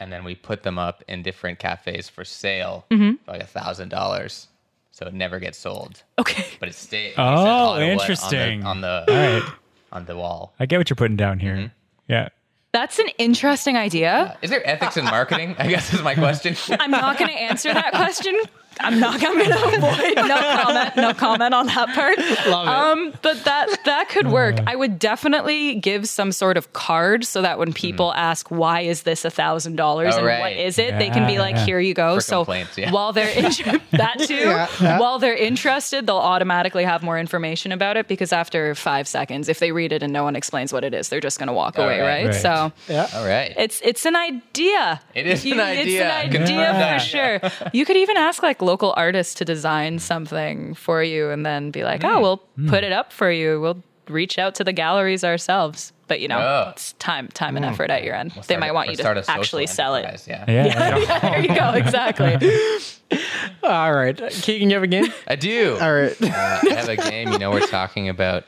and 0.00 0.12
then 0.12 0.24
we 0.24 0.34
put 0.34 0.62
them 0.62 0.78
up 0.78 1.02
in 1.08 1.22
different 1.22 1.58
cafes 1.58 2.08
for 2.08 2.24
sale 2.24 2.84
Mm-hmm. 2.90 3.16
for 3.24 3.32
like 3.32 3.42
a 3.42 3.46
thousand 3.46 3.88
dollars, 3.90 4.48
so 4.92 5.06
it 5.06 5.14
never 5.14 5.38
gets 5.38 5.58
sold, 5.58 6.02
Okay. 6.18 6.44
but 6.60 6.68
it 6.68 6.74
stays. 6.74 7.14
Oh, 7.18 7.78
interesting. 7.80 8.64
On 8.64 8.80
the, 8.80 9.00
on 9.00 9.06
the 9.06 9.12
right. 9.12 9.52
on 9.92 10.04
the 10.06 10.16
wall. 10.16 10.54
I 10.60 10.66
get 10.66 10.78
what 10.78 10.88
you're 10.90 10.96
putting 10.96 11.16
down 11.16 11.38
here. 11.38 11.54
Mm-hmm. 11.54 11.66
Yeah. 12.08 12.28
That's 12.72 12.98
an 12.98 13.08
interesting 13.16 13.76
idea. 13.78 14.36
Is 14.42 14.50
there 14.50 14.64
ethics 14.68 14.96
in 14.98 15.04
marketing? 15.06 15.56
I 15.58 15.68
guess 15.68 15.92
is 15.94 16.02
my 16.02 16.14
question. 16.14 16.54
I'm 16.78 16.90
not 16.90 17.18
going 17.18 17.30
to 17.30 17.36
answer 17.36 17.72
that 17.72 17.92
question. 17.92 18.38
I'm 18.80 19.00
not. 19.00 19.22
I'm 19.22 19.36
going 19.38 19.50
to 19.50 19.76
avoid 19.76 20.16
no 20.28 20.38
comment. 20.62 20.96
No 20.96 21.14
comment 21.14 21.54
on 21.54 21.66
that 21.66 21.88
part. 21.94 22.18
Love 22.48 22.66
it. 22.68 22.70
Um, 22.72 23.14
but 23.22 23.44
that 23.44 23.84
that 23.84 24.08
could 24.08 24.28
work. 24.28 24.56
I 24.66 24.76
would 24.76 24.98
definitely 24.98 25.76
give 25.76 26.08
some 26.08 26.32
sort 26.32 26.56
of 26.56 26.72
card 26.72 27.24
so 27.24 27.42
that 27.42 27.58
when 27.58 27.72
people 27.72 28.12
ask 28.14 28.50
why 28.50 28.80
is 28.82 29.02
this 29.02 29.24
a 29.24 29.30
thousand 29.30 29.76
dollars 29.76 30.14
and 30.16 30.24
right. 30.26 30.40
what 30.40 30.52
is 30.52 30.78
it, 30.78 30.98
they 30.98 31.10
can 31.10 31.26
be 31.26 31.38
like, 31.38 31.56
Yeah. 31.56 31.64
here 31.66 31.80
you 31.80 31.94
go. 31.94 32.16
For 32.16 32.20
so 32.20 32.46
yeah. 32.76 32.90
while 32.90 33.12
they're 33.12 33.28
in- 33.28 33.44
that 33.92 34.18
too, 34.20 34.50
while 34.98 35.18
they're 35.18 35.34
interested, 35.36 36.06
they'll 36.06 36.16
automatically 36.16 36.84
have 36.84 37.02
more 37.02 37.18
information 37.18 37.72
about 37.72 37.96
it 37.96 38.08
because 38.08 38.32
after 38.32 38.74
five 38.74 39.08
seconds, 39.08 39.48
if 39.48 39.58
they 39.58 39.72
read 39.72 39.92
it 39.92 40.02
and 40.02 40.12
no 40.12 40.24
one 40.24 40.36
explains 40.36 40.72
what 40.72 40.84
it 40.84 40.94
is, 40.94 41.08
they're 41.08 41.20
just 41.20 41.38
going 41.38 41.46
to 41.48 41.52
walk 41.52 41.78
All 41.78 41.84
away, 41.84 42.00
right. 42.00 42.06
right? 42.06 42.26
Right. 42.26 42.34
So. 42.34 42.72
Yeah. 42.88 43.08
All 43.14 43.26
right. 43.26 43.52
It's 43.56 43.80
it's 43.82 44.04
an 44.06 44.16
idea. 44.16 45.00
It 45.14 45.26
is 45.26 45.44
an 45.44 45.60
idea. 45.60 46.22
It's 46.24 46.34
an 46.34 46.42
idea 46.42 46.56
Yeah. 46.58 46.98
for 46.98 47.04
sure. 47.04 47.40
You 47.72 47.84
could 47.84 47.96
even 47.96 48.16
ask 48.16 48.42
like 48.42 48.60
local 48.68 48.94
artists 48.96 49.34
to 49.34 49.44
design 49.44 49.98
something 49.98 50.74
for 50.74 51.02
you, 51.02 51.30
and 51.30 51.44
then 51.44 51.72
be 51.72 51.82
like, 51.82 52.04
"Oh, 52.04 52.20
we'll 52.20 52.42
put 52.68 52.84
it 52.84 52.92
up 52.92 53.12
for 53.12 53.30
you. 53.32 53.60
We'll 53.60 53.82
reach 54.08 54.38
out 54.38 54.54
to 54.56 54.64
the 54.64 54.72
galleries 54.72 55.24
ourselves." 55.24 55.92
But 56.06 56.20
you 56.20 56.28
know, 56.28 56.38
Oh. 56.38 56.70
it's 56.70 56.92
time 56.94 57.28
time 57.28 57.56
and 57.56 57.64
effort 57.66 57.90
at 57.90 58.02
your 58.04 58.14
end. 58.14 58.32
We'll 58.34 58.44
they 58.44 58.56
might 58.56 58.70
a- 58.70 58.74
want 58.74 58.88
you 58.90 58.96
to 58.96 59.24
actually 59.28 59.66
sell 59.66 59.94
it. 59.96 60.04
enterprise, 60.04 60.26
Yeah. 60.28 60.44
Yeah. 60.48 61.20
there 61.20 61.40
you 61.40 61.48
go. 61.54 61.70
Exactly. 61.74 62.36
All 63.62 63.92
right, 63.92 64.16
Keegan, 64.30 64.70
you 64.70 64.76
have 64.76 64.82
a 64.82 64.86
game. 64.86 65.12
I 65.26 65.36
do. 65.36 65.76
All 65.80 65.92
right. 65.92 66.16
uh, 66.22 66.26
I 66.70 66.74
have 66.74 66.88
a 66.88 66.96
game. 66.96 67.32
You 67.32 67.38
know, 67.38 67.50
we're 67.50 67.66
talking 67.66 68.08
about 68.08 68.44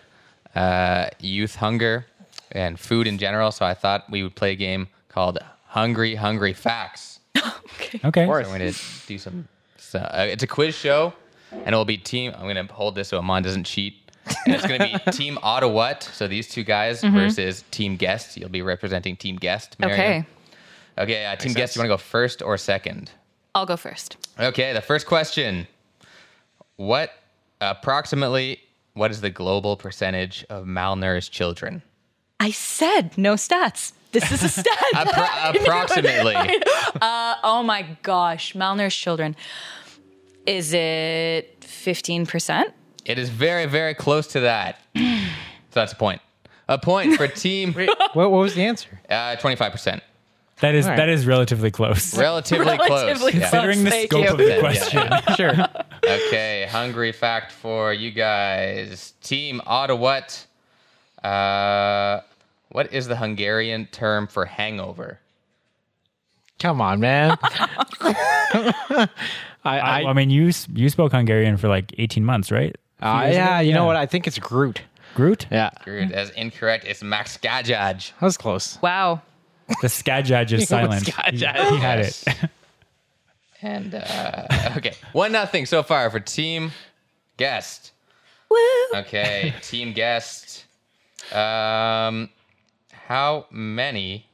uh, 0.54 1.08
youth 1.18 1.56
hunger 1.56 2.06
and 2.52 2.78
food 2.78 3.06
in 3.06 3.18
general. 3.18 3.50
So 3.52 3.64
I 3.64 3.74
thought 3.74 4.10
we 4.10 4.22
would 4.22 4.34
play 4.34 4.52
a 4.52 4.56
game 4.56 4.88
called 5.08 5.38
Hungry 5.68 6.14
Hungry 6.14 6.52
Facts. 6.52 7.20
Okay. 8.04 8.24
of 8.24 8.28
So 8.28 8.32
I'm 8.34 8.58
going 8.58 8.72
to 8.72 8.78
do 9.06 9.18
some. 9.18 9.48
So, 9.90 9.98
uh, 9.98 10.26
it's 10.30 10.44
a 10.44 10.46
quiz 10.46 10.74
show, 10.76 11.12
and 11.50 11.74
it 11.74 11.76
will 11.76 11.84
be 11.84 11.96
team. 11.98 12.32
I'm 12.36 12.42
going 12.42 12.64
to 12.64 12.72
hold 12.72 12.94
this 12.94 13.08
so 13.08 13.18
Aman 13.18 13.42
doesn't 13.42 13.64
cheat. 13.64 13.94
And 14.46 14.54
it's 14.54 14.64
going 14.64 14.78
to 14.80 15.00
be 15.04 15.10
Team 15.16 15.36
Ottawa. 15.42 15.94
So 15.98 16.28
these 16.28 16.46
two 16.46 16.62
guys 16.62 17.02
versus 17.02 17.64
Team 17.72 17.96
Guest. 17.96 18.36
You'll 18.36 18.48
be 18.50 18.62
representing 18.62 19.16
Team 19.16 19.34
Guest. 19.34 19.74
Mariam. 19.80 19.98
okay, 20.00 20.24
Okay. 20.98 21.26
Uh, 21.26 21.34
team 21.34 21.52
Guest. 21.54 21.74
You 21.74 21.80
want 21.80 21.86
to 21.86 21.92
go 21.94 21.96
first 21.96 22.40
or 22.40 22.56
second? 22.56 23.10
I'll 23.56 23.66
go 23.66 23.76
first. 23.76 24.16
Okay, 24.38 24.72
the 24.72 24.80
first 24.80 25.06
question. 25.06 25.66
What 26.76 27.10
approximately 27.60 28.60
what 28.94 29.10
is 29.10 29.20
the 29.20 29.30
global 29.30 29.76
percentage 29.76 30.44
of 30.48 30.64
malnourished 30.66 31.30
children? 31.30 31.82
I 32.38 32.52
said 32.52 33.18
no 33.18 33.34
stats. 33.34 33.92
This 34.12 34.30
is 34.30 34.42
a 34.42 34.48
stat. 34.60 34.66
Appro- 34.94 35.60
approximately. 35.62 36.34
oh 37.02 37.62
my 37.64 37.86
gosh, 38.02 38.52
malnourished 38.54 39.00
children. 39.00 39.34
Is 40.50 40.72
it 40.72 41.62
fifteen 41.64 42.26
percent? 42.26 42.72
It 43.04 43.18
is 43.18 43.28
very, 43.30 43.66
very 43.66 43.94
close 43.94 44.26
to 44.28 44.40
that. 44.40 44.78
So 44.96 45.00
that's 45.72 45.92
a 45.92 45.96
point. 45.96 46.20
A 46.68 46.76
point 46.78 47.16
for 47.16 47.26
team 47.44 47.72
what, 48.12 48.14
what 48.14 48.30
was 48.30 48.54
the 48.54 48.64
answer? 48.64 49.00
uh, 49.08 49.36
25%. 49.36 50.00
That 50.60 50.74
is 50.74 50.84
All 50.84 50.90
right. 50.90 50.96
that 50.98 51.08
is 51.08 51.26
relatively 51.26 51.70
close. 51.70 52.14
Relatively, 52.18 52.76
close. 52.76 52.90
Relatively 52.90 53.32
Yeah. 53.32 53.38
close. 53.48 53.50
Considering 53.50 53.84
the 53.84 53.90
Thank 53.90 54.10
scope 54.10 54.24
you. 54.24 54.30
of 54.30 54.38
the 54.38 54.44
Yeah. 54.48 54.58
question. 54.60 55.10
Sure. 55.36 55.54
Okay, 56.04 56.66
hungry 56.70 57.12
fact 57.12 57.52
for 57.52 57.92
you 57.94 58.10
guys. 58.10 59.14
Team 59.22 59.62
Ottawa. 59.66 60.20
Uh, 61.24 62.20
what 62.70 62.92
is 62.92 63.06
the 63.08 63.16
Hungarian 63.16 63.86
term 63.86 64.26
for 64.26 64.44
hangover? 64.44 65.18
Come 66.58 66.80
on, 66.82 67.00
man. 67.00 67.38
I, 69.64 69.78
I, 69.78 70.00
I, 70.02 70.10
I 70.10 70.12
mean, 70.14 70.30
you 70.30 70.50
you 70.74 70.88
spoke 70.88 71.12
Hungarian 71.12 71.56
for 71.56 71.68
like 71.68 71.92
18 71.98 72.24
months, 72.24 72.50
right? 72.50 72.74
uh, 73.02 73.28
yeah, 73.30 73.56
ago? 73.58 73.68
you 73.68 73.74
know 73.74 73.82
Yeah. 73.82 73.86
what? 73.86 73.96
I 73.96 74.06
think 74.06 74.26
it's 74.26 74.38
Groot. 74.38 74.82
Groot? 75.14 75.46
Yeah, 75.50 75.70
Screwed. 75.80 76.10
That's 76.10 76.30
incorrect. 76.30 76.84
It's 76.86 77.02
Max 77.02 77.36
Gajaj. 77.36 78.12
that 78.12 78.22
was 78.22 78.36
close. 78.36 78.78
Wow. 78.80 79.22
The 79.82 79.88
Skajaj 79.88 80.52
is 80.52 80.68
silent. 80.68 81.04
Skajaj. 81.04 81.68
He 81.70 81.76
had 81.76 82.00
it. 82.00 82.24
And 83.62 83.94
uh, 83.94 84.46
okay, 84.78 84.92
one 85.12 85.32
nothing 85.32 85.66
so 85.66 85.82
far 85.82 86.08
for 86.10 86.18
Team 86.18 86.72
Guest. 87.36 87.92
Woo. 88.48 88.56
Okay, 88.94 89.52
Team 89.62 89.92
Guest. 89.92 90.64
Um, 91.30 92.30
how 92.92 93.46
many 93.50 94.24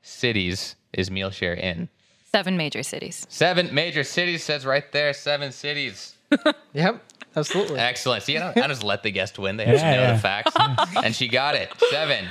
cities 0.00 0.74
is 0.94 1.10
Mealshare 1.10 1.58
in? 1.58 1.90
Seven 2.34 2.56
major 2.56 2.82
cities. 2.82 3.26
Seven 3.28 3.74
major 3.74 4.04
cities 4.04 4.42
says 4.42 4.64
right 4.64 4.90
there. 4.92 5.12
Seven 5.12 5.52
cities. 5.52 6.16
Yep, 6.72 7.02
absolutely. 7.36 7.78
Excellent. 7.78 8.22
See, 8.22 8.38
I 8.38 8.54
don't, 8.54 8.64
I 8.64 8.68
just 8.68 8.82
let 8.82 9.02
the 9.02 9.10
guest 9.10 9.38
win. 9.38 9.58
They 9.58 9.66
have 9.66 9.76
to 9.76 9.82
know 9.82 9.90
yeah. 9.90 10.12
the 10.14 10.18
facts, 10.18 10.56
and 11.04 11.14
she 11.14 11.28
got 11.28 11.54
it. 11.54 11.68
Seven. 11.90 12.26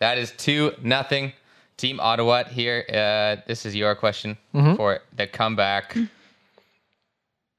That 0.00 0.18
is 0.18 0.32
two 0.36 0.72
nothing. 0.82 1.32
Team 1.78 1.98
Ottawa 1.98 2.44
here. 2.44 2.84
Uh, 2.86 3.42
this 3.46 3.64
is 3.64 3.74
your 3.74 3.94
question 3.94 4.36
for 4.52 5.00
the 5.16 5.26
comeback. 5.26 5.96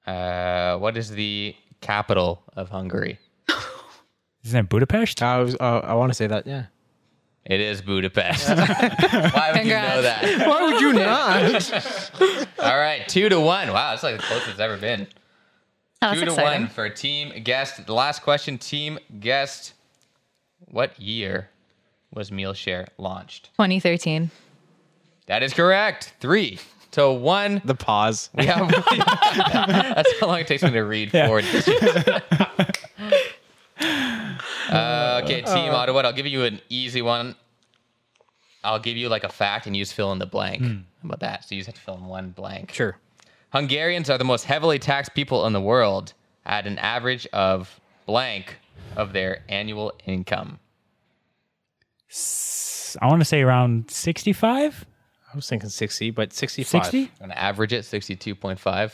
Uh, 0.06 0.78
what 0.78 0.95
is 0.98 1.10
the 1.10 1.56
capital 1.82 2.43
of 2.56 2.70
Hungary? 2.70 3.18
Isn't 4.43 4.66
it 4.66 4.70
Budapest? 4.70 5.24
I 5.24 5.39
was. 5.39 5.56
Uh, 5.56 5.82
I 5.84 5.95
want 5.95 6.12
to 6.12 6.16
say 6.16 6.28
that. 6.28 6.45
Yeah. 6.45 6.66
It 7.50 7.62
is 7.62 7.82
Budapest. 7.82 8.50
Why 8.50 9.52
would 9.56 9.66
you 9.66 9.74
know 9.74 10.02
that? 10.02 10.22
Why 10.48 10.64
would 10.64 10.82
you 10.82 10.91
not? 10.93 11.72
All 12.60 12.78
right, 12.78 13.08
two 13.08 13.30
to 13.30 13.39
one. 13.39 13.70
Wow, 13.72 13.91
that's 13.91 14.04
like 14.04 14.18
the 14.18 14.24
closest 14.24 14.50
it's 14.52 14.60
ever 14.60 14.76
been. 14.76 15.08
Oh, 16.02 16.10
that's 16.10 16.20
two 16.20 16.26
to 16.26 16.32
exciting. 16.34 16.62
one 16.64 16.70
for 16.70 16.89
team 16.89 17.41
guest. 17.43 17.86
The 17.88 17.93
last 17.93 18.22
question, 18.22 18.58
team 18.58 19.00
guest. 19.22 19.74
What 20.70 21.00
year 21.00 21.50
was 22.14 22.32
Mealshare 22.32 22.88
launched? 22.98 23.45
2013. 23.54 24.30
That 25.28 25.41
is 25.41 25.54
correct. 25.54 26.14
Three 26.20 26.60
to 26.91 27.10
one. 27.12 27.62
the 27.64 27.76
pause. 27.76 28.30
We 28.34 28.45
have, 28.48 28.70
that's 28.70 30.20
how 30.20 30.28
long 30.28 30.39
it 30.39 30.48
takes 30.48 30.64
me 30.64 30.72
to 30.72 30.82
read 30.82 31.14
Yeah. 31.14 31.28
forward. 31.28 31.45
Uh, 34.70 35.22
okay, 35.24 35.41
uh, 35.41 35.55
team 35.55 35.72
uh. 35.72 35.78
Ottawa. 35.78 36.01
I'll 36.01 36.13
give 36.13 36.28
you 36.28 36.43
an 36.43 36.61
easy 36.70 37.01
one. 37.01 37.36
I'll 38.63 38.80
give 38.80 38.97
you 38.97 39.07
like 39.09 39.24
a 39.24 39.30
fact 39.30 39.68
and 39.68 39.76
you 39.76 39.82
just 39.82 39.93
fill 39.93 40.11
in 40.11 40.20
the 40.20 40.26
blank. 40.26 40.61
Hmm. 40.61 40.68
How 41.01 41.05
about 41.05 41.20
that? 41.22 41.45
So 41.45 41.55
you 41.55 41.61
just 41.61 41.68
have 41.68 41.76
to 41.76 41.82
fill 41.82 41.95
in 41.95 42.05
one 42.05 42.32
blank. 42.32 42.74
Sure. 42.74 42.97
Hungarians 43.51 44.09
are 44.09 44.18
the 44.18 44.26
most 44.26 44.43
heavily 44.43 44.78
taxed 44.78 45.13
people 45.13 45.45
in 45.45 45.53
the 45.53 45.61
world 45.61 46.13
at 46.45 46.68
an 46.68 46.78
average 46.80 47.26
of 47.28 47.80
blank 48.05 48.57
of 48.95 49.13
their 49.13 49.43
annual 49.47 49.93
income. 50.05 50.59
I 53.01 53.07
want 53.07 53.22
to 53.22 53.26
say 53.26 53.41
around 53.41 53.91
65? 53.91 54.86
I 55.32 55.36
was 55.36 55.47
thinking 55.47 55.70
sixty, 55.70 56.09
but 56.09 56.32
sixty-five. 56.34 56.86
60? 56.86 57.01
I'm 57.03 57.09
going 57.20 57.30
to 57.32 57.39
average 57.39 57.74
it 57.74 57.84
62.5. 57.84 58.91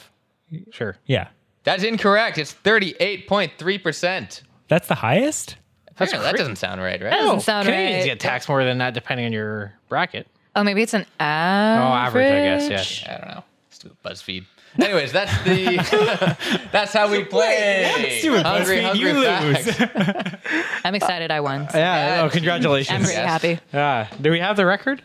Sure. 0.71 0.97
Yeah. 1.05 1.27
That's 1.63 1.83
incorrect. 1.83 2.37
It's 2.37 2.53
38.3%. 2.53 4.41
That's 4.67 4.87
the 4.87 4.95
highest? 4.95 5.57
Apparently, 5.95 6.31
that 6.31 6.37
doesn't 6.37 6.55
sound 6.57 6.81
right, 6.81 7.01
right? 7.01 7.11
That 7.11 7.21
doesn't 7.21 7.41
sound 7.41 7.65
Canadians 7.67 8.01
right. 8.03 8.05
get 8.05 8.19
taxed 8.19 8.49
more 8.49 8.63
than 8.63 8.79
that 8.79 8.93
depending 8.93 9.25
on 9.27 9.33
your 9.33 9.73
bracket. 9.89 10.27
Oh, 10.55 10.63
maybe 10.63 10.81
it's 10.81 10.93
an 10.93 11.05
average. 11.19 11.83
Oh, 11.83 11.93
average. 11.93 12.25
average, 12.25 12.63
I 12.63 12.69
guess. 12.69 13.01
Yeah. 13.03 13.15
I 13.15 13.17
don't 13.19 13.35
know. 13.35 13.43
Stupid 13.69 13.97
BuzzFeed. 14.03 14.45
Anyways, 14.79 15.11
that's 15.11 15.31
the 15.43 16.67
that's 16.71 16.93
how 16.93 17.11
we 17.11 17.23
play. 17.23 18.17
Stupid 18.19 18.43
hungry, 18.43 18.77
BuzzFeed, 18.77 18.83
hungry 18.83 19.11
you 19.11 19.23
facts. 19.23 20.81
I'm 20.83 20.95
excited 20.95 21.29
I 21.29 21.41
won. 21.41 21.67
Yeah. 21.73 22.23
Oh, 22.25 22.29
congratulations. 22.29 22.89
I'm 22.95 23.03
congratulations. 23.03 23.05
pretty 23.05 23.13
Yes. 23.13 23.29
happy. 23.29 23.59
Yeah. 23.71 24.07
Do 24.19 24.31
we 24.31 24.39
have 24.39 24.55
the 24.57 24.65
record? 24.65 25.03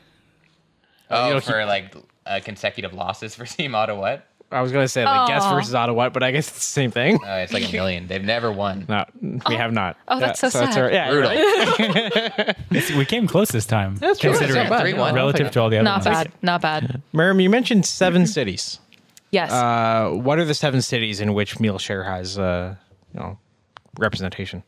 Oh, 1.11 1.30
don't 1.30 1.45
for 1.45 1.64
like 1.66 1.95
uh, 2.26 2.41
consecutive 2.43 2.93
losses 2.95 3.34
for 3.34 3.45
Team 3.47 3.74
Ottawa. 3.74 4.18
I 4.51 4.62
was 4.62 4.72
gonna 4.72 4.88
say 4.88 5.05
like 5.05 5.28
guess 5.28 5.42
Aw. 5.42 5.55
versus 5.55 5.74
Ottawa, 5.74 6.09
but 6.09 6.22
I 6.22 6.30
guess 6.30 6.49
it's 6.49 6.57
the 6.59 6.62
same 6.64 6.90
thing. 6.90 7.16
Uh, 7.22 7.36
it's 7.44 7.53
like 7.53 7.68
a 7.68 7.72
million. 7.72 8.07
They've 8.07 8.24
never 8.24 8.51
won. 8.51 8.86
No, 8.88 9.05
we 9.49 9.57
have 9.57 9.72
not. 9.72 9.96
Oh, 10.09 10.18
that's 10.18 10.40
so 10.40 10.49
that's 10.49 10.74
sad. 10.74 10.82
our- 10.82 10.90
yeah, 10.90 11.11
Brutal. 11.11 11.30
It's- 12.70 12.90
we 12.92 13.05
came 13.05 13.26
close 13.26 13.51
this 13.51 13.66
time. 13.66 13.96
That's 13.96 14.18
true. 14.18 14.30
Considering 14.30 14.61
It's 14.62 14.70
not 14.70 14.78
bad. 14.78 14.82
Three, 14.82 14.94
one. 14.94 15.14
relative 15.14 15.51
to 15.51 15.61
all 15.61 15.68
the 15.68 15.76
other 15.76 15.84
Not 15.84 16.05
ones. 16.05 16.16
bad. 16.16 16.32
Not 16.42 16.62
bad. 16.62 17.03
Mariam, 17.12 17.40
you 17.40 17.51
mentioned 17.51 17.84
seven 17.84 18.26
cities. 18.26 18.78
Yes. 19.30 19.53
Uh, 19.53 20.11
what 20.14 20.38
are 20.38 20.44
the 20.46 20.55
seven 20.55 20.80
cities 20.80 21.20
in 21.20 21.34
which 21.34 21.57
Mealshare 21.59 22.07
has, 22.07 22.38
uh, 22.38 22.74
you 23.12 23.20
know, 23.20 23.38
representation? 23.99 24.62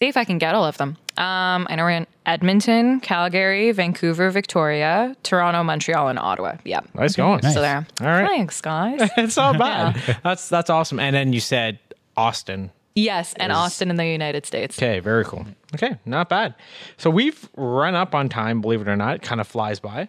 See 0.00 0.08
if 0.08 0.16
I 0.16 0.24
can 0.24 0.38
get 0.38 0.54
all 0.54 0.64
of 0.64 0.76
them. 0.78 0.96
Um, 1.16 1.66
I 1.68 1.74
know 1.74 1.82
we're 1.82 1.90
in 1.90 2.06
Edmonton, 2.24 3.00
Calgary, 3.00 3.72
Vancouver, 3.72 4.30
Victoria, 4.30 5.16
Toronto, 5.24 5.64
Montreal, 5.64 6.06
and 6.08 6.18
Ottawa. 6.20 6.56
Yeah. 6.64 6.80
Nice 6.94 7.16
going. 7.16 7.42
So 7.42 7.60
there. 7.60 7.84
All 8.00 8.06
right. 8.06 8.26
Thanks, 8.28 8.60
guys. 8.60 9.10
It's 9.16 9.36
not 9.36 9.58
bad. 9.58 10.00
That's 10.22 10.48
that's 10.48 10.70
awesome. 10.70 11.00
And 11.00 11.16
then 11.16 11.32
you 11.32 11.40
said 11.40 11.80
Austin. 12.16 12.70
yes, 12.94 13.34
and 13.38 13.50
Austin 13.52 13.90
in 13.90 13.96
the 13.96 14.06
United 14.06 14.46
States. 14.46 14.78
Okay, 14.78 15.00
very 15.00 15.24
cool. 15.24 15.44
Okay, 15.74 15.96
not 16.06 16.28
bad. 16.28 16.54
So 16.96 17.10
we've 17.10 17.48
run 17.56 17.94
up 17.96 18.14
on 18.14 18.28
time, 18.28 18.60
believe 18.60 18.80
it 18.80 18.86
or 18.88 18.96
not. 18.96 19.16
It 19.16 19.22
kind 19.22 19.40
of 19.40 19.48
flies 19.48 19.80
by. 19.80 20.08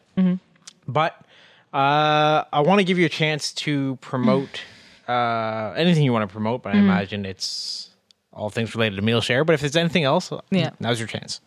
But 0.87 1.15
uh, 1.73 2.43
I 2.53 2.61
want 2.61 2.79
to 2.79 2.83
give 2.83 2.97
you 2.99 3.05
a 3.07 3.09
chance 3.09 3.51
to 3.53 3.97
promote 4.01 4.61
uh, 5.07 5.73
anything 5.75 6.03
you 6.03 6.13
want 6.13 6.29
to 6.29 6.31
promote, 6.33 6.61
but 6.63 6.75
I 6.75 6.77
imagine 6.77 7.25
it's 7.25 7.88
all 8.33 8.49
things 8.49 8.75
related 8.75 8.95
to 8.97 9.01
Mealshare. 9.01 9.45
But 9.45 9.53
if 9.53 9.61
there's 9.61 9.75
anything 9.75 10.03
else, 10.03 10.31
Yeah. 10.51 10.71
now's 10.79 10.99
your 10.99 11.07
chance. 11.07 11.41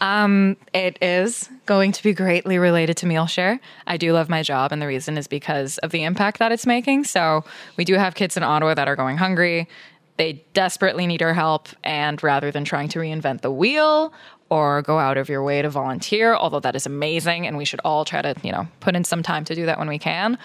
Um, 0.00 0.56
It 0.72 0.96
is 1.02 1.50
going 1.66 1.90
to 1.92 2.02
be 2.04 2.12
greatly 2.12 2.58
related 2.58 2.96
to 2.98 3.06
Mealshare. 3.06 3.58
I 3.86 3.96
do 3.96 4.12
love 4.12 4.28
my 4.28 4.42
job, 4.42 4.70
and 4.70 4.80
the 4.80 4.86
reason 4.86 5.18
is 5.18 5.26
because 5.26 5.78
of 5.78 5.90
the 5.90 6.04
impact 6.04 6.38
that 6.38 6.52
it's 6.52 6.66
making. 6.66 7.04
So, 7.04 7.44
we 7.76 7.84
do 7.84 7.94
have 7.94 8.14
kids 8.14 8.36
in 8.36 8.42
Ottawa 8.44 8.74
that 8.74 8.86
are 8.86 8.94
going 8.96 9.16
hungry. 9.16 9.68
They 10.16 10.44
desperately 10.54 11.06
need 11.06 11.22
our 11.22 11.34
help. 11.34 11.68
And 11.82 12.22
rather 12.22 12.50
than 12.52 12.64
trying 12.64 12.88
to 12.90 12.98
reinvent 13.00 13.40
the 13.40 13.50
wheel 13.50 14.12
or 14.50 14.82
go 14.82 14.98
out 14.98 15.16
of 15.16 15.28
your 15.28 15.42
way 15.42 15.62
to 15.62 15.68
volunteer, 15.70 16.34
although 16.34 16.60
that 16.60 16.74
is 16.76 16.86
amazing, 16.86 17.46
and 17.46 17.56
we 17.56 17.64
should 17.64 17.80
all 17.84 18.04
try 18.04 18.22
to, 18.22 18.34
you 18.42 18.50
know, 18.52 18.66
put 18.80 18.94
in 18.96 19.04
some 19.04 19.22
time 19.22 19.44
to 19.44 19.54
do 19.54 19.66
that 19.66 19.78
when 19.78 19.88
we 19.88 19.98
can. 19.98 20.38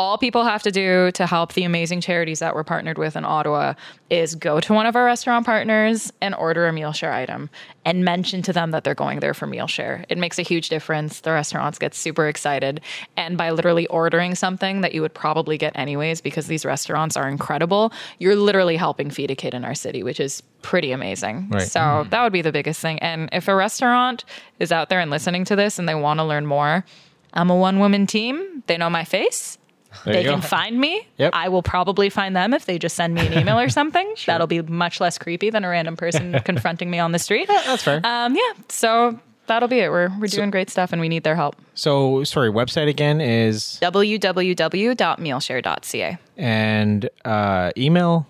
All 0.00 0.16
people 0.16 0.44
have 0.44 0.62
to 0.62 0.70
do 0.70 1.10
to 1.10 1.26
help 1.26 1.52
the 1.52 1.64
amazing 1.64 2.00
charities 2.00 2.38
that 2.38 2.54
we're 2.54 2.64
partnered 2.64 2.96
with 2.96 3.16
in 3.16 3.26
Ottawa 3.26 3.74
is 4.08 4.34
go 4.34 4.58
to 4.58 4.72
one 4.72 4.86
of 4.86 4.96
our 4.96 5.04
restaurant 5.04 5.44
partners 5.44 6.10
and 6.22 6.34
order 6.34 6.66
a 6.66 6.72
meal 6.72 6.92
share 6.92 7.12
item 7.12 7.50
and 7.84 8.02
mention 8.02 8.40
to 8.40 8.52
them 8.54 8.70
that 8.70 8.82
they're 8.82 8.94
going 8.94 9.20
there 9.20 9.34
for 9.34 9.46
meal 9.46 9.66
share. 9.66 10.06
It 10.08 10.16
makes 10.16 10.38
a 10.38 10.42
huge 10.42 10.70
difference. 10.70 11.20
The 11.20 11.32
restaurants 11.32 11.78
get 11.78 11.94
super 11.94 12.28
excited. 12.28 12.80
And 13.18 13.36
by 13.36 13.50
literally 13.50 13.86
ordering 13.88 14.34
something 14.34 14.80
that 14.80 14.94
you 14.94 15.02
would 15.02 15.12
probably 15.12 15.58
get 15.58 15.76
anyways, 15.76 16.22
because 16.22 16.46
these 16.46 16.64
restaurants 16.64 17.14
are 17.18 17.28
incredible, 17.28 17.92
you're 18.18 18.36
literally 18.36 18.78
helping 18.78 19.10
feed 19.10 19.30
a 19.30 19.36
kid 19.36 19.52
in 19.52 19.66
our 19.66 19.74
city, 19.74 20.02
which 20.02 20.18
is 20.18 20.42
pretty 20.62 20.92
amazing. 20.92 21.50
Right. 21.50 21.68
So 21.68 21.78
mm-hmm. 21.78 22.08
that 22.08 22.22
would 22.22 22.32
be 22.32 22.40
the 22.40 22.52
biggest 22.52 22.80
thing. 22.80 22.98
And 23.00 23.28
if 23.32 23.48
a 23.48 23.54
restaurant 23.54 24.24
is 24.60 24.72
out 24.72 24.88
there 24.88 25.00
and 25.00 25.10
listening 25.10 25.44
to 25.44 25.56
this 25.56 25.78
and 25.78 25.86
they 25.86 25.94
want 25.94 26.20
to 26.20 26.24
learn 26.24 26.46
more, 26.46 26.86
I'm 27.34 27.50
a 27.50 27.54
one 27.54 27.80
woman 27.80 28.06
team. 28.06 28.62
They 28.66 28.78
know 28.78 28.88
my 28.88 29.04
face. 29.04 29.58
There 30.04 30.14
they 30.14 30.24
can 30.24 30.40
find 30.40 30.80
me. 30.80 31.06
Yep. 31.18 31.30
I 31.34 31.48
will 31.48 31.62
probably 31.62 32.10
find 32.10 32.34
them 32.36 32.54
if 32.54 32.66
they 32.66 32.78
just 32.78 32.96
send 32.96 33.14
me 33.14 33.26
an 33.26 33.38
email 33.38 33.58
or 33.58 33.68
something. 33.80 34.14
That'll 34.26 34.46
be 34.46 34.62
much 34.62 35.00
less 35.00 35.18
creepy 35.18 35.50
than 35.50 35.64
a 35.64 35.68
random 35.68 35.96
person 35.96 36.38
confronting 36.44 36.90
me 36.90 36.98
on 36.98 37.12
the 37.12 37.18
street. 37.18 37.48
That's 37.48 37.82
fair. 37.82 38.00
Um, 38.04 38.34
yeah. 38.34 38.52
So 38.68 39.18
that'll 39.46 39.68
be 39.68 39.80
it. 39.80 39.90
We're 39.90 40.10
we're 40.20 40.26
doing 40.28 40.50
great 40.50 40.70
stuff 40.70 40.92
and 40.92 41.00
we 41.00 41.08
need 41.08 41.24
their 41.24 41.36
help. 41.36 41.56
So, 41.74 42.24
sorry, 42.24 42.50
website 42.50 42.88
again 42.88 43.20
is 43.20 43.78
www.mealshare.ca. 43.82 46.18
and 46.36 47.08
uh, 47.24 47.70
email. 47.76 48.26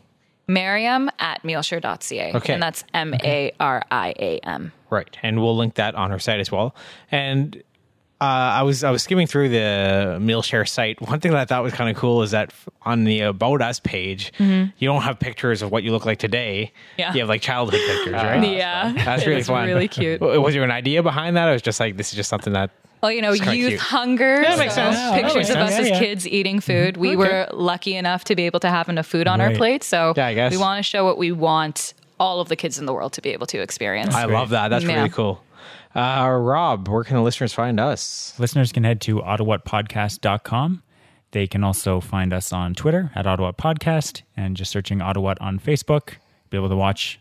Mariam 0.48 1.11
at 1.20 1.42
mealshare.ca. 1.44 2.32
Okay. 2.34 2.52
And 2.54 2.62
that's 2.62 2.82
M 2.92 3.14
A 3.22 3.52
R 3.61 3.84
I 3.90 4.14
A 4.18 4.38
M. 4.40 4.72
Right, 4.90 5.16
and 5.22 5.40
we'll 5.40 5.56
link 5.56 5.74
that 5.74 5.94
on 5.94 6.11
our 6.11 6.18
site 6.18 6.40
as 6.40 6.50
well. 6.50 6.74
And 7.12 7.62
uh, 8.20 8.24
I 8.24 8.62
was 8.62 8.84
I 8.84 8.90
was 8.90 9.02
skimming 9.02 9.26
through 9.26 9.48
the 9.48 10.18
Mealshare 10.20 10.68
site. 10.68 11.00
One 11.00 11.20
thing 11.20 11.32
that 11.32 11.40
I 11.40 11.44
thought 11.46 11.62
was 11.62 11.72
kind 11.72 11.88
of 11.88 11.96
cool 11.96 12.22
is 12.22 12.32
that 12.32 12.52
on 12.82 13.04
the 13.04 13.20
About 13.20 13.62
Us 13.62 13.80
page, 13.80 14.32
you 14.38 14.70
don't 14.82 15.02
have 15.02 15.18
pictures 15.18 15.62
of 15.62 15.70
what 15.70 15.82
you 15.84 15.90
look 15.90 16.04
like 16.04 16.18
today. 16.18 16.72
Yeah. 16.98 17.12
you 17.14 17.20
have 17.20 17.28
like 17.28 17.40
childhood 17.40 17.80
pictures, 17.80 18.12
right? 18.22 18.42
Yeah. 18.46 18.92
That's 19.04 19.26
really 19.26 19.42
fun. 19.42 19.66
really 19.66 19.88
cute. 19.88 20.20
Was 20.20 20.52
there 20.54 20.62
an 20.64 20.70
idea 20.70 21.02
behind 21.02 21.36
that? 21.36 21.48
Or 21.48 21.52
was 21.52 21.62
just 21.62 21.80
like 21.80 21.96
this 21.96 22.10
is 22.10 22.16
just 22.16 22.28
something 22.28 22.52
that 22.52 22.70
Well, 23.02 23.10
you 23.10 23.22
know, 23.22 23.32
youth 23.32 23.46
cute. 23.48 23.80
hunger. 23.80 24.42
that 24.42 24.58
makes 24.58 24.74
so 24.74 24.82
sense. 24.82 24.96
Yeah, 24.96 25.10
that 25.12 25.14
Pictures 25.22 25.34
makes 25.36 25.50
of 25.50 25.56
us 25.56 25.70
sense. 25.70 25.80
as 25.80 25.88
Yeah, 25.88 25.94
yeah. 25.94 26.00
kids 26.00 26.28
eating 26.28 26.60
food. 26.60 26.96
We 26.98 27.08
Okay. 27.10 27.16
were 27.16 27.48
lucky 27.54 27.96
enough 27.96 28.24
to 28.24 28.36
be 28.36 28.44
able 28.44 28.60
to 28.60 28.68
have 28.68 28.90
enough 28.90 29.06
food 29.06 29.28
on 29.28 29.40
our 29.40 29.48
Right. 29.48 29.56
plate. 29.56 29.82
So 29.84 30.12
Yeah, 30.14 30.26
I 30.26 30.34
guess. 30.34 30.52
we 30.52 30.58
want 30.58 30.78
to 30.78 30.82
show 30.82 31.06
what 31.06 31.16
we 31.16 31.32
want 31.32 31.94
all 32.18 32.42
of 32.42 32.48
the 32.50 32.56
kids 32.56 32.78
in 32.78 32.84
the 32.84 32.92
world 32.92 33.14
to 33.14 33.22
be 33.22 33.30
able 33.30 33.46
to 33.46 33.62
experience. 33.62 34.14
I 34.14 34.26
love 34.26 34.50
that. 34.50 34.68
That's 34.68 34.84
Yeah. 34.84 34.96
really 34.96 35.08
cool. 35.08 35.42
Uh, 35.95 36.28
Rob, 36.41 36.88
where 36.88 37.03
can 37.05 37.16
the 37.16 37.22
listeners 37.22 37.53
find 37.53 37.80
us? 37.80 38.32
Listeners 38.38 38.70
can 38.72 38.84
head 38.84 39.01
to 39.03 39.16
ottawapodcast.com. 39.20 40.82
They 41.32 41.47
can 41.47 41.62
also 41.64 42.01
find 42.01 42.32
us 42.32 42.53
on 42.53 42.74
Twitter 42.74 43.11
at 43.14 43.26
Ottawa 43.26 43.53
Podcast 43.53 44.22
and 44.36 44.57
just 44.57 44.70
searching 44.70 45.01
Ottawa 45.01 45.34
on 45.41 45.59
Facebook. 45.61 46.14
Be 46.51 46.57
able 46.57 46.68
to 46.68 46.76
watch 46.76 47.20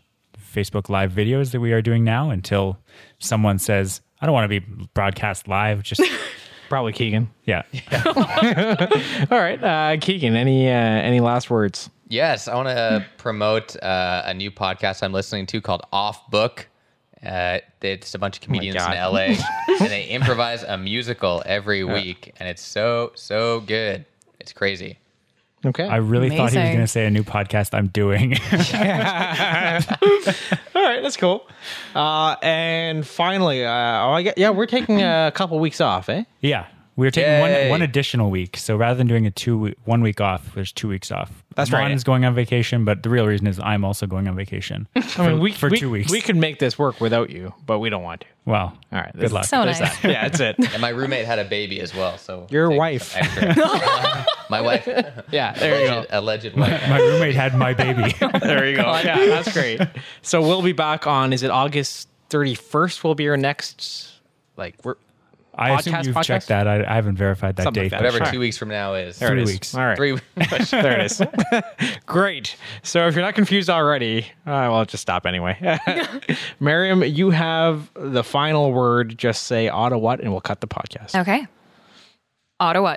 Facebook 0.52 0.88
live 0.88 1.12
videos 1.12 1.52
that 1.52 1.60
we 1.60 1.72
are 1.72 1.82
doing 1.82 2.02
now 2.04 2.30
until 2.30 2.78
someone 3.20 3.58
says, 3.58 4.00
I 4.20 4.26
don't 4.26 4.32
want 4.32 4.50
to 4.50 4.60
be 4.60 4.66
broadcast 4.94 5.46
live. 5.48 5.82
Just, 5.82 6.02
Probably 6.68 6.92
Keegan. 6.92 7.30
yeah. 7.44 7.62
All 9.30 9.38
right, 9.38 9.62
uh, 9.62 9.96
Keegan. 10.00 10.36
Any 10.36 10.68
uh, 10.68 10.72
any 10.72 11.18
last 11.20 11.50
words? 11.50 11.90
Yes, 12.08 12.46
I 12.48 12.54
want 12.54 12.68
to 12.68 13.04
promote 13.18 13.80
uh, 13.82 14.22
a 14.24 14.34
new 14.34 14.50
podcast 14.50 15.02
I'm 15.02 15.12
listening 15.12 15.46
to 15.46 15.60
called 15.60 15.82
Off 15.92 16.28
Book. 16.30 16.68
Uh, 17.24 17.58
it's 17.82 18.14
a 18.14 18.18
bunch 18.18 18.36
of 18.36 18.42
comedians 18.42 18.76
in 18.76 18.92
LA, 18.92 19.34
and 19.68 19.90
they 19.90 20.06
improvise 20.06 20.62
a 20.62 20.78
musical 20.78 21.42
every 21.44 21.84
week, 21.84 22.32
and 22.38 22.48
it's 22.48 22.62
so 22.62 23.12
so 23.14 23.60
good. 23.60 24.06
It's 24.38 24.52
crazy. 24.52 24.98
Okay. 25.64 25.86
I 25.86 25.96
really 25.96 26.30
thought 26.30 26.52
he 26.52 26.58
was 26.58 26.68
going 26.68 26.78
to 26.78 26.86
say 26.86 27.04
a 27.04 27.10
new 27.10 27.22
podcast 27.22 27.74
I'm 27.74 27.88
doing. 27.88 28.32
All 30.74 30.82
right, 30.82 31.02
that's 31.02 31.18
cool. 31.18 31.46
Uh, 31.94 32.36
and 32.42 33.06
finally, 33.06 33.66
uh, 33.66 33.70
oh, 33.70 34.12
I 34.12 34.22
get, 34.22 34.38
yeah, 34.38 34.48
we're 34.48 34.64
taking 34.64 35.02
a 35.02 35.30
couple 35.34 35.58
weeks 35.58 35.82
off, 35.82 36.08
eh? 36.08 36.24
yeah. 36.40 36.66
We're 37.00 37.10
taking 37.10 37.40
one, 37.40 37.50
Yay. 37.50 37.70
one 37.70 37.80
additional 37.80 38.30
week. 38.30 38.58
So 38.58 38.76
rather 38.76 38.96
than 38.98 39.06
doing 39.06 39.24
a 39.26 39.30
two 39.30 39.56
we- 39.58 39.74
one 39.86 40.02
week 40.02 40.20
off, 40.20 40.54
there's 40.54 40.70
two 40.70 40.86
weeks 40.86 41.10
off. 41.10 41.42
That's 41.54 41.72
right. 41.72 41.88
Ron's 41.88 42.04
going 42.04 42.26
on 42.26 42.34
vacation, 42.34 42.84
but 42.84 43.02
the 43.02 43.08
real 43.08 43.26
reason 43.26 43.46
is 43.46 43.58
I'm 43.58 43.86
also 43.86 44.06
going 44.06 44.28
on 44.28 44.36
vacation. 44.36 44.86
I 45.16 45.28
mean, 45.28 45.40
we 45.40 45.52
for 45.52 45.70
we, 45.70 45.78
two 45.78 45.90
weeks. 45.90 46.12
We 46.12 46.20
could 46.20 46.36
make 46.36 46.58
this 46.58 46.78
work 46.78 47.00
without 47.00 47.30
you, 47.30 47.54
but 47.64 47.78
we 47.78 47.88
don't 47.88 48.02
want 48.02 48.20
to. 48.20 48.26
Well, 48.44 48.76
All 48.92 48.98
right, 49.00 49.12
good 49.18 49.32
luck. 49.32 49.46
So 49.46 49.64
nice. 49.64 49.78
that. 49.78 49.98
Yeah, 50.04 50.28
that's 50.28 50.40
it. 50.40 50.56
And 50.72 50.82
my 50.82 50.90
roommate 50.90 51.24
had 51.24 51.38
a 51.38 51.44
baby 51.46 51.80
as 51.80 51.94
well, 51.94 52.18
so 52.18 52.46
Your 52.50 52.70
wife. 52.70 53.16
my 54.50 54.60
wife, 54.60 54.86
Yeah, 55.30 55.54
there 55.54 55.80
you 55.80 55.86
go. 55.86 56.06
alleged, 56.10 56.44
alleged 56.44 56.56
wife. 56.58 56.88
My 56.90 56.98
roommate 57.00 57.34
had 57.34 57.54
my 57.56 57.72
baby. 57.72 58.14
There 58.40 58.68
you 58.68 58.76
go. 58.76 58.82
Yeah, 59.02 59.24
that's 59.26 59.52
great. 59.54 59.80
So 60.20 60.42
we'll 60.42 60.62
be 60.62 60.72
back 60.72 61.06
on. 61.06 61.32
Is 61.32 61.42
it 61.42 61.50
August 61.50 62.08
thirty 62.28 62.54
first? 62.54 63.04
Will 63.04 63.14
be 63.14 63.26
our 63.28 63.38
next. 63.38 64.12
Like 64.56 64.76
we're 64.84 64.96
I 65.54 65.78
assume 65.78 65.94
Podcast, 65.94 66.04
you've 66.06 66.14
podcast? 66.16 66.24
checked 66.24 66.48
that. 66.48 66.68
I, 66.68 66.84
I 66.84 66.94
haven't 66.94 67.16
verified 67.16 67.56
that 67.56 67.64
Something 67.64 67.82
like 67.84 67.90
date. 67.90 67.96
that. 67.98 68.04
Whatever 68.04 68.24
Sure. 68.24 68.32
two 68.34 68.40
weeks 68.40 68.56
from 68.56 68.68
now 68.68 68.94
is. 68.94 69.18
there 69.18 69.28
Three 69.30 69.40
it 69.40 69.44
is. 69.44 69.52
weeks. 69.52 69.74
All 69.74 69.84
right, 69.84 69.96
Three. 69.96 70.18
there 70.70 71.00
it 71.00 71.06
is. 71.10 71.22
Great. 72.06 72.56
So 72.82 73.06
if 73.08 73.14
you're 73.14 73.24
not 73.24 73.34
confused 73.34 73.68
already, 73.68 74.22
uh, 74.46 74.70
well, 74.70 74.84
just 74.84 75.02
stop 75.02 75.26
anyway. 75.26 75.58
Mariam, 76.60 77.02
you 77.02 77.30
have 77.30 77.90
the 77.94 78.22
final 78.24 78.72
word. 78.72 79.18
Just 79.18 79.44
say 79.44 79.68
Ottawa, 79.68 80.16
and 80.20 80.30
we'll 80.30 80.40
cut 80.40 80.60
the 80.60 80.66
podcast. 80.68 81.20
Okay. 81.20 81.46
Ottawa. 82.60 82.96